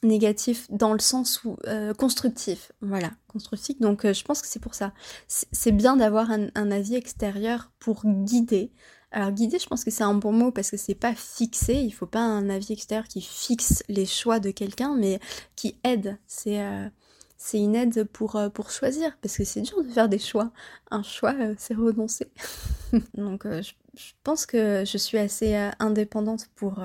[0.02, 3.78] négatif dans le sens où euh, constructif, voilà, constructif.
[3.80, 4.92] Donc euh, je pense que c'est pour ça.
[5.28, 8.70] C'est bien d'avoir un, avis extérieur pour guider.
[9.12, 11.74] Alors guider, je pense que c'est un bon mot parce que c'est pas fixé.
[11.74, 15.20] Il faut pas un avis extérieur qui fixe les choix de quelqu'un, mais
[15.56, 16.18] qui aide.
[16.26, 16.88] C'est euh,
[17.54, 20.52] une aide pour, pour choisir, parce que c'est dur de faire des choix.
[20.90, 22.30] Un choix, c'est renoncer.
[23.14, 23.72] Donc je,
[24.22, 26.80] pense que je suis assez indépendante pour,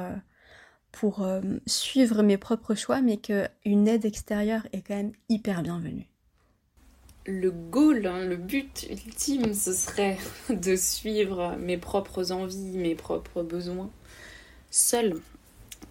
[0.95, 6.07] pour euh, suivre mes propres choix, mais qu'une aide extérieure est quand même hyper bienvenue.
[7.25, 10.17] Le goal, hein, le but ultime, ce serait
[10.49, 13.89] de suivre mes propres envies, mes propres besoins,
[14.71, 15.19] seul,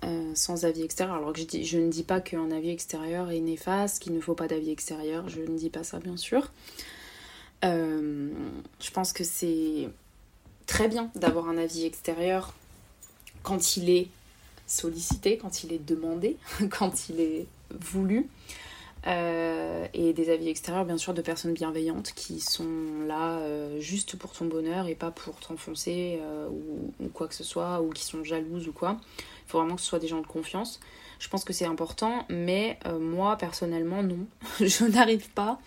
[0.04, 1.16] euh, sans avis extérieur.
[1.16, 4.48] Alors que je, ne dis pas qu'un avis extérieur est néfaste, qu'il ne faut pas
[4.48, 6.50] d'avis extérieur, je ne dis pas ça bien sûr.
[7.62, 8.30] Euh,
[8.80, 9.90] je pense que c'est
[10.64, 12.54] très bien d'avoir un avis extérieur
[13.42, 14.08] quand il est
[14.66, 16.36] sollicité, quand il est demandé,
[16.70, 18.28] quand il est voulu.
[19.06, 24.16] Euh, et des avis extérieurs, bien sûr, de personnes bienveillantes qui sont là euh, juste
[24.16, 26.48] pour ton bonheur et pas pour t'enfoncer euh,
[27.00, 28.96] ou, quoi que ce soit, ou qui sont jalouses ou quoi.
[29.18, 30.80] Il faut vraiment que ce soit des gens de confiance.
[31.18, 34.26] Je pense que c'est important, mais moi, personnellement, non.
[34.60, 35.60] je n'arrive pas.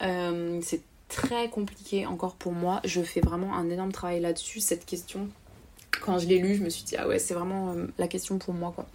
[0.00, 2.80] c'est très compliqué encore pour moi.
[2.84, 4.60] Je fais vraiment un énorme travail là-dessus.
[4.60, 5.28] Cette question
[5.90, 8.38] quand je l'ai lu, je me suis dit, ah ouais, c'est vraiment euh, la question
[8.38, 8.86] pour moi, quoi.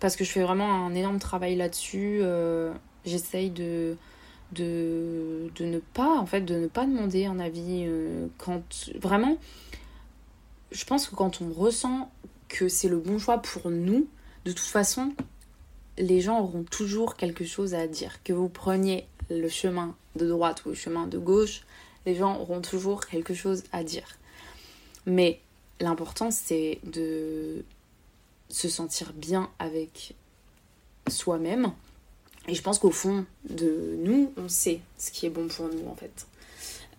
[0.00, 2.20] Parce que je fais vraiment un énorme travail là-dessus.
[2.22, 2.72] Euh,
[3.04, 3.96] j'essaye de,
[4.52, 8.90] de, de, ne pas, en fait, de ne pas demander un avis euh, quand.
[9.00, 9.38] Vraiment,
[10.70, 12.10] je pense que quand on ressent
[12.48, 14.06] que c'est le bon choix pour nous,
[14.44, 15.12] de toute façon,
[15.98, 18.22] les gens auront toujours quelque chose à dire.
[18.22, 21.62] Que vous preniez le chemin de droite ou le chemin de gauche,
[22.06, 24.16] les gens auront toujours quelque chose à dire.
[25.06, 25.40] Mais
[25.80, 27.64] l'important c'est de
[28.48, 30.14] se sentir bien avec
[31.08, 31.72] soi-même.
[32.48, 35.86] Et je pense qu'au fond de nous, on sait ce qui est bon pour nous
[35.88, 36.26] en fait.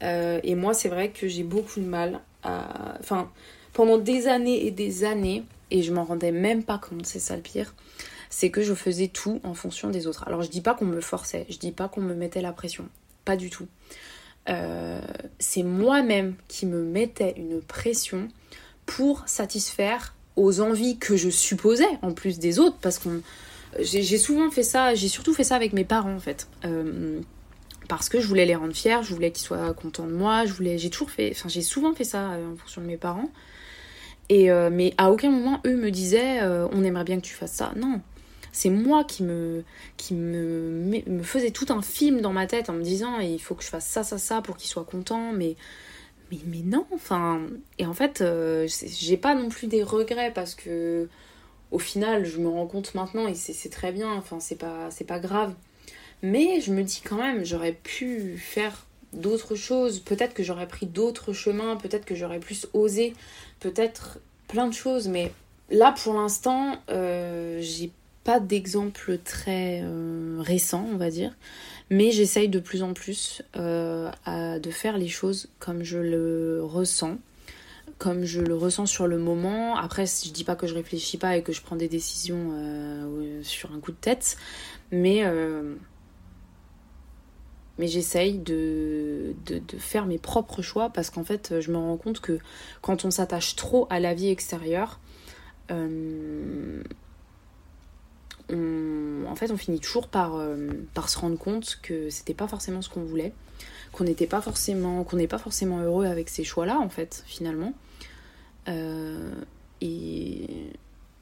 [0.03, 2.97] Euh, et moi, c'est vrai que j'ai beaucoup de mal à.
[2.99, 3.31] Enfin,
[3.73, 7.35] pendant des années et des années, et je m'en rendais même pas compte, c'est ça
[7.35, 7.73] le pire,
[8.29, 10.27] c'est que je faisais tout en fonction des autres.
[10.27, 12.87] Alors, je dis pas qu'on me forçait, je dis pas qu'on me mettait la pression,
[13.25, 13.67] pas du tout.
[14.47, 15.01] Euh,
[15.37, 18.29] c'est moi-même qui me mettais une pression
[18.89, 23.21] pour satisfaire aux envies que je supposais en plus des autres parce qu'on
[23.79, 26.47] j'ai souvent fait ça j'ai surtout fait ça avec mes parents en fait.
[26.65, 27.19] Euh,
[27.87, 30.53] parce que je voulais les rendre fiers je voulais qu'ils soient contents de moi je
[30.53, 33.29] voulais j'ai toujours fait enfin j'ai souvent fait ça euh, en fonction de mes parents.
[34.29, 37.53] Et euh, mais à aucun moment eux me disaient on aimerait bien que tu fasses
[37.53, 37.73] ça.
[37.75, 38.01] Non.
[38.51, 39.63] C'est moi qui me
[39.97, 43.53] qui me, me faisais tout un film dans ma tête en me disant il faut
[43.53, 45.55] que je fasse ça ça ça pour qu'ils soient contents mais
[46.31, 47.41] mais, non, enfin.
[47.77, 51.07] Et en fait, euh, j'ai pas non plus des regrets parce que
[51.71, 55.19] au final, je me rends compte maintenant et c'est très bien, enfin, c'est pas, pas
[55.19, 55.53] grave.
[56.21, 60.85] Mais je me dis quand même, j'aurais pu faire d'autres choses, peut-être que j'aurais pris
[60.85, 63.13] d'autres chemins, peut-être que j'aurais plus osé,
[63.59, 65.31] peut-être plein de choses, mais
[65.69, 67.91] là pour l'instant, euh, j'ai
[68.23, 71.33] pas d'exemple très euh, récent, on va dire.
[71.89, 77.17] Mais j'essaye de plus en plus euh, de faire les choses comme je le ressens,
[77.97, 79.75] comme je le ressens sur le moment.
[79.75, 83.41] Après, je dis pas que je réfléchis pas et que je prends des décisions euh,
[83.41, 84.37] sur un coup de tête,
[84.91, 85.75] mais, euh,
[87.79, 92.19] mais j'essaye de, de, faire mes propres choix parce qu'en fait, je me rends compte
[92.19, 92.37] que
[92.81, 94.99] quand on s'attache trop à la vie extérieure,
[98.51, 102.81] en fait, on finit toujours par, euh, par se rendre compte que c'était pas forcément
[102.81, 103.33] ce qu'on voulait,
[103.91, 107.73] qu'on n'était pas forcément, qu'on n'est pas forcément heureux avec ces choix-là, en fait, finalement.
[108.67, 109.31] Euh,
[109.81, 110.47] et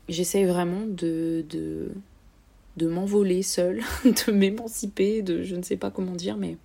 [0.09, 6.37] j'essaye vraiment de, de, m'envoler seule, de m'émanciper, de je ne sais pas comment dire,
[6.37, 6.57] mais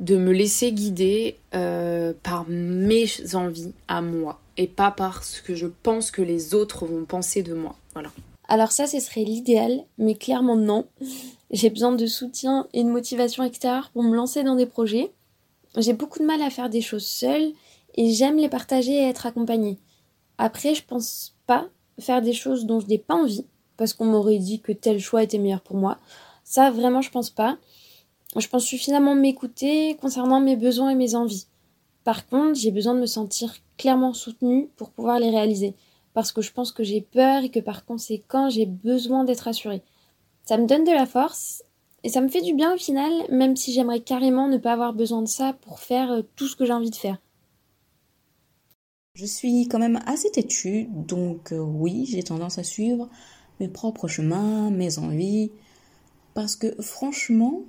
[0.00, 5.54] de me laisser guider euh, par mes envies à moi et pas par ce que
[5.54, 7.76] je pense que les autres vont penser de moi.
[7.92, 8.10] Voilà.
[8.48, 10.86] Alors ça, ce serait l'idéal, mais clairement non.
[11.50, 15.12] J'ai besoin de soutien et de motivation extérieure pour me lancer dans des projets.
[15.76, 17.52] J'ai beaucoup de mal à faire des choses seule
[17.94, 19.78] et j'aime les partager et être accompagnée.
[20.38, 21.68] Après, je pense pas
[21.98, 23.46] faire des choses dont je n'ai pas envie,
[23.76, 25.98] parce qu'on m'aurait dit que tel choix était meilleur pour moi.
[26.42, 27.56] Ça, vraiment, je pense pas.
[28.36, 31.46] Je pense suffisamment m'écouter concernant mes besoins et mes envies.
[32.02, 35.74] Par contre, j'ai besoin de me sentir clairement soutenue pour pouvoir les réaliser,
[36.14, 39.82] parce que je pense que j'ai peur et que par conséquent, j'ai besoin d'être assurée.
[40.46, 41.62] Ça me donne de la force
[42.04, 44.94] et ça me fait du bien au final, même si j'aimerais carrément ne pas avoir
[44.94, 47.18] besoin de ça pour faire euh, tout ce que j'ai envie de faire.
[49.14, 53.08] Je suis quand même assez têtue, donc euh, oui, j'ai tendance à suivre
[53.60, 55.52] mes propres chemins, mes envies,
[56.34, 57.62] parce que franchement,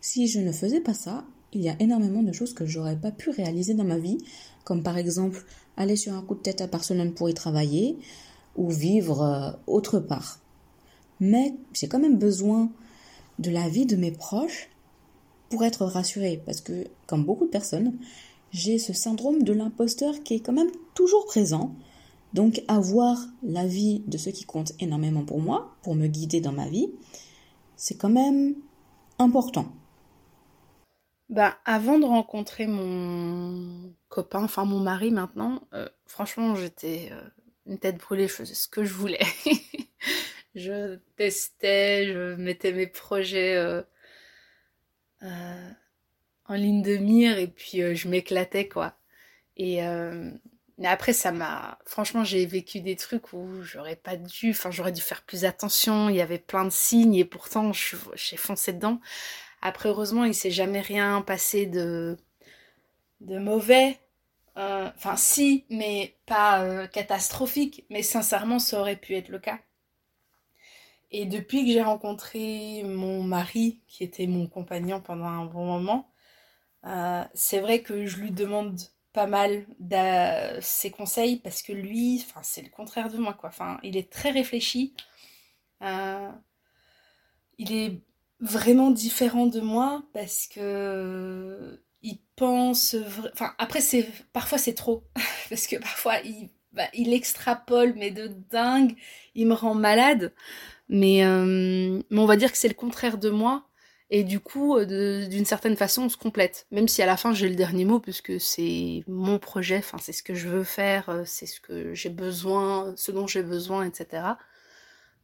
[0.00, 3.12] si je ne faisais pas ça, il y a énormément de choses que j'aurais pas
[3.12, 4.18] pu réaliser dans ma vie,
[4.64, 5.44] comme par exemple
[5.78, 7.96] aller sur un coup de tête à Barcelone pour y travailler
[8.56, 10.40] ou vivre euh, autre part.
[11.20, 12.70] Mais j'ai quand même besoin
[13.38, 14.68] de la vie de mes proches
[15.48, 17.94] pour être rassurée, parce que, comme beaucoup de personnes,
[18.50, 21.74] j'ai ce syndrome de l'imposteur qui est quand même toujours présent.
[22.34, 26.68] Donc avoir l'avis de ceux qui comptent énormément pour moi, pour me guider dans ma
[26.68, 26.90] vie,
[27.76, 28.56] c'est quand même
[29.18, 29.66] important.
[31.30, 33.92] Bah, avant de rencontrer mon
[34.32, 37.22] enfin mon mari maintenant, euh, franchement, j'étais euh,
[37.66, 39.24] une tête brûlée, je faisais ce que je voulais.
[40.54, 43.82] je testais, je mettais mes projets euh,
[46.46, 48.94] en ligne de mire et puis je m'éclatais, quoi.
[49.56, 49.82] Et
[50.78, 51.78] mais après, ça m'a.
[51.86, 54.50] Franchement, j'ai vécu des trucs où j'aurais pas dû.
[54.50, 56.08] Enfin, j'aurais dû faire plus attention.
[56.08, 59.00] Il y avait plein de signes et pourtant, j'ai foncé dedans.
[59.60, 62.16] Après, heureusement, il s'est jamais rien passé de,
[63.20, 63.98] de mauvais.
[64.58, 67.84] Euh, enfin, si, mais pas euh, catastrophique.
[67.90, 69.60] Mais sincèrement, ça aurait pu être le cas.
[71.10, 76.10] Et depuis que j'ai rencontré mon mari, qui était mon compagnon pendant un bon moment,
[76.86, 78.78] euh, c'est vrai que je lui demande
[79.12, 83.50] pas mal de ses conseils parce que lui, enfin, c'est le contraire de moi, quoi.
[83.50, 84.94] Enfin, il est très réfléchi.
[87.58, 88.00] il est
[88.40, 92.94] vraiment différent de moi parce que il pense
[93.32, 95.04] enfin après c'est parfois c'est trop.
[95.50, 98.94] Parce que parfois il bah, il extrapole mais de dingue.
[99.34, 100.32] Il me rend malade.
[100.90, 103.64] Mais, euh, mais on va dire que c'est le contraire de moi.
[104.10, 106.66] Et du coup d'une certaine façon on se complète.
[106.70, 109.78] Même si à la fin j'ai le dernier mot puisque c'est mon projet.
[109.78, 113.26] Enfin c'est ce que je veux faire euh, c'est ce que j'ai besoin ce dont
[113.26, 114.34] j'ai besoin etc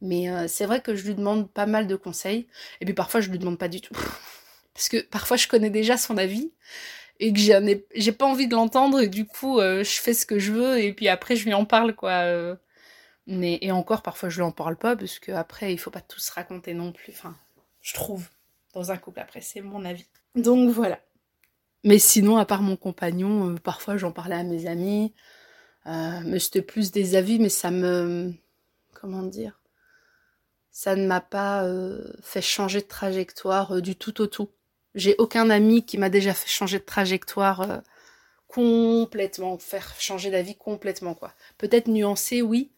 [0.01, 2.47] mais euh, c'est vrai que je lui demande pas mal de conseils.
[2.81, 3.95] Et puis parfois, je lui demande pas du tout.
[4.75, 6.51] Parce que parfois, je connais déjà son avis
[7.19, 10.37] et que j'ai pas envie de l'entendre et du coup, euh, je fais ce que
[10.37, 12.25] je veux et puis après, je lui en parle, quoi.
[12.25, 12.55] Euh.
[13.25, 16.01] Mais, et encore, parfois, je lui en parle pas parce que après, il faut pas
[16.01, 17.13] tout se raconter non plus.
[17.13, 17.35] Enfin,
[17.81, 18.27] je trouve,
[18.73, 19.21] dans un couple.
[19.21, 20.05] Après, c'est mon avis.
[20.35, 20.99] Donc voilà.
[21.83, 25.13] Mais sinon, à part mon compagnon, parfois, j'en parlais à mes amis.
[25.85, 28.33] mais c'était plus des avis, mais ça me...
[28.93, 29.59] Comment dire
[30.75, 34.49] ça ne m'a pas euh, fait changer de trajectoire euh, du tout au tout.
[34.95, 37.77] J'ai aucun ami qui m'a déjà fait changer de trajectoire euh,
[38.47, 41.33] complètement, faire changer d'avis complètement quoi.
[41.57, 42.71] Peut-être nuancer, oui,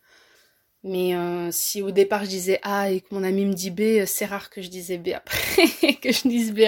[0.83, 1.13] mais
[1.51, 4.49] si au départ je disais A et que mon ami me dit B, c'est rare
[4.49, 5.67] que je disais B après,
[6.01, 6.61] que je dise B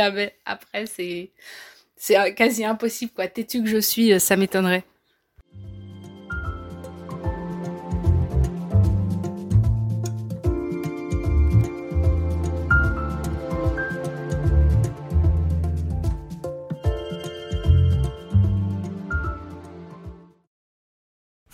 [0.46, 0.86] après,
[1.96, 3.28] c'est quasi impossible quoi.
[3.28, 4.84] Têtu que je suis, ça m'étonnerait.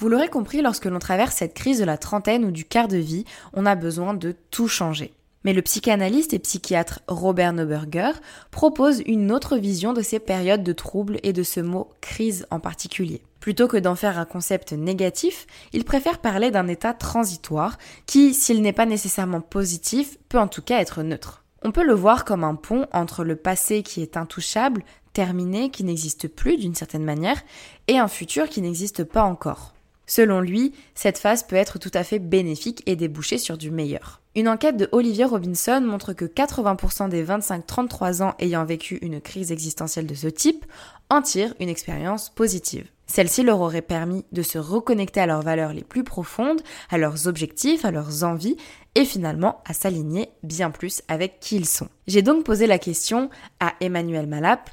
[0.05, 2.97] Vous l'aurez compris, lorsque l'on traverse cette crise de la trentaine ou du quart de
[2.97, 5.11] vie, on a besoin de tout changer.
[5.43, 8.11] Mais le psychanalyste et psychiatre Robert Neuberger
[8.51, 12.59] propose une autre vision de ces périodes de troubles et de ce mot crise en
[12.59, 13.23] particulier.
[13.39, 18.61] Plutôt que d'en faire un concept négatif, il préfère parler d'un état transitoire qui, s'il
[18.61, 21.43] n'est pas nécessairement positif, peut en tout cas être neutre.
[21.63, 24.83] On peut le voir comme un pont entre le passé qui est intouchable,
[25.13, 27.41] terminé, qui n'existe plus d'une certaine manière,
[27.87, 29.74] et un futur qui n'existe pas encore.
[30.07, 34.21] Selon lui, cette phase peut être tout à fait bénéfique et déboucher sur du meilleur.
[34.35, 39.51] Une enquête de Olivier Robinson montre que 80% des 25-33 ans ayant vécu une crise
[39.51, 40.65] existentielle de ce type
[41.09, 42.85] en tirent une expérience positive.
[43.07, 47.27] Celle-ci leur aurait permis de se reconnecter à leurs valeurs les plus profondes, à leurs
[47.27, 48.57] objectifs, à leurs envies
[48.95, 51.87] et finalement à s'aligner bien plus avec qui ils sont.
[52.07, 53.29] J'ai donc posé la question
[53.59, 54.69] à Emmanuel Malap,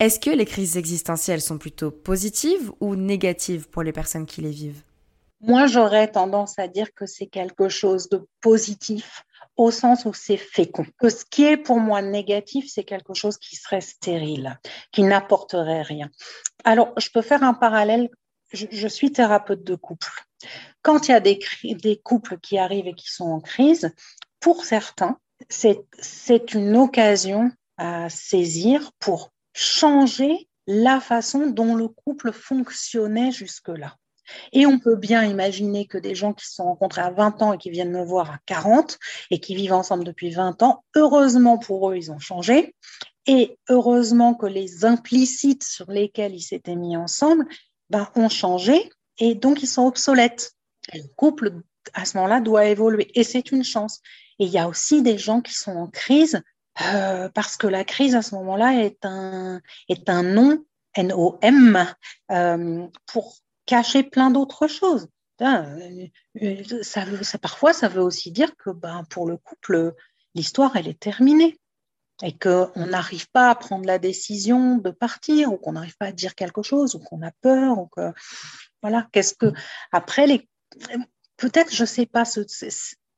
[0.00, 4.50] Est-ce que les crises existentielles sont plutôt positives ou négatives pour les personnes qui les
[4.50, 4.82] vivent?
[5.42, 9.24] Moi, j'aurais tendance à dire que c'est quelque chose de positif
[9.58, 10.86] au sens où c'est fécond.
[10.98, 14.58] Que ce qui est pour moi négatif, c'est quelque chose qui serait stérile,
[14.90, 16.08] qui n'apporterait rien.
[16.64, 18.08] Alors, je peux faire un parallèle.
[18.54, 20.24] Je, suis thérapeute de couple.
[20.80, 23.94] Quand il y a des, couples qui arrivent et qui sont en crise,
[24.40, 25.18] pour certains,
[25.50, 33.96] c'est une occasion à saisir pour changer la façon dont le couple fonctionnait jusque-là.
[34.52, 37.52] Et on peut bien imaginer que des gens qui se sont rencontrés à 20 ans
[37.52, 38.98] et qui viennent me voir à 40
[39.30, 42.74] et qui vivent ensemble depuis 20 ans, heureusement pour eux, ils ont changé.
[43.26, 47.46] Et heureusement que les implicites sur lesquels ils s'étaient mis ensemble
[47.90, 50.52] ben, ont changé et donc ils sont obsolètes.
[50.94, 51.52] le couple,
[51.92, 53.10] à ce moment-là, doit évoluer.
[53.14, 54.00] Et c'est une chance.
[54.38, 56.40] Et il y a aussi des gens qui sont en crise
[56.82, 61.86] euh, parce que la crise à ce moment-là est un, est un nom, N-O-M,
[62.30, 63.36] euh, pour
[63.66, 65.08] cacher plein d'autres choses.
[65.42, 66.06] Euh,
[66.82, 67.04] ça,
[67.40, 69.94] parfois, ça veut aussi dire que ben, pour le couple,
[70.34, 71.58] l'histoire, elle est terminée
[72.22, 76.12] et qu'on n'arrive pas à prendre la décision de partir ou qu'on n'arrive pas à
[76.12, 78.12] dire quelque chose ou qu'on a peur ou que
[78.82, 79.52] voilà qu'est-ce que
[79.90, 80.46] après les
[81.38, 82.40] peut-être je sais pas ce,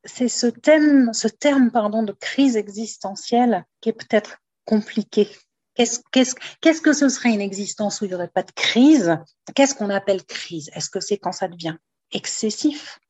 [0.05, 5.29] c'est ce thème, ce terme pardon, de crise existentielle qui est peut-être compliqué.
[5.75, 9.17] Qu'est-ce, que ce serait une existence où il n'y aurait pas de crise?
[9.55, 10.71] Qu'est-ce qu'on appelle crise?
[10.75, 11.77] Est-ce que c'est quand ça devient
[12.11, 13.01] excessif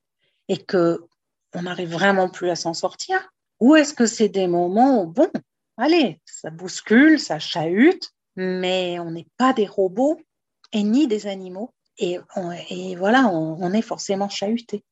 [0.49, 1.05] et que
[1.55, 3.31] on n'arrive vraiment plus à s'en sortir?
[3.59, 5.31] Ou est-ce que c'est des moments où, bon,
[5.77, 10.21] allez, ça bouscule, ça chahute, mais on n'est pas des robots
[10.73, 11.75] et ni des animaux.
[11.99, 12.19] Et,
[12.97, 14.85] voilà, on est forcément chahuté.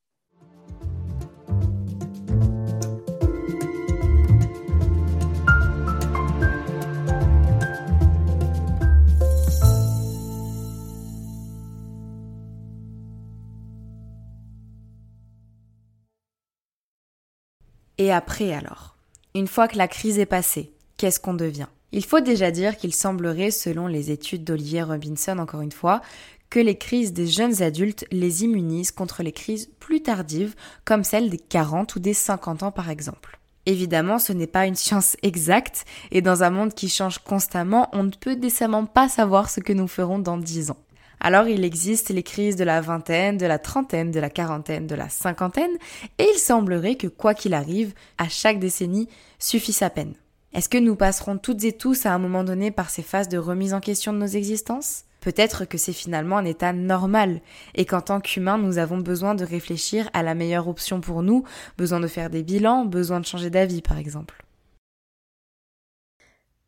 [18.01, 18.97] Et après alors?
[19.35, 21.66] Une fois que la crise est passée, qu'est-ce qu'on devient?
[21.93, 26.01] Il faut déjà dire qu'il semblerait, selon les études d'Olivier Robinson encore une fois,
[26.48, 30.55] que les crises des jeunes adultes les immunisent contre les crises plus tardives,
[30.86, 33.39] comme celles des 40 ou des 50 ans par exemple.
[33.66, 38.05] Évidemment, ce n'est pas une science exacte, et dans un monde qui change constamment, on
[38.05, 40.78] ne peut décemment pas savoir ce que nous ferons dans 10 ans.
[41.20, 44.94] Alors il existe les crises de la vingtaine, de la trentaine, de la quarantaine, de
[44.94, 45.76] la cinquantaine,
[46.18, 50.14] et il semblerait que quoi qu'il arrive, à chaque décennie, suffit sa peine.
[50.52, 53.38] Est-ce que nous passerons toutes et tous à un moment donné par ces phases de
[53.38, 55.05] remise en question de nos existences?
[55.20, 57.42] Peut-être que c'est finalement un état normal
[57.74, 61.44] et qu'en tant qu'humains, nous avons besoin de réfléchir à la meilleure option pour nous,
[61.76, 64.42] besoin de faire des bilans, besoin de changer d'avis par exemple.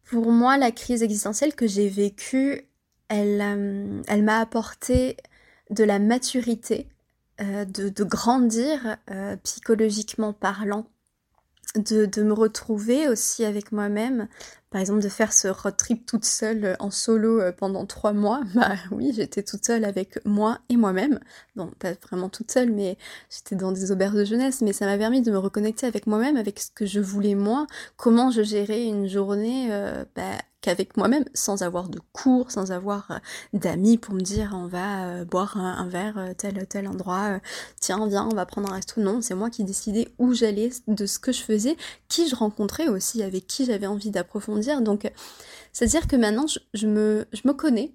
[0.05, 2.67] Pour moi, la crise existentielle que j'ai vécue,
[3.13, 5.17] euh, elle, m'a apporté
[5.71, 6.89] de la maturité,
[7.41, 10.87] euh, de, grandir euh, psychologiquement parlant,
[11.77, 14.29] de, me retrouver aussi avec moi-même.
[14.71, 18.41] Par exemple, de faire ce road trip toute seule en solo pendant trois mois.
[18.55, 21.21] Bah oui, j'étais toute seule avec moi et moi-même.
[21.57, 22.97] Bon, pas vraiment toute seule, mais
[23.31, 24.63] j'étais dans des auberges de jeunesse.
[24.63, 27.67] Mais ça m'a permis de me reconnecter avec moi-même, avec ce que je voulais moi,
[27.97, 29.69] comment je gérais une journée
[30.17, 33.19] bah, qu'avec moi-même, sans avoir de cours, sans avoir euh,
[33.53, 37.41] d'amis pour me dire on va euh, boire un, verre euh, tel tel endroit,
[37.81, 39.01] tiens viens on va prendre un resto.
[39.01, 41.77] Non, c'est moi qui décidais où j'allais, de ce que je faisais,
[42.09, 44.81] qui je rencontrais aussi, avec qui j'avais envie d'approfondir.
[44.81, 45.11] Donc
[45.73, 47.93] c'est-à-dire que maintenant je, me, je me connais,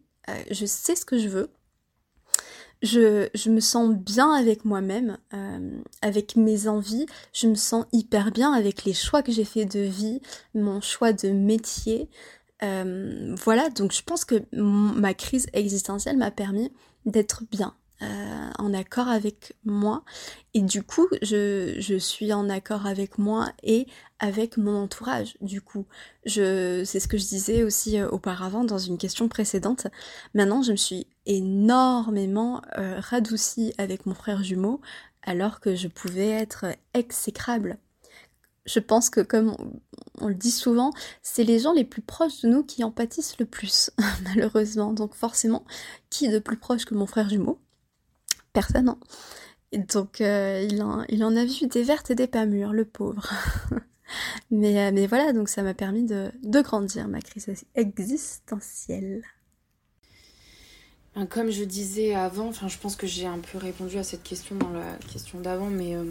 [0.51, 1.49] je sais ce que je veux,
[2.81, 5.17] je, je, me sens bien avec moi-même,
[6.01, 9.79] avec mes envies, je me sens hyper bien avec les choix que j'ai fait de
[9.79, 10.21] vie,
[10.53, 12.09] mon choix de métier,
[12.63, 16.71] euh, voilà, donc je pense que ma crise existentielle m'a permis
[17.05, 20.03] d'être bien, euh, en accord avec moi.
[20.53, 23.87] Et du coup, je, je, suis en accord avec moi et
[24.19, 25.37] avec mon entourage.
[25.41, 25.85] Du coup,
[26.25, 29.87] je, c'est ce que je disais aussi euh, auparavant dans une question précédente.
[30.33, 34.79] Maintenant, je me suis énormément radoucie avec mon frère jumeau
[35.23, 37.77] alors que je pouvais être exécrable
[38.67, 39.55] je pense que comme
[40.19, 40.91] on, le dit souvent,
[41.23, 43.91] c'est les gens les plus proches de nous qui en pâtissent le plus,
[44.23, 44.93] malheureusement.
[44.93, 45.65] Donc forcément,
[46.09, 47.59] qui de plus proche que mon frère jumeau?
[48.53, 48.89] Personne.
[48.89, 48.99] Hein.
[49.71, 53.29] Et donc euh, il, en, a vu des vertes et des pas mûres, le pauvre.
[54.51, 59.23] mais, euh, mais, voilà, donc ça m'a permis de, grandir ma crise existentielle.
[61.15, 64.55] Ben, comme je disais avant, je pense que j'ai un peu répondu à cette question
[64.55, 66.05] dans la question d'avant, mais euh,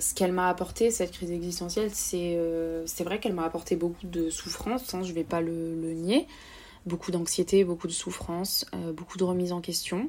[0.00, 4.30] ce qu'elle m'a apporté, cette crise existentielle, c'est euh, vrai qu'elle m'a apporté beaucoup de
[4.30, 6.26] souffrance, hein, je vais pas le, nier.
[6.86, 10.08] beaucoup d'anxiété, beaucoup de souffrance, euh, beaucoup de remise en question.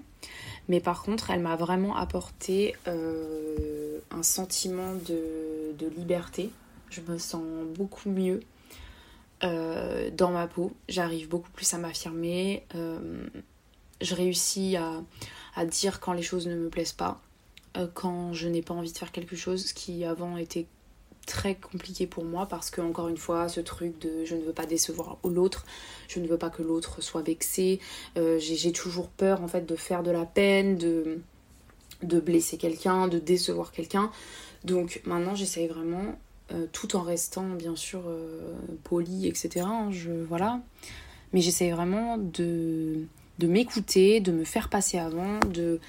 [0.69, 6.49] Mais par contre, elle m'a vraiment apporté euh, un sentiment de, de, liberté.
[6.89, 7.43] Je me sens
[7.75, 8.41] beaucoup mieux
[9.41, 10.71] dans ma peau.
[10.87, 12.63] J'arrive beaucoup plus à m'affirmer.
[14.01, 15.01] je réussis à,
[15.55, 17.19] à, dire quand les choses ne me plaisent pas,
[17.93, 20.67] quand je n'ai pas envie de faire quelque chose, qui avant était
[21.25, 24.53] très compliqué pour moi parce que encore une fois ce truc de je ne veux
[24.53, 25.65] pas décevoir l'autre
[26.07, 27.79] je ne veux pas que l'autre soit vexé
[28.17, 33.19] euh, j'ai toujours peur en fait de faire de la peine de blesser quelqu'un de
[33.19, 34.11] décevoir quelqu'un.
[34.65, 36.19] Donc maintenant j'essaye vraiment
[36.51, 38.53] euh, tout en restant bien sûr euh,
[38.83, 40.59] poli etc hein, je voilà.
[41.33, 43.05] Mais j'essaye vraiment de
[43.39, 45.79] de m'écouter de me faire passer avant de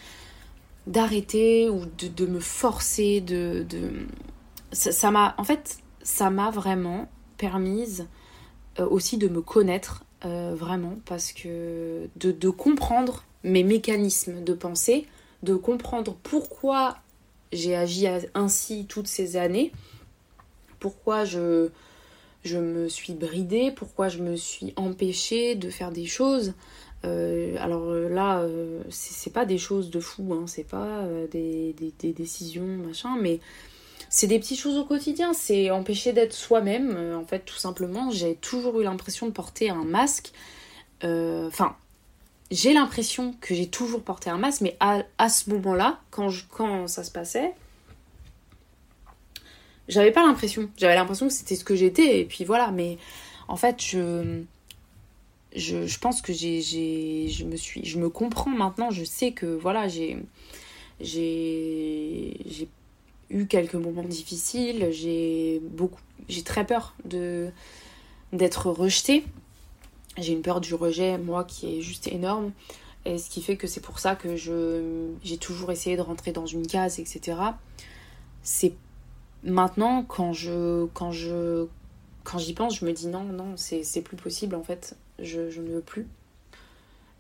[0.87, 3.65] d'arrêter ou de, me forcer de,
[4.73, 8.09] ça m'a en fait ça m'a vraiment permise
[8.81, 14.55] euh, aussi de me connaître euh, vraiment parce que de, de, comprendre mes mécanismes de
[14.55, 15.07] pensée
[15.43, 16.99] de comprendre pourquoi
[17.53, 19.73] j'ai agi ainsi toutes ces années
[20.81, 21.69] pourquoi je
[22.45, 26.55] je me suis bridée pourquoi je me suis empêchée de faire des choses
[27.05, 28.47] euh, alors là
[28.91, 33.41] c'est pas des choses de fou hein, c'est pas des, décisions machin mais
[34.15, 38.11] c'est des petites choses au quotidien, c'est empêcher d'être soi-même, euh, en fait, tout simplement.
[38.11, 40.33] J'ai toujours eu l'impression de porter un masque.
[41.03, 41.75] Euh, enfin,
[42.51, 46.29] j'ai l'impression que j'ai toujours porté un masque, mais à, ce moment-là, quand
[46.89, 47.55] ça se passait,
[49.89, 50.69] j'avais pas l'impression.
[50.77, 52.71] J'avais l'impression que c'était ce que j'étais, et puis voilà.
[52.71, 52.99] Mais
[53.49, 54.43] en fait, je,
[55.55, 56.61] je, pense que j'ai,
[57.29, 58.91] je me suis, je me comprends maintenant.
[58.91, 60.19] Je sais que voilà, j'ai,
[61.01, 62.69] j'ai, j'ai
[63.31, 67.51] eu quelques moments difficiles, j'ai beaucoup j'ai très peur de
[68.33, 69.25] d'être rejetée.
[70.19, 72.53] J'ai une peur du rejet moi qui est juste énorme
[73.05, 76.33] et ce qui fait que c'est pour ça que je j'ai toujours essayé de rentrer
[76.33, 77.39] dans une case etc.
[78.43, 78.75] C'est
[79.43, 81.67] maintenant quand je quand je
[82.25, 84.97] quand j'y pense, je me dis non non, c'est plus possible en fait.
[85.23, 86.07] Je, ne veux plus.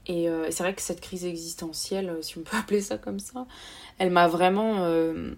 [0.06, 3.46] Et euh, c'est vrai que cette crise existentielle, si on peut appeler ça comme ça,
[3.98, 5.34] elle m'a vraiment euh,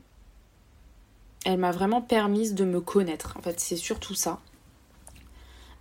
[1.44, 3.36] elle m'a vraiment permis de me connaître.
[3.38, 4.40] En fait, c'est surtout ça.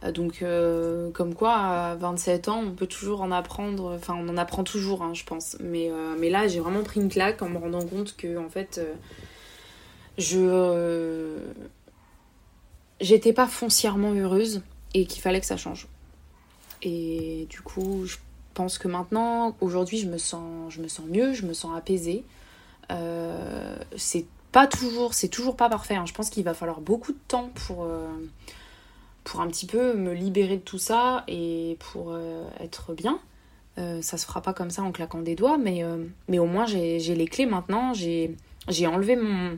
[0.03, 3.93] Euh, donc, euh, comme quoi, à 27 ans, on peut toujours en apprendre.
[3.95, 5.57] Enfin, on en apprend toujours, hein, je pense.
[5.60, 8.49] Mais, euh, mais là, j'ai vraiment pris une claque en me rendant compte que, en
[8.49, 8.81] fait,
[10.18, 11.38] je.
[13.01, 14.61] J'étais pas foncièrement heureuse
[14.93, 15.88] et qu'il fallait que ça change.
[16.84, 18.18] Et du coup, je
[18.53, 22.23] pense que maintenant, aujourd'hui, je me sens, je me sens mieux, je me sens apaisée.
[23.97, 25.95] c'est pas toujours, c'est toujours pas parfait.
[25.95, 26.05] Hein.
[26.05, 28.07] Je pense qu'il va falloir beaucoup de temps pour, euh,
[29.26, 33.19] pour un petit peu me libérer de tout ça et pour euh, être bien.
[33.80, 35.84] Euh, ça se fera pas comme ça en claquant des doigts, mais,
[36.30, 37.93] mais au moins j'ai les clés maintenant.
[37.93, 38.38] J'ai
[38.88, 39.57] enlevé mon.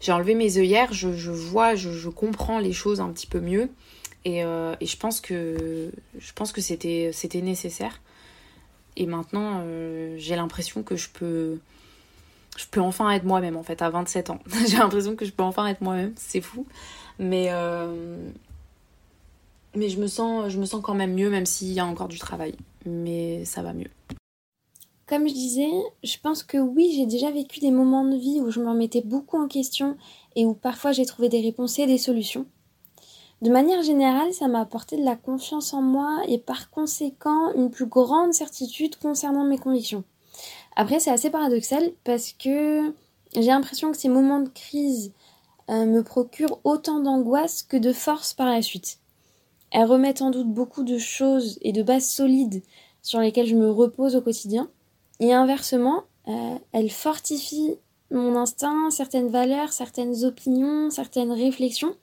[0.00, 3.68] J'ai enlevé mes œillères, je, je vois, je, comprends les choses un petit peu mieux.
[4.24, 8.00] Et, et je pense que je pense que c'était nécessaire.
[8.96, 9.64] Et maintenant,
[10.16, 11.58] j'ai l'impression que je peux
[12.56, 14.38] je peux enfin être moi-même en fait à 27 ans.
[14.68, 16.66] J'ai l'impression que je peux enfin être moi-même, c'est fou.
[17.18, 18.30] Mais, euh,
[19.74, 22.08] mais je, me sens, je me sens quand même mieux, même s'il y a encore
[22.08, 22.54] du travail.
[22.86, 23.90] Mais ça va mieux.
[25.06, 25.70] Comme je disais,
[26.04, 29.02] je pense que oui, j'ai déjà vécu des moments de vie où je me remettais
[29.02, 29.96] beaucoup en question
[30.36, 32.46] et où parfois j'ai trouvé des réponses et des solutions.
[33.42, 37.70] De manière générale, ça m'a apporté de la confiance en moi et par conséquent une
[37.70, 40.04] plus grande certitude concernant mes convictions.
[40.76, 42.92] Après, c'est assez paradoxal parce que
[43.34, 45.12] j'ai l'impression que ces moments de crise
[45.70, 48.98] euh, me procurent autant d'angoisse que de force par la suite.
[49.70, 52.62] Elles remettent en doute beaucoup de choses et de bases solides
[53.02, 54.68] sur lesquelles je me repose au quotidien.
[55.20, 57.76] Et inversement, euh, elles fortifient
[58.10, 61.94] mon instinct, certaines valeurs, certaines opinions, certaines réflexions.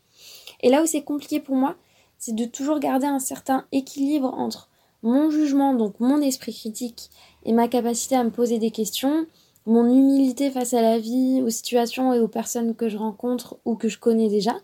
[0.61, 1.75] Et là où c'est compliqué pour moi,
[2.17, 4.69] c'est de toujours garder un certain équilibre entre
[5.03, 7.09] mon jugement, donc mon esprit critique,
[7.43, 9.27] et ma capacité à me poser des questions,
[9.65, 13.75] mon humilité face à la vie, aux situations et aux personnes que je rencontre ou
[13.75, 14.55] que je connais déjà,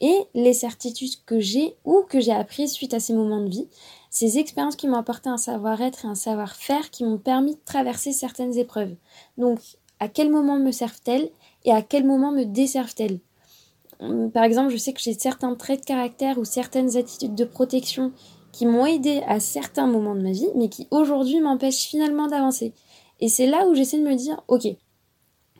[0.00, 3.68] et les certitudes que j'ai ou que j'ai apprises suite à ces moments de vie,
[4.10, 8.12] ces expériences qui m'ont apporté un savoir-être et un savoir-faire qui m'ont permis de traverser
[8.12, 8.94] certaines épreuves.
[9.38, 9.58] Donc,
[10.00, 11.30] à quel moment me servent-elles
[11.64, 13.20] et à quel moment me desservent-elles?
[14.32, 18.12] Par exemple, je sais que j'ai certains traits de caractère ou certaines attitudes de protection
[18.52, 22.72] qui m'ont aidé à certains moments de ma vie, mais qui aujourd'hui m'empêchent finalement d'avancer.
[23.20, 24.66] Et c'est là où j'essaie de me dire, ok,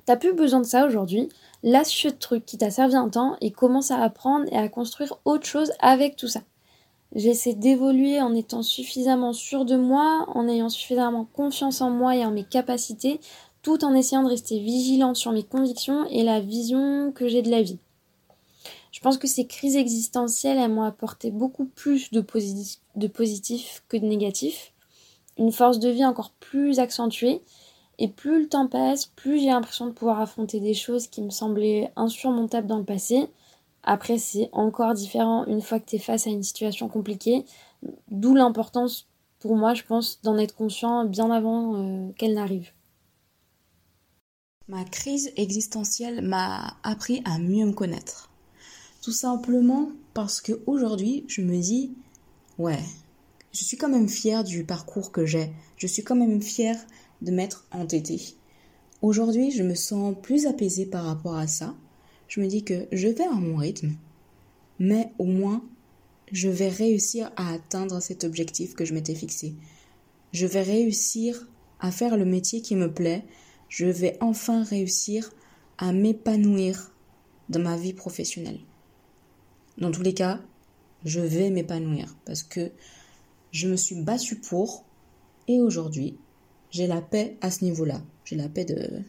[0.05, 1.29] t'as plus besoin de ça aujourd'hui,
[1.63, 5.19] lâche ce truc qui t'a servi un temps et commence à apprendre et à construire
[5.25, 6.41] autre chose avec tout ça.
[7.15, 12.25] J'essaie d'évoluer en étant suffisamment sûre de moi, en ayant suffisamment confiance en moi et
[12.25, 13.21] en mes capacités,
[13.63, 17.51] tout en essayant de rester vigilante sur mes convictions et la vision que j'ai de
[17.51, 17.79] la vie.
[19.07, 22.27] Pense que ces crises existentielles, elles m'ont apporté beaucoup plus de,
[22.97, 24.73] de positif que de négatif,
[25.39, 27.41] une force de vie encore plus accentuée,
[28.01, 31.31] et plus le temps passe, plus j'ai l'impression de pouvoir affronter des choses qui me
[31.31, 33.29] semblaient insurmontables dans le passé.
[33.85, 37.45] Après, c'est encore différent une fois que tu es face à une situation compliquée,
[38.11, 39.07] d'où l'importance
[39.39, 42.73] pour moi, je pense, d'en être conscient bien avant euh, qu'elle n'arrive.
[44.67, 48.31] Ma crise existentielle m'a appris à mieux me connaître.
[49.07, 51.95] Tout simplement parce que aujourd'hui, je me dis,
[52.59, 52.81] ouais,
[53.53, 55.53] je suis quand même fière du parcours que j'ai.
[55.77, 56.77] Je suis quand même fière
[57.23, 58.21] de m'être entêtée.
[59.03, 61.77] Aujourd'hui, je me sens plus apaisée par rapport à ça.
[62.27, 63.93] Je me dis que je vais à mon rythme,
[64.81, 65.63] mais au moins,
[66.33, 69.55] je vais réussir à atteindre cet objectif que je m'étais fixé.
[70.33, 71.47] Je vais réussir
[71.79, 73.25] à faire le métier qui me plaît.
[73.69, 75.31] Je vais enfin réussir
[75.79, 76.91] à m'épanouir
[77.49, 78.59] dans ma vie professionnelle.
[79.79, 80.41] Dans tous les cas,
[81.05, 82.73] je vais m'épanouir parce que
[83.53, 84.85] je me suis battue pour
[85.49, 86.19] et aujourd'hui,
[86.71, 88.03] j'ai la paix à ce niveau-là.
[88.25, 89.03] J'ai la paix de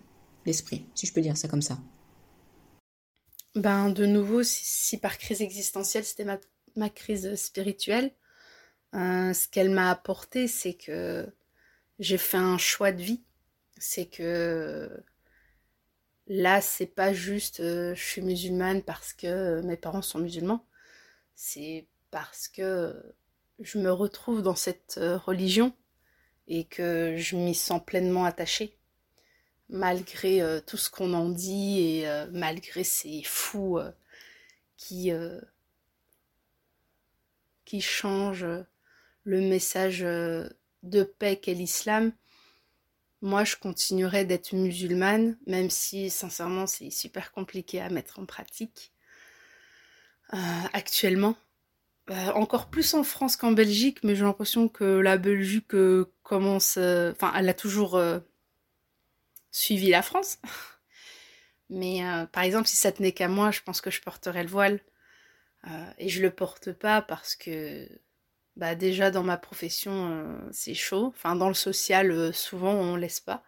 [0.46, 1.80] l'esprit, si je peux dire ça comme ça.
[3.56, 6.26] Ben, de nouveau, si, par crise existentielle, c'était
[6.76, 8.14] ma, crise spirituelle,
[8.94, 11.28] euh, ce qu'elle m'a apporté, c'est que
[11.98, 13.24] j'ai fait un choix de vie.
[13.80, 14.90] C'est que
[16.28, 20.66] là, c'est pas juste euh, je suis musulmane parce que mes parents sont musulmans.
[21.36, 22.96] C'est parce que
[23.60, 25.74] je me retrouve dans cette euh, religion
[26.48, 28.78] et que je m'y sens pleinement attachée.
[29.70, 33.92] Malgré euh, tout ce qu'on en dit et euh, malgré ces fous euh,
[34.78, 35.12] qui,
[37.66, 38.46] qui changent
[39.24, 42.14] le message de paix qu'est l'islam,
[43.22, 48.94] moi je continuerai d'être musulmane, même si sincèrement c'est super compliqué à mettre en pratique
[50.74, 51.36] actuellement.
[52.10, 56.76] Euh, encore plus en France qu'en Belgique, mais j'ai l'impression que la Belgique euh, commence.
[56.78, 58.02] Euh, enfin, elle a toujours
[59.52, 60.38] suivi la France.
[61.70, 64.80] mais par exemple, si ça tenait qu'à moi, je pense que je porterais le voile.
[65.98, 67.88] et je le porte pas parce que.
[68.58, 73.44] Bah déjà dans ma profession c'est chaud, enfin dans le social souvent on laisse pas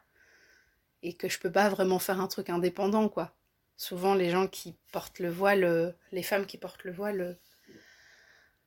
[1.01, 3.33] et que je peux pas vraiment faire un truc indépendant quoi.
[3.75, 7.37] Souvent les gens qui portent le voile, les femmes qui portent le voile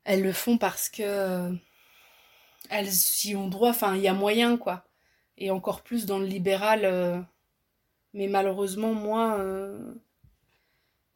[0.05, 1.52] elles le font parce que euh,
[2.70, 2.90] elles
[3.24, 4.85] y ont droit, enfin il y a moyen quoi.
[5.39, 6.85] Et encore plus dans le libéral.
[6.85, 7.20] Euh,
[8.12, 9.94] mais malheureusement, moi, euh,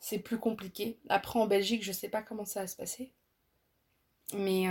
[0.00, 0.98] c'est plus compliqué.
[1.08, 3.12] Après en Belgique, je sais pas comment ça va se passer.
[4.34, 4.66] Mais,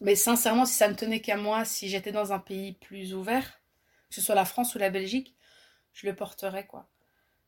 [0.00, 3.60] mais sincèrement, si ça ne tenait qu'à moi, si j'étais dans un pays plus ouvert,
[4.08, 5.34] que ce soit la France ou la Belgique,
[5.92, 6.88] je le porterais quoi.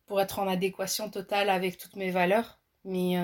[0.07, 2.59] Pour être en adéquation totale avec toutes mes valeurs.
[2.85, 3.17] Mais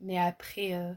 [0.00, 0.92] mais après, euh,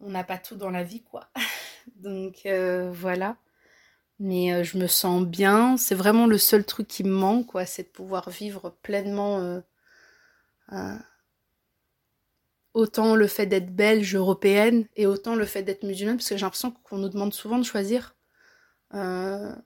[0.00, 1.28] on n'a pas tout dans la vie, quoi.
[1.96, 3.36] Donc euh, voilà.
[4.18, 5.76] Mais euh, je me sens bien.
[5.76, 9.62] C'est vraiment le seul truc qui me manque, quoi, c'est de pouvoir vivre pleinement.
[12.76, 16.44] Autant le fait d'être belge, européenne, et autant le fait d'être musulmane, parce que j'ai
[16.44, 18.14] l'impression qu'on nous demande souvent de choisir.
[18.92, 19.56] on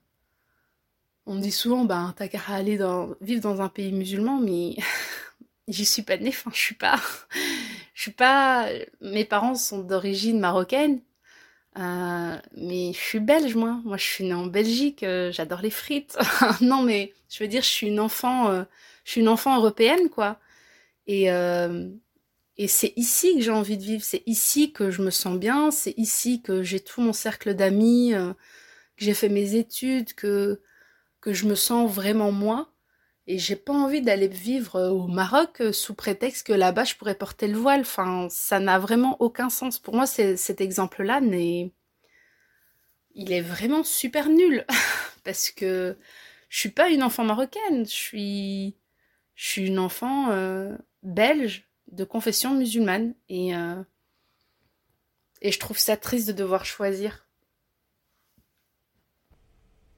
[1.35, 4.75] me dit souvent, ben, t'as qu'à aller dans, vivre dans un pays musulman, mais
[5.67, 6.99] j'y suis pas née, enfin, je suis pas.
[7.93, 8.67] Je suis pas.
[9.01, 11.01] Mes parents sont d'origine marocaine,
[11.77, 13.79] euh, mais je suis belge, moi.
[13.85, 15.03] Moi, je suis née en Belgique.
[15.03, 16.17] Euh, j'adore les frites.
[16.61, 18.49] non, mais je veux dire, je suis une enfant.
[18.49, 18.63] Euh,
[19.03, 20.39] je suis une enfant européenne, quoi.
[21.07, 21.29] Et
[22.61, 24.03] et c'est ici que j'ai envie de vivre.
[24.03, 25.71] C'est ici que je me sens bien.
[25.71, 28.35] C'est ici que j'ai tout mon cercle d'amis, que
[28.97, 30.61] j'ai fait mes études, que
[31.21, 32.71] que je me sens vraiment moi.
[33.25, 36.95] Et j'ai pas envie d'aller vivre euh, au Maroc euh, sous prétexte que là-bas je
[36.95, 37.81] pourrais porter le voile.
[37.81, 39.79] Enfin, ça n'a vraiment aucun sens.
[39.79, 41.19] Pour moi, cet exemple-là.
[43.15, 44.65] Il est vraiment super nul.
[45.23, 45.97] Parce que
[46.49, 47.85] je suis pas une enfant marocaine.
[47.85, 48.75] Je suis.
[49.35, 53.13] Je une enfant euh, belge de confession musulmane.
[53.29, 53.53] Et.
[55.41, 57.25] Et je trouve ça triste de devoir choisir.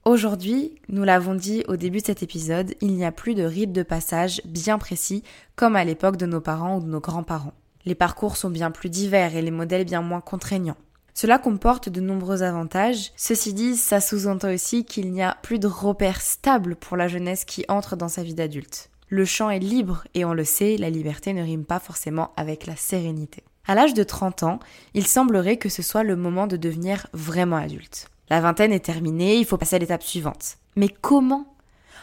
[0.05, 3.71] Aujourd'hui, nous l'avons dit au début de cet épisode, il n'y a plus de rite
[3.71, 5.23] de passage bien précis
[5.55, 7.53] comme à l'époque de nos parents ou de nos grands-parents.
[7.85, 10.77] Les parcours sont bien plus divers et les modèles bien moins contraignants.
[11.13, 13.11] Cela comporte de nombreux avantages.
[13.15, 17.45] Ceci dit, ça sous-entend aussi qu'il n'y a plus de repères stables pour la jeunesse
[17.45, 18.89] qui entre dans sa vie d'adulte.
[19.13, 22.65] Le champ est libre et on le sait, la liberté ne rime pas forcément avec
[22.65, 23.43] la sérénité.
[23.67, 24.59] À l'âge de 30 ans,
[24.95, 28.09] il semblerait que ce soit le moment de devenir vraiment adulte.
[28.31, 30.57] La vingtaine est terminée, il faut passer à l'étape suivante.
[30.75, 31.45] Mais comment?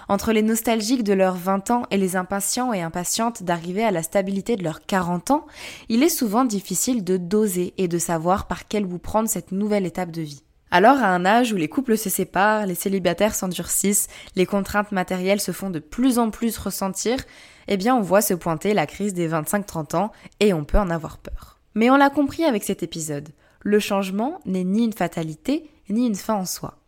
[0.06, 4.04] Entre les nostalgiques de leurs 20 ans et les impatients et impatientes d'arriver à la
[4.04, 5.46] stabilité de leurs 40 ans,
[5.88, 9.84] il est souvent difficile de doser et de savoir par quel bout prendre cette nouvelle
[9.84, 10.44] étape de vie.
[10.72, 14.06] Alors, à un âge où les couples se séparent, les célibataires s'endurcissent,
[14.36, 17.18] les contraintes matérielles se font de plus en plus ressentir,
[17.66, 20.90] eh bien, on voit se pointer la crise des 25-30 ans et on peut en
[20.90, 21.58] avoir peur.
[21.74, 23.30] Mais on l'a compris avec cet épisode.
[23.62, 26.78] Le changement n'est ni une fatalité, ni une fin en soi.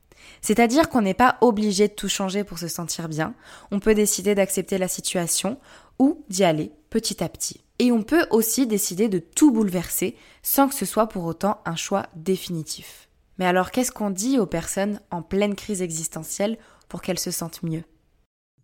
[0.40, 3.34] C'est-à-dire qu'on n'est pas obligé de tout changer pour se sentir bien,
[3.72, 5.59] on peut décider d'accepter la situation
[5.98, 7.64] ou d'y aller petit à petit.
[7.80, 11.76] Et on peut aussi décider de tout bouleverser sans que ce soit pour autant un
[11.76, 13.09] choix définitif.
[13.38, 17.62] Mais alors qu'est-ce qu'on dit aux personnes en pleine crise existentielle pour qu'elles se sentent
[17.62, 17.84] mieux?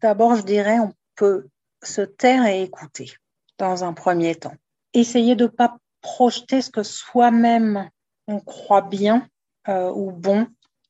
[0.01, 1.49] D'abord, je dirais, on peut
[1.83, 3.13] se taire et écouter
[3.59, 4.55] dans un premier temps.
[4.95, 7.91] Essayer de ne pas projeter ce que soi-même
[8.27, 9.27] on croit bien
[9.69, 10.47] euh, ou bon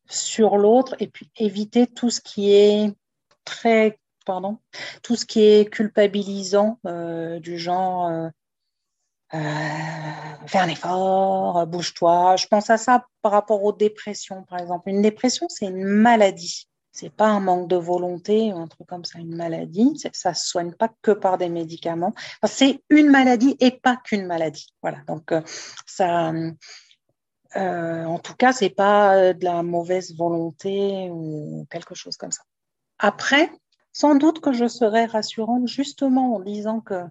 [0.09, 2.95] sur l'autre et puis éviter tout ce qui est
[3.45, 4.59] très pardon
[5.03, 8.29] tout ce qui est culpabilisant euh, du genre euh,
[9.35, 9.39] euh,
[10.47, 12.37] fais un effort, bouge-toi.
[12.37, 14.89] Je pense à ça par rapport aux dépressions, par exemple.
[14.89, 16.69] Une dépression, c'est une maladie.
[16.93, 19.93] C'est pas un manque de volonté ou un truc comme ça, une maladie.
[20.13, 22.15] Ça se soigne pas que par des médicaments.
[22.45, 24.75] c'est une maladie et pas qu'une maladie.
[24.83, 24.99] Voilà.
[25.07, 25.43] Donc euh,
[25.87, 26.33] ça,
[27.57, 32.43] euh, en tout cas, c'est pas de la mauvaise volonté ou quelque chose comme ça.
[32.99, 33.51] Après,
[33.93, 37.05] sans doute que je serais rassurante justement en disant que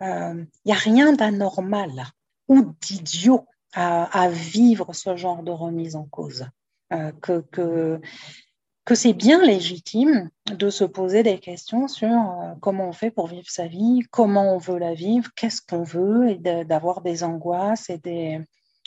[0.00, 2.04] il euh, n'y a rien d'anormal
[2.48, 3.46] ou d'idiot
[3.76, 6.46] à, vivre ce genre de remise en cause.
[6.92, 12.92] Euh, que, que, c'est bien légitime de se poser des questions sur euh, comment on
[12.92, 17.00] fait pour vivre sa vie, comment on veut la vivre, qu'est-ce qu'on veut, et d'avoir
[17.00, 18.40] des angoisses et des.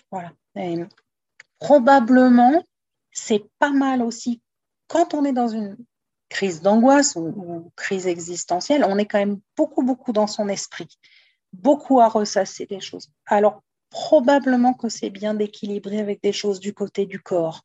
[0.09, 0.31] Voilà.
[1.59, 2.63] Probablement,
[3.11, 4.41] c'est pas mal aussi
[4.88, 5.75] quand on est dans une
[6.29, 10.87] crise d'angoisse ou, crise existentielle, on est quand même beaucoup, beaucoup dans son esprit,
[11.53, 13.09] beaucoup à ressasser des choses.
[13.25, 17.61] Alors, probablement que c'est bien d'équilibrer avec des choses du côté du corps,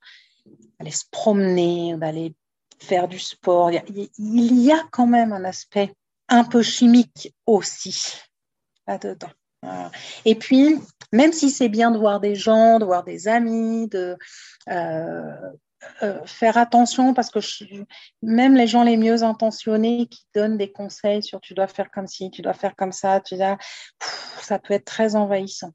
[0.79, 2.35] d'aller se promener, d'aller
[2.79, 3.71] faire du sport.
[3.73, 5.93] Il y, a, quand même un aspect
[6.29, 8.15] un peu chimique aussi
[8.87, 9.31] là-dedans.
[10.25, 10.81] Et puis,
[11.13, 14.17] même si c'est bien de voir des gens, de voir des amis, de,
[14.69, 15.51] euh,
[16.03, 17.41] euh, faire attention parce que
[18.23, 22.07] même les gens les mieux intentionnés qui donnent des conseils sur tu dois faire comme
[22.07, 23.37] ci, tu dois faire comme ça, tu
[24.41, 25.73] ça peut être très envahissant.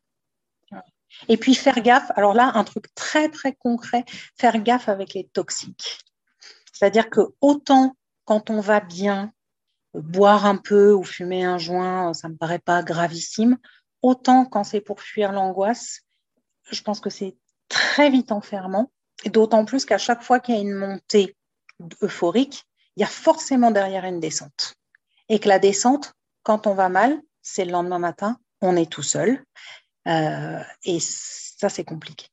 [1.29, 4.05] Et puis faire gaffe, alors là, un truc très très concret,
[4.37, 5.99] faire gaffe avec les toxiques.
[6.71, 9.31] C'est-à-dire que autant quand on va bien,
[9.93, 13.57] boire un peu ou fumer un joint, ça ne me paraît pas gravissime,
[14.01, 16.01] autant quand c'est pour fuir l'angoisse,
[16.69, 17.37] je pense que c'est
[17.69, 18.91] très vite enfermant
[19.25, 21.35] D'autant plus qu'à chaque fois qu'il y a une montée
[22.01, 22.65] euphorique,
[22.95, 24.75] il y a forcément derrière une descente.
[25.29, 26.13] Et que la descente,
[26.43, 29.43] quand on va mal, c'est le lendemain matin, on est tout seul.
[30.07, 32.27] Euh, et ça, c'est compliqué.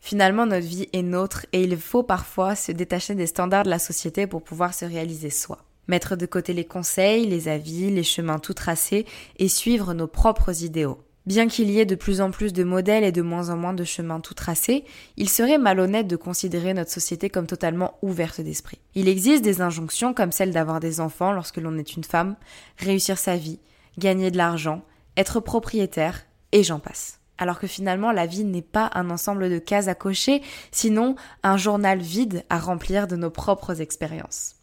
[0.00, 3.78] Finalement, notre vie est nôtre et il faut parfois se détacher des standards de la
[3.78, 5.64] société pour pouvoir se réaliser soi.
[5.88, 9.06] Mettre de côté les conseils, les avis, les chemins tout tracés
[9.38, 11.02] et suivre nos propres idéaux.
[11.26, 13.72] Bien qu'il y ait de plus en plus de modèles et de moins en moins
[13.72, 14.84] de chemins tout tracés,
[15.16, 18.78] il serait malhonnête de considérer notre société comme totalement ouverte d'esprit.
[18.94, 22.36] Il existe des injonctions comme celle d'avoir des enfants lorsque l'on est une femme,
[22.76, 23.58] réussir sa vie,
[23.96, 24.82] gagner de l'argent,
[25.16, 27.20] être propriétaire, et j'en passe.
[27.38, 30.42] Alors que finalement la vie n'est pas un ensemble de cases à cocher,
[30.72, 34.53] sinon un journal vide à remplir de nos propres expériences.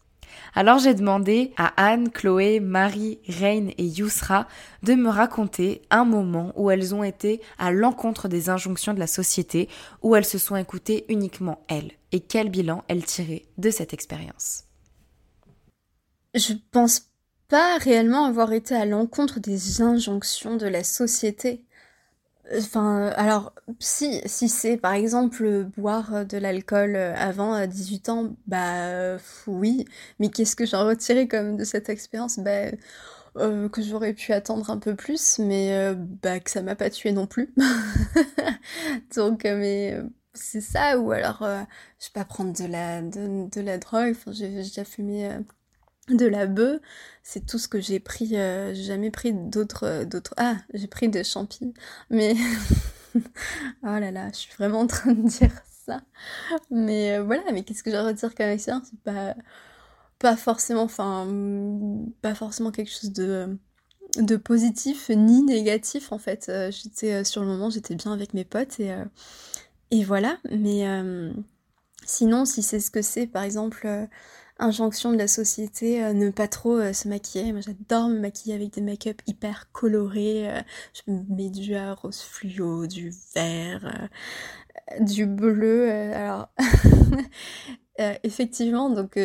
[0.54, 4.46] Alors j'ai demandé à Anne, Chloé, Marie, Reine et Yousra
[4.82, 9.06] de me raconter un moment où elles ont été à l'encontre des injonctions de la
[9.06, 9.68] société,
[10.02, 14.64] où elles se sont écoutées uniquement elles, et quel bilan elles tiraient de cette expérience.
[16.34, 17.08] Je pense
[17.48, 21.64] pas réellement avoir été à l'encontre des injonctions de la société.
[22.58, 29.16] Enfin, alors, si, si c'est par exemple boire de l'alcool avant 18 ans, bah
[29.46, 29.84] oui,
[30.18, 32.38] mais qu'est-ce que j'en retirais comme de cette expérience?
[32.40, 32.72] Bah,
[33.38, 36.90] euh, que j'aurais pu attendre un peu plus, mais euh, bah, que ça m'a pas
[36.90, 37.54] tué non plus.
[39.16, 39.98] Donc, euh, mais
[40.34, 44.32] c'est ça, ou alors, je vais pas prendre de la, de, de la drogue, enfin,
[44.32, 45.30] j'ai déjà fumé
[46.08, 46.80] de la bœuf,
[47.22, 48.36] c'est tout ce que j'ai pris.
[48.36, 50.34] Euh, j'ai jamais pris d'autres, euh, d'autres.
[50.36, 51.74] Ah, j'ai pris des champignons,
[52.10, 52.34] mais
[53.14, 53.20] oh
[53.82, 55.52] là là, je suis vraiment en train de dire
[55.86, 56.02] ça.
[56.70, 59.34] Mais euh, voilà, mais qu'est-ce que j'ai à dire comme expérience C'est pas,
[60.18, 61.26] pas forcément, enfin,
[62.20, 66.50] pas forcément quelque chose de positif ni négatif en fait.
[66.70, 68.94] j'étais sur le moment, j'étais bien avec mes potes et,
[69.90, 70.38] et voilà.
[70.50, 70.84] Mais
[72.04, 74.08] sinon, si c'est ce que c'est, par exemple
[74.58, 77.52] injonction de la société, euh, ne pas trop euh, se maquiller.
[77.52, 80.48] Moi j'adore me maquiller avec des make-up hyper colorés.
[80.50, 80.60] Euh,
[80.94, 84.08] je me mets du rose fluo, du vert,
[85.00, 85.90] du bleu.
[85.90, 86.48] alors
[88.22, 89.18] effectivement, donc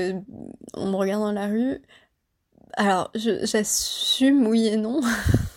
[0.74, 1.82] on me regarde dans la rue.
[2.74, 5.02] Alors j'assume oui et non.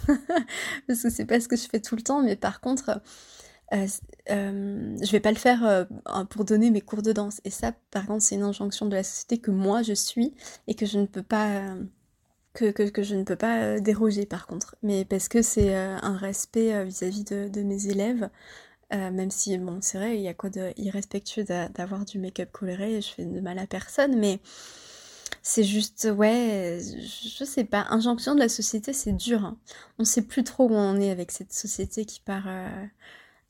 [0.86, 3.00] parce que c'est pas ce que je fais tout le temps, mais par contre
[3.72, 3.86] euh,
[4.30, 5.84] euh, je vais pas le faire euh,
[6.30, 7.40] pour donner mes cours de danse.
[7.44, 10.34] Et ça, par contre, c'est une injonction de la société que moi je suis
[10.66, 11.76] et que je ne peux pas
[12.52, 14.76] que, que, je ne peux pas déroger par contre.
[14.82, 18.28] Mais parce que c'est un respect vis-à-vis de, mes élèves.
[18.90, 23.00] même si, bon, c'est vrai, il y a quoi de irrespectueux d'avoir du make-up coloré,
[23.00, 24.40] je fais de mal à personne, mais
[25.42, 29.44] c'est juste, ouais, je sais pas, injonction de la société, c'est dur.
[29.44, 29.58] Hein.
[29.98, 32.48] On sait plus trop où on est avec cette société qui part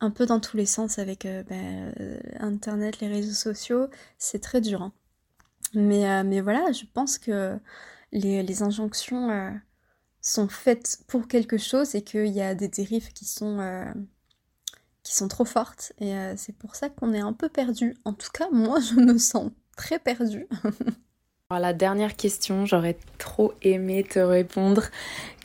[0.00, 1.54] un peu dans tous les sens avec euh, bah,
[2.00, 4.82] euh, Internet, les réseaux sociaux, c'est très dur.
[4.82, 4.92] Hein.
[5.74, 7.58] Mais, euh, mais voilà, je pense que
[8.12, 9.60] les, injonctions
[10.20, 13.94] sont faites pour quelque chose et qu'il y a des dérives qui sont,
[15.04, 15.92] qui sont trop fortes.
[16.00, 17.96] Et c'est pour ça qu'on est un peu perdu.
[18.04, 20.48] En tout cas, moi, je me sens très perdue.
[21.50, 24.88] Alors, la dernière question, j'aurais trop aimé te répondre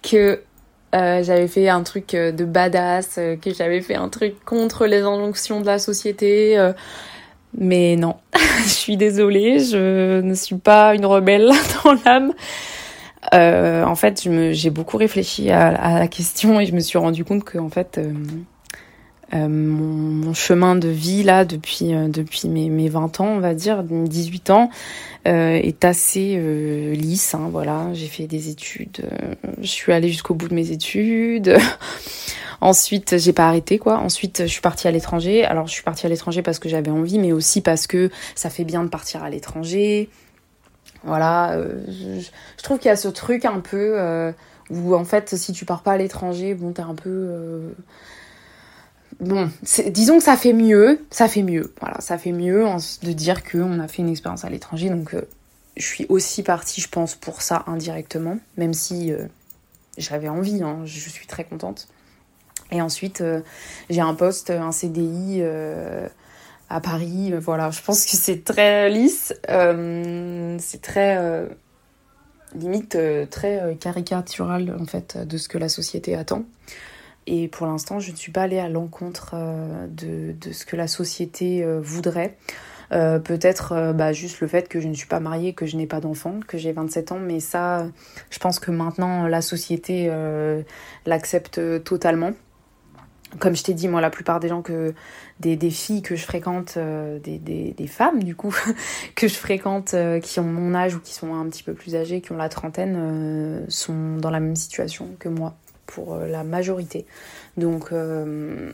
[0.01, 0.41] que
[0.95, 4.85] euh, j'avais fait un truc euh, de badass, euh, que j'avais fait un truc contre
[4.85, 6.57] les injonctions de la société.
[7.57, 8.15] mais non,
[8.63, 11.51] je suis désolée, je ne suis pas une rebelle
[11.83, 12.33] dans l'âme.
[13.33, 17.57] en fait, j'ai beaucoup réfléchi à, la question et je me suis rendu compte que
[17.57, 17.99] en fait,
[19.33, 23.83] mon, mon, chemin de vie là depuis depuis mes, mes 20 ans, on va dire,
[23.83, 24.69] 18 ans,
[25.27, 27.33] euh, est assez euh, lisse.
[27.33, 31.57] Hein, voilà, j'ai fait des études, euh, je suis allée jusqu'au bout de mes études.
[32.61, 33.97] Ensuite, j'ai pas arrêté quoi.
[33.97, 35.43] Ensuite, je suis partie à l'étranger.
[35.43, 38.51] Alors, je suis partie à l'étranger parce que j'avais envie, mais aussi parce que ça
[38.51, 40.09] fait bien de partir à l'étranger.
[41.03, 44.33] Voilà, je, je, trouve qu'il y a ce truc un peu
[44.69, 47.73] où en fait, si tu pars pas à l'étranger, bon, t'es un peu
[49.19, 49.49] bon,
[49.89, 52.65] disons que ça fait mieux, ça fait mieux, voilà, ça fait mieux
[53.03, 55.27] de dire qu'on a fait une expérience à l'étranger, donc euh,
[55.77, 59.25] je suis aussi partie, je pense, pour ça indirectement, même si euh,
[59.97, 61.87] j'avais envie, hein, je suis très contente.
[62.71, 63.41] Et ensuite, euh,
[63.89, 65.43] j'ai un poste, un CDI
[66.67, 71.47] à Paris, voilà, je pense que c'est très lisse, c'est très
[72.55, 72.97] limite
[73.29, 76.43] très caricatural en fait de ce que la société attend.
[77.27, 80.75] Et pour l'instant, je ne suis pas allée à l'encontre euh, de, de, ce que
[80.75, 82.37] la société euh, voudrait.
[82.91, 85.87] Euh, peut-être bah, juste le fait que je ne suis pas mariée, que je n'ai
[85.87, 87.87] pas d'enfant, que j'ai 27 ans, mais ça,
[88.29, 90.11] je pense que maintenant la société
[91.07, 92.33] l'accepte totalement.
[93.39, 94.93] Comme je t'ai dit, moi, la plupart des gens que
[95.39, 98.55] des, des filles que je fréquente, des, des, des, femmes du coup
[99.15, 102.21] que je fréquente, qui ont mon âge ou qui sont un petit peu plus âgées,
[102.21, 105.55] qui ont la trentaine, sont dans la même situation que moi
[105.95, 107.05] pour euh, la majorité.
[107.55, 108.73] Donc euh,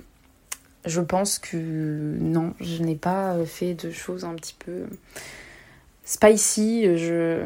[0.86, 4.86] je pense que non, je n'ai pas fait de choses un petit peu
[6.04, 6.98] spicy.
[6.98, 7.44] Je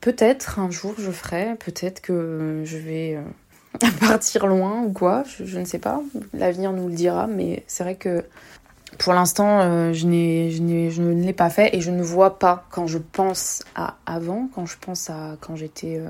[0.00, 5.58] peut-être un jour je ferai, peut-être que je vais euh, partir loin ou quoi, je,
[5.58, 6.02] ne sais pas.
[6.32, 8.24] L'avenir nous le dira, mais c'est vrai que
[8.98, 12.86] pour l'instant, je, je, je ne l'ai pas fait et je ne vois pas quand
[12.86, 16.00] je pense à avant, quand je pense à quand j'étais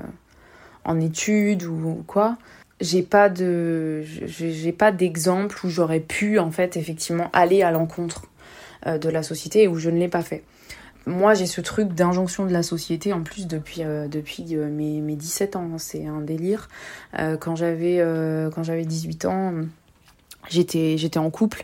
[0.83, 2.37] en études ou quoi,
[2.81, 8.23] j'ai pas de j'ai pas d'exemple où j'aurais pu en fait effectivement aller à l'encontre
[8.85, 10.43] euh, de la société et où je ne l'ai pas fait.
[11.07, 15.01] Moi, j'ai ce truc d'injonction de la société en plus depuis euh, depuis euh, mes,
[15.01, 16.67] mes 17 ans, c'est un délire.
[17.39, 18.03] quand j'avais
[18.53, 19.53] quand j'avais 18 ans,
[20.49, 21.63] j'étais j'étais en couple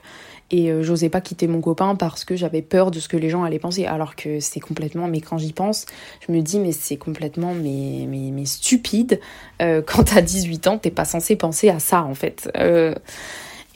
[0.51, 3.29] et euh, j'osais pas quitter mon copain parce que j'avais peur de ce que les
[3.29, 5.85] gens allaient penser alors que c'est complètement mais quand j'y pense
[6.27, 9.19] je me dis mais c'est complètement mais, mais, mais stupide
[9.61, 12.93] euh, quand t'as 18 ans t'es pas censé penser à ça en fait euh,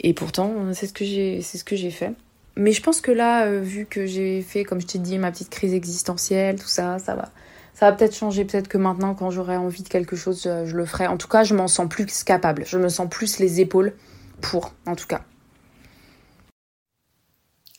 [0.02, 2.12] et pourtant c'est ce que j'ai c'est ce que j'ai fait
[2.58, 5.50] mais je pense que là vu que j'ai fait comme je t'ai dit ma petite
[5.50, 7.32] crise existentielle tout ça ça va
[7.74, 10.86] ça va peut-être changer, peut-être que maintenant, quand j'aurai envie de quelque chose, je le
[10.86, 11.08] ferai.
[11.08, 12.64] En tout cas, je m'en sens plus capable.
[12.66, 13.92] Je me sens plus les épaules
[14.40, 15.26] pour, en tout cas.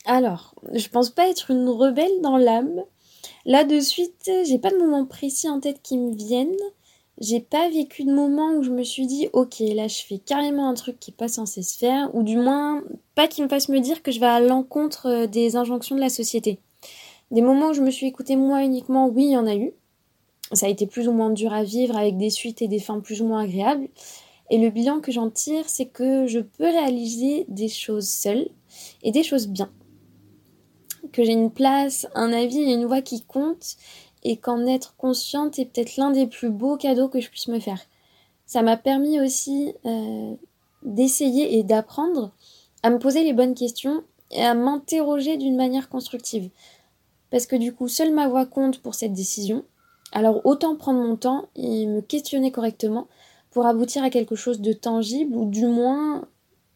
[0.07, 2.85] Alors, je pense pas être une rebelle dans l'âme.
[3.45, 6.55] Là de suite, j'ai pas de moment précis en tête qui me viennent.
[7.19, 10.69] J'ai pas vécu de moment où je me suis dit ok là je fais carrément
[10.69, 12.83] un truc qui est pas censé se faire ou du moins
[13.15, 16.01] pas qui me fasse me dire que je vais à l'encontre euh, des injonctions de
[16.01, 16.61] la société.
[17.31, 19.73] Des moments où je me suis écoutée moi uniquement, oui il y en a eu.
[20.53, 23.01] Ça a été plus ou moins dur à vivre avec des suites et des fins
[23.01, 23.89] plus ou moins agréables.
[24.51, 28.49] Et le bilan que j'en tire, c'est que je peux réaliser des choses seules
[29.03, 29.71] et des choses bien.
[31.13, 33.77] Que j'ai une place, un avis et une voix qui comptent
[34.23, 37.61] et qu'en être consciente est peut-être l'un des plus beaux cadeaux que je puisse me
[37.61, 37.81] faire.
[38.47, 40.35] Ça m'a permis aussi euh,
[40.83, 42.33] d'essayer et d'apprendre
[42.83, 46.51] à me poser les bonnes questions et à m'interroger d'une manière constructive.
[47.31, 49.65] Parce que du coup, seule ma voix compte pour cette décision.
[50.13, 53.09] Alors autant prendre mon temps et me questionner correctement
[53.51, 56.29] pour aboutir à quelque chose de tangible ou du moins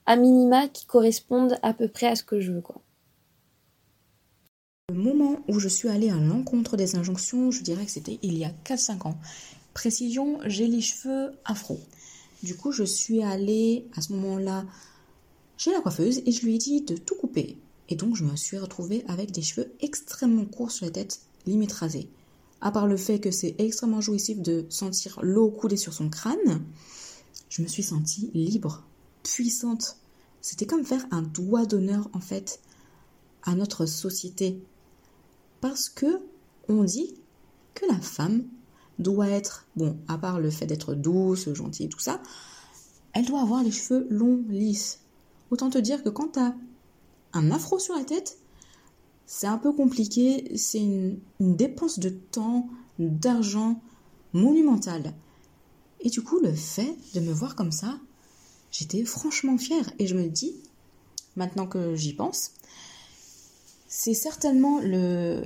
[0.06, 2.60] à minima qui corresponde à peu près à ce que je veux.
[2.60, 2.80] Quoi.
[4.90, 8.36] Le moment où je suis allée à l'encontre des injonctions, je dirais que c'était il
[8.36, 9.18] y a 4-5 ans.
[9.72, 11.78] Précision, j'ai les cheveux afro.
[12.42, 14.64] Du coup, je suis allée à ce moment-là
[15.56, 17.56] chez la coiffeuse et je lui ai dit de tout couper.
[17.88, 21.72] Et donc, je me suis retrouvée avec des cheveux extrêmement courts sur la tête, limite
[21.72, 22.08] rasés.
[22.60, 26.64] À part le fait que c'est extrêmement jouissif de sentir l'eau couler sur son crâne,
[27.48, 28.82] je me suis sentie libre,
[29.22, 29.98] puissante.
[30.40, 32.58] C'était comme faire un doigt d'honneur en fait
[33.44, 34.60] à notre société.
[35.60, 36.20] Parce que
[36.68, 37.14] on dit
[37.74, 38.44] que la femme
[38.98, 42.20] doit être, bon, à part le fait d'être douce, gentille tout ça,
[43.12, 45.00] elle doit avoir les cheveux longs, lisses.
[45.50, 46.54] Autant te dire que quand t'as
[47.32, 48.38] un afro sur la tête,
[49.26, 52.68] c'est un peu compliqué, c'est une, dépense de temps,
[52.98, 53.80] d'argent
[54.32, 55.14] monumentale.
[56.00, 57.98] Et du coup, le fait de me voir comme ça,
[58.70, 59.90] j'étais franchement fière.
[59.98, 60.56] Et je me dis,
[61.36, 62.52] maintenant que j'y pense,
[63.90, 65.44] c'est certainement le,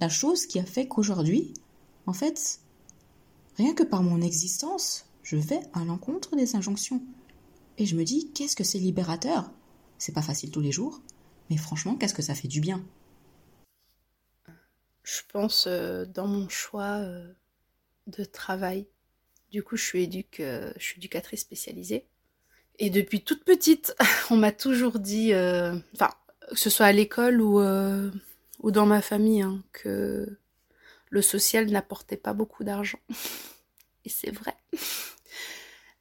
[0.00, 1.52] la chose qui a fait qu'aujourd'hui,
[2.06, 2.60] en fait,
[3.58, 7.02] rien que par mon existence, je vais à l'encontre des injonctions.
[7.76, 9.52] Et je me dis, qu'est-ce que c'est libérateur?
[9.98, 11.02] C'est pas facile tous les jours,
[11.50, 12.82] mais franchement, qu'est-ce que ça fait du bien?
[15.02, 17.30] Je pense euh, dans mon choix euh,
[18.06, 18.86] de travail.
[19.50, 22.06] Du coup, je suis, euh, je suis éducatrice spécialisée.
[22.78, 23.94] Et depuis toute petite,
[24.30, 26.10] on m'a toujours dit, enfin,
[26.50, 27.60] que ce soit à l'école ou,
[28.60, 30.38] ou dans ma famille, hein, que
[31.10, 33.00] le social n'apportait pas beaucoup d'argent.
[34.04, 34.54] Et c'est vrai.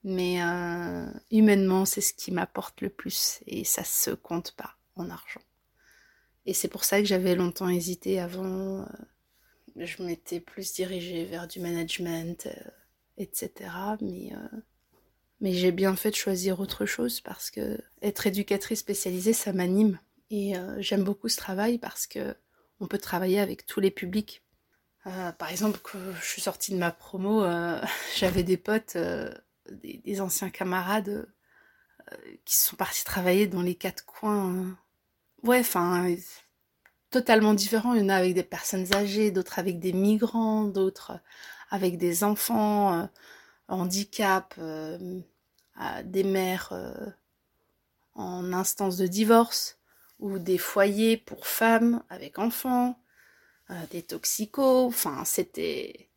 [0.05, 5.09] Mais euh, humainement, c'est ce qui m'apporte le plus et ça se compte pas en
[5.09, 5.41] argent.
[6.45, 8.81] Et c'est pour ça que j'avais longtemps hésité avant.
[8.81, 8.85] Euh,
[9.75, 12.69] je m'étais plus dirigée vers du management, euh,
[13.17, 13.71] etc.
[13.99, 14.31] Mais,
[15.41, 19.97] mais j'ai bien fait de choisir autre chose parce que être éducatrice spécialisée, ça m'anime.
[20.31, 22.35] Et j'aime beaucoup ce travail parce que
[22.79, 24.43] on peut travailler avec tous les publics.
[25.03, 27.45] par exemple, quand je suis sortie de ma promo,
[28.17, 28.97] j'avais des potes
[29.71, 31.27] des, anciens camarades
[32.11, 32.15] euh,
[32.45, 34.55] qui sont partis travailler dans les quatre coins.
[34.55, 34.77] Hein.
[35.43, 36.15] Ouais, enfin,
[37.09, 37.93] totalement différents.
[37.93, 41.19] Il y en a avec des personnes âgées, d'autres avec des migrants, d'autres
[41.69, 43.05] avec des enfants, euh,
[43.67, 45.21] handicap, euh,
[46.03, 46.71] des mères
[48.13, 49.77] en instance de divorce,
[50.19, 52.99] ou des foyers pour femmes avec enfants,
[53.91, 54.87] des toxicos.
[54.87, 56.09] Enfin, c'était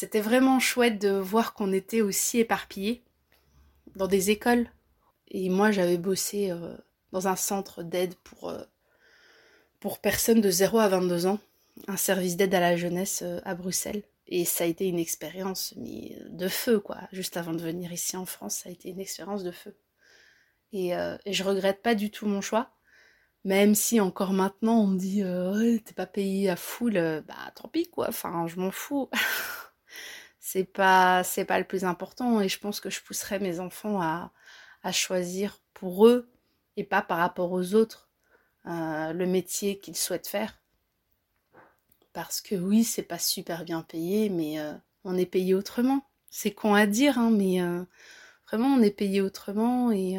[0.00, 3.04] c'était vraiment chouette de voir qu'on était aussi éparpillés
[3.96, 4.70] dans des écoles.
[5.28, 6.74] Et moi, j'avais bossé euh,
[7.12, 8.62] dans un centre d'aide pour, euh,
[9.78, 11.38] pour personnes de 0 à 22 ans,
[11.86, 14.02] un service d'aide à la jeunesse euh, à Bruxelles.
[14.26, 17.00] Et ça a été une expérience de feu, quoi.
[17.12, 19.76] Juste avant de venir ici en France, ça a été une expérience de feu.
[20.72, 22.70] Et, et je regrette pas du tout mon choix.
[23.44, 26.94] Même si encore maintenant on me dit ouais, t'es pas payé à full,
[27.26, 29.08] bah tant pis quoi, enfin je m'en fous.
[30.40, 34.00] c'est pas c'est pas le plus important et je pense que je pousserai mes enfants
[34.02, 34.32] à,
[34.92, 36.30] choisir pour eux
[36.76, 38.08] et pas par rapport aux autres
[38.66, 40.58] euh, le métier qu'ils souhaitent faire.
[42.12, 46.06] Parce que oui c'est pas super bien payé mais euh, on est payé autrement.
[46.30, 47.84] C'est con à dire hein, mais euh,
[48.48, 50.18] vraiment on est payé autrement et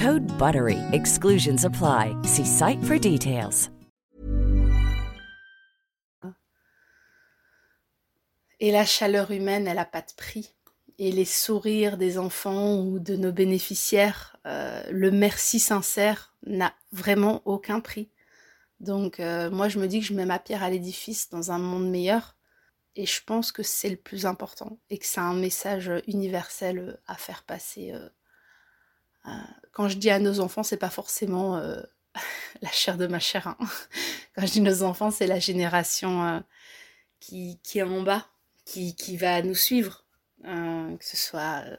[0.00, 0.78] Code BUTTERY.
[0.92, 2.14] Exclusions apply.
[2.22, 3.68] See site for details.
[8.60, 10.54] Et la chaleur humaine, elle n'a pas de prix.
[10.98, 17.42] Et les sourires des enfants ou de nos bénéficiaires, euh, le merci sincère n'a vraiment
[17.44, 18.08] aucun prix.
[18.78, 21.58] Donc euh, moi je me dis que je mets ma pierre à l'édifice dans un
[21.58, 22.36] monde meilleur
[22.94, 27.16] et je pense que c'est le plus important et que c'est un message universel à
[27.16, 27.92] faire passer.
[27.92, 28.08] Euh,
[29.78, 31.56] quand je dis à nos enfants, c'est pas forcément
[32.62, 33.46] la chair de ma chair.
[33.46, 33.56] Hein.
[34.34, 36.44] Quand je dis nos enfants, c'est la génération
[37.20, 38.26] qui, qui est en bas
[38.68, 40.04] qui, va nous suivre,
[40.44, 41.76] euh, que ce soit euh,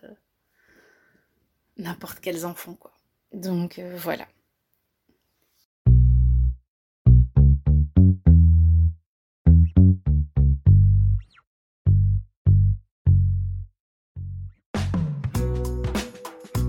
[1.78, 2.92] n'importe quels enfants, quoi.
[3.32, 4.28] Donc euh, voilà.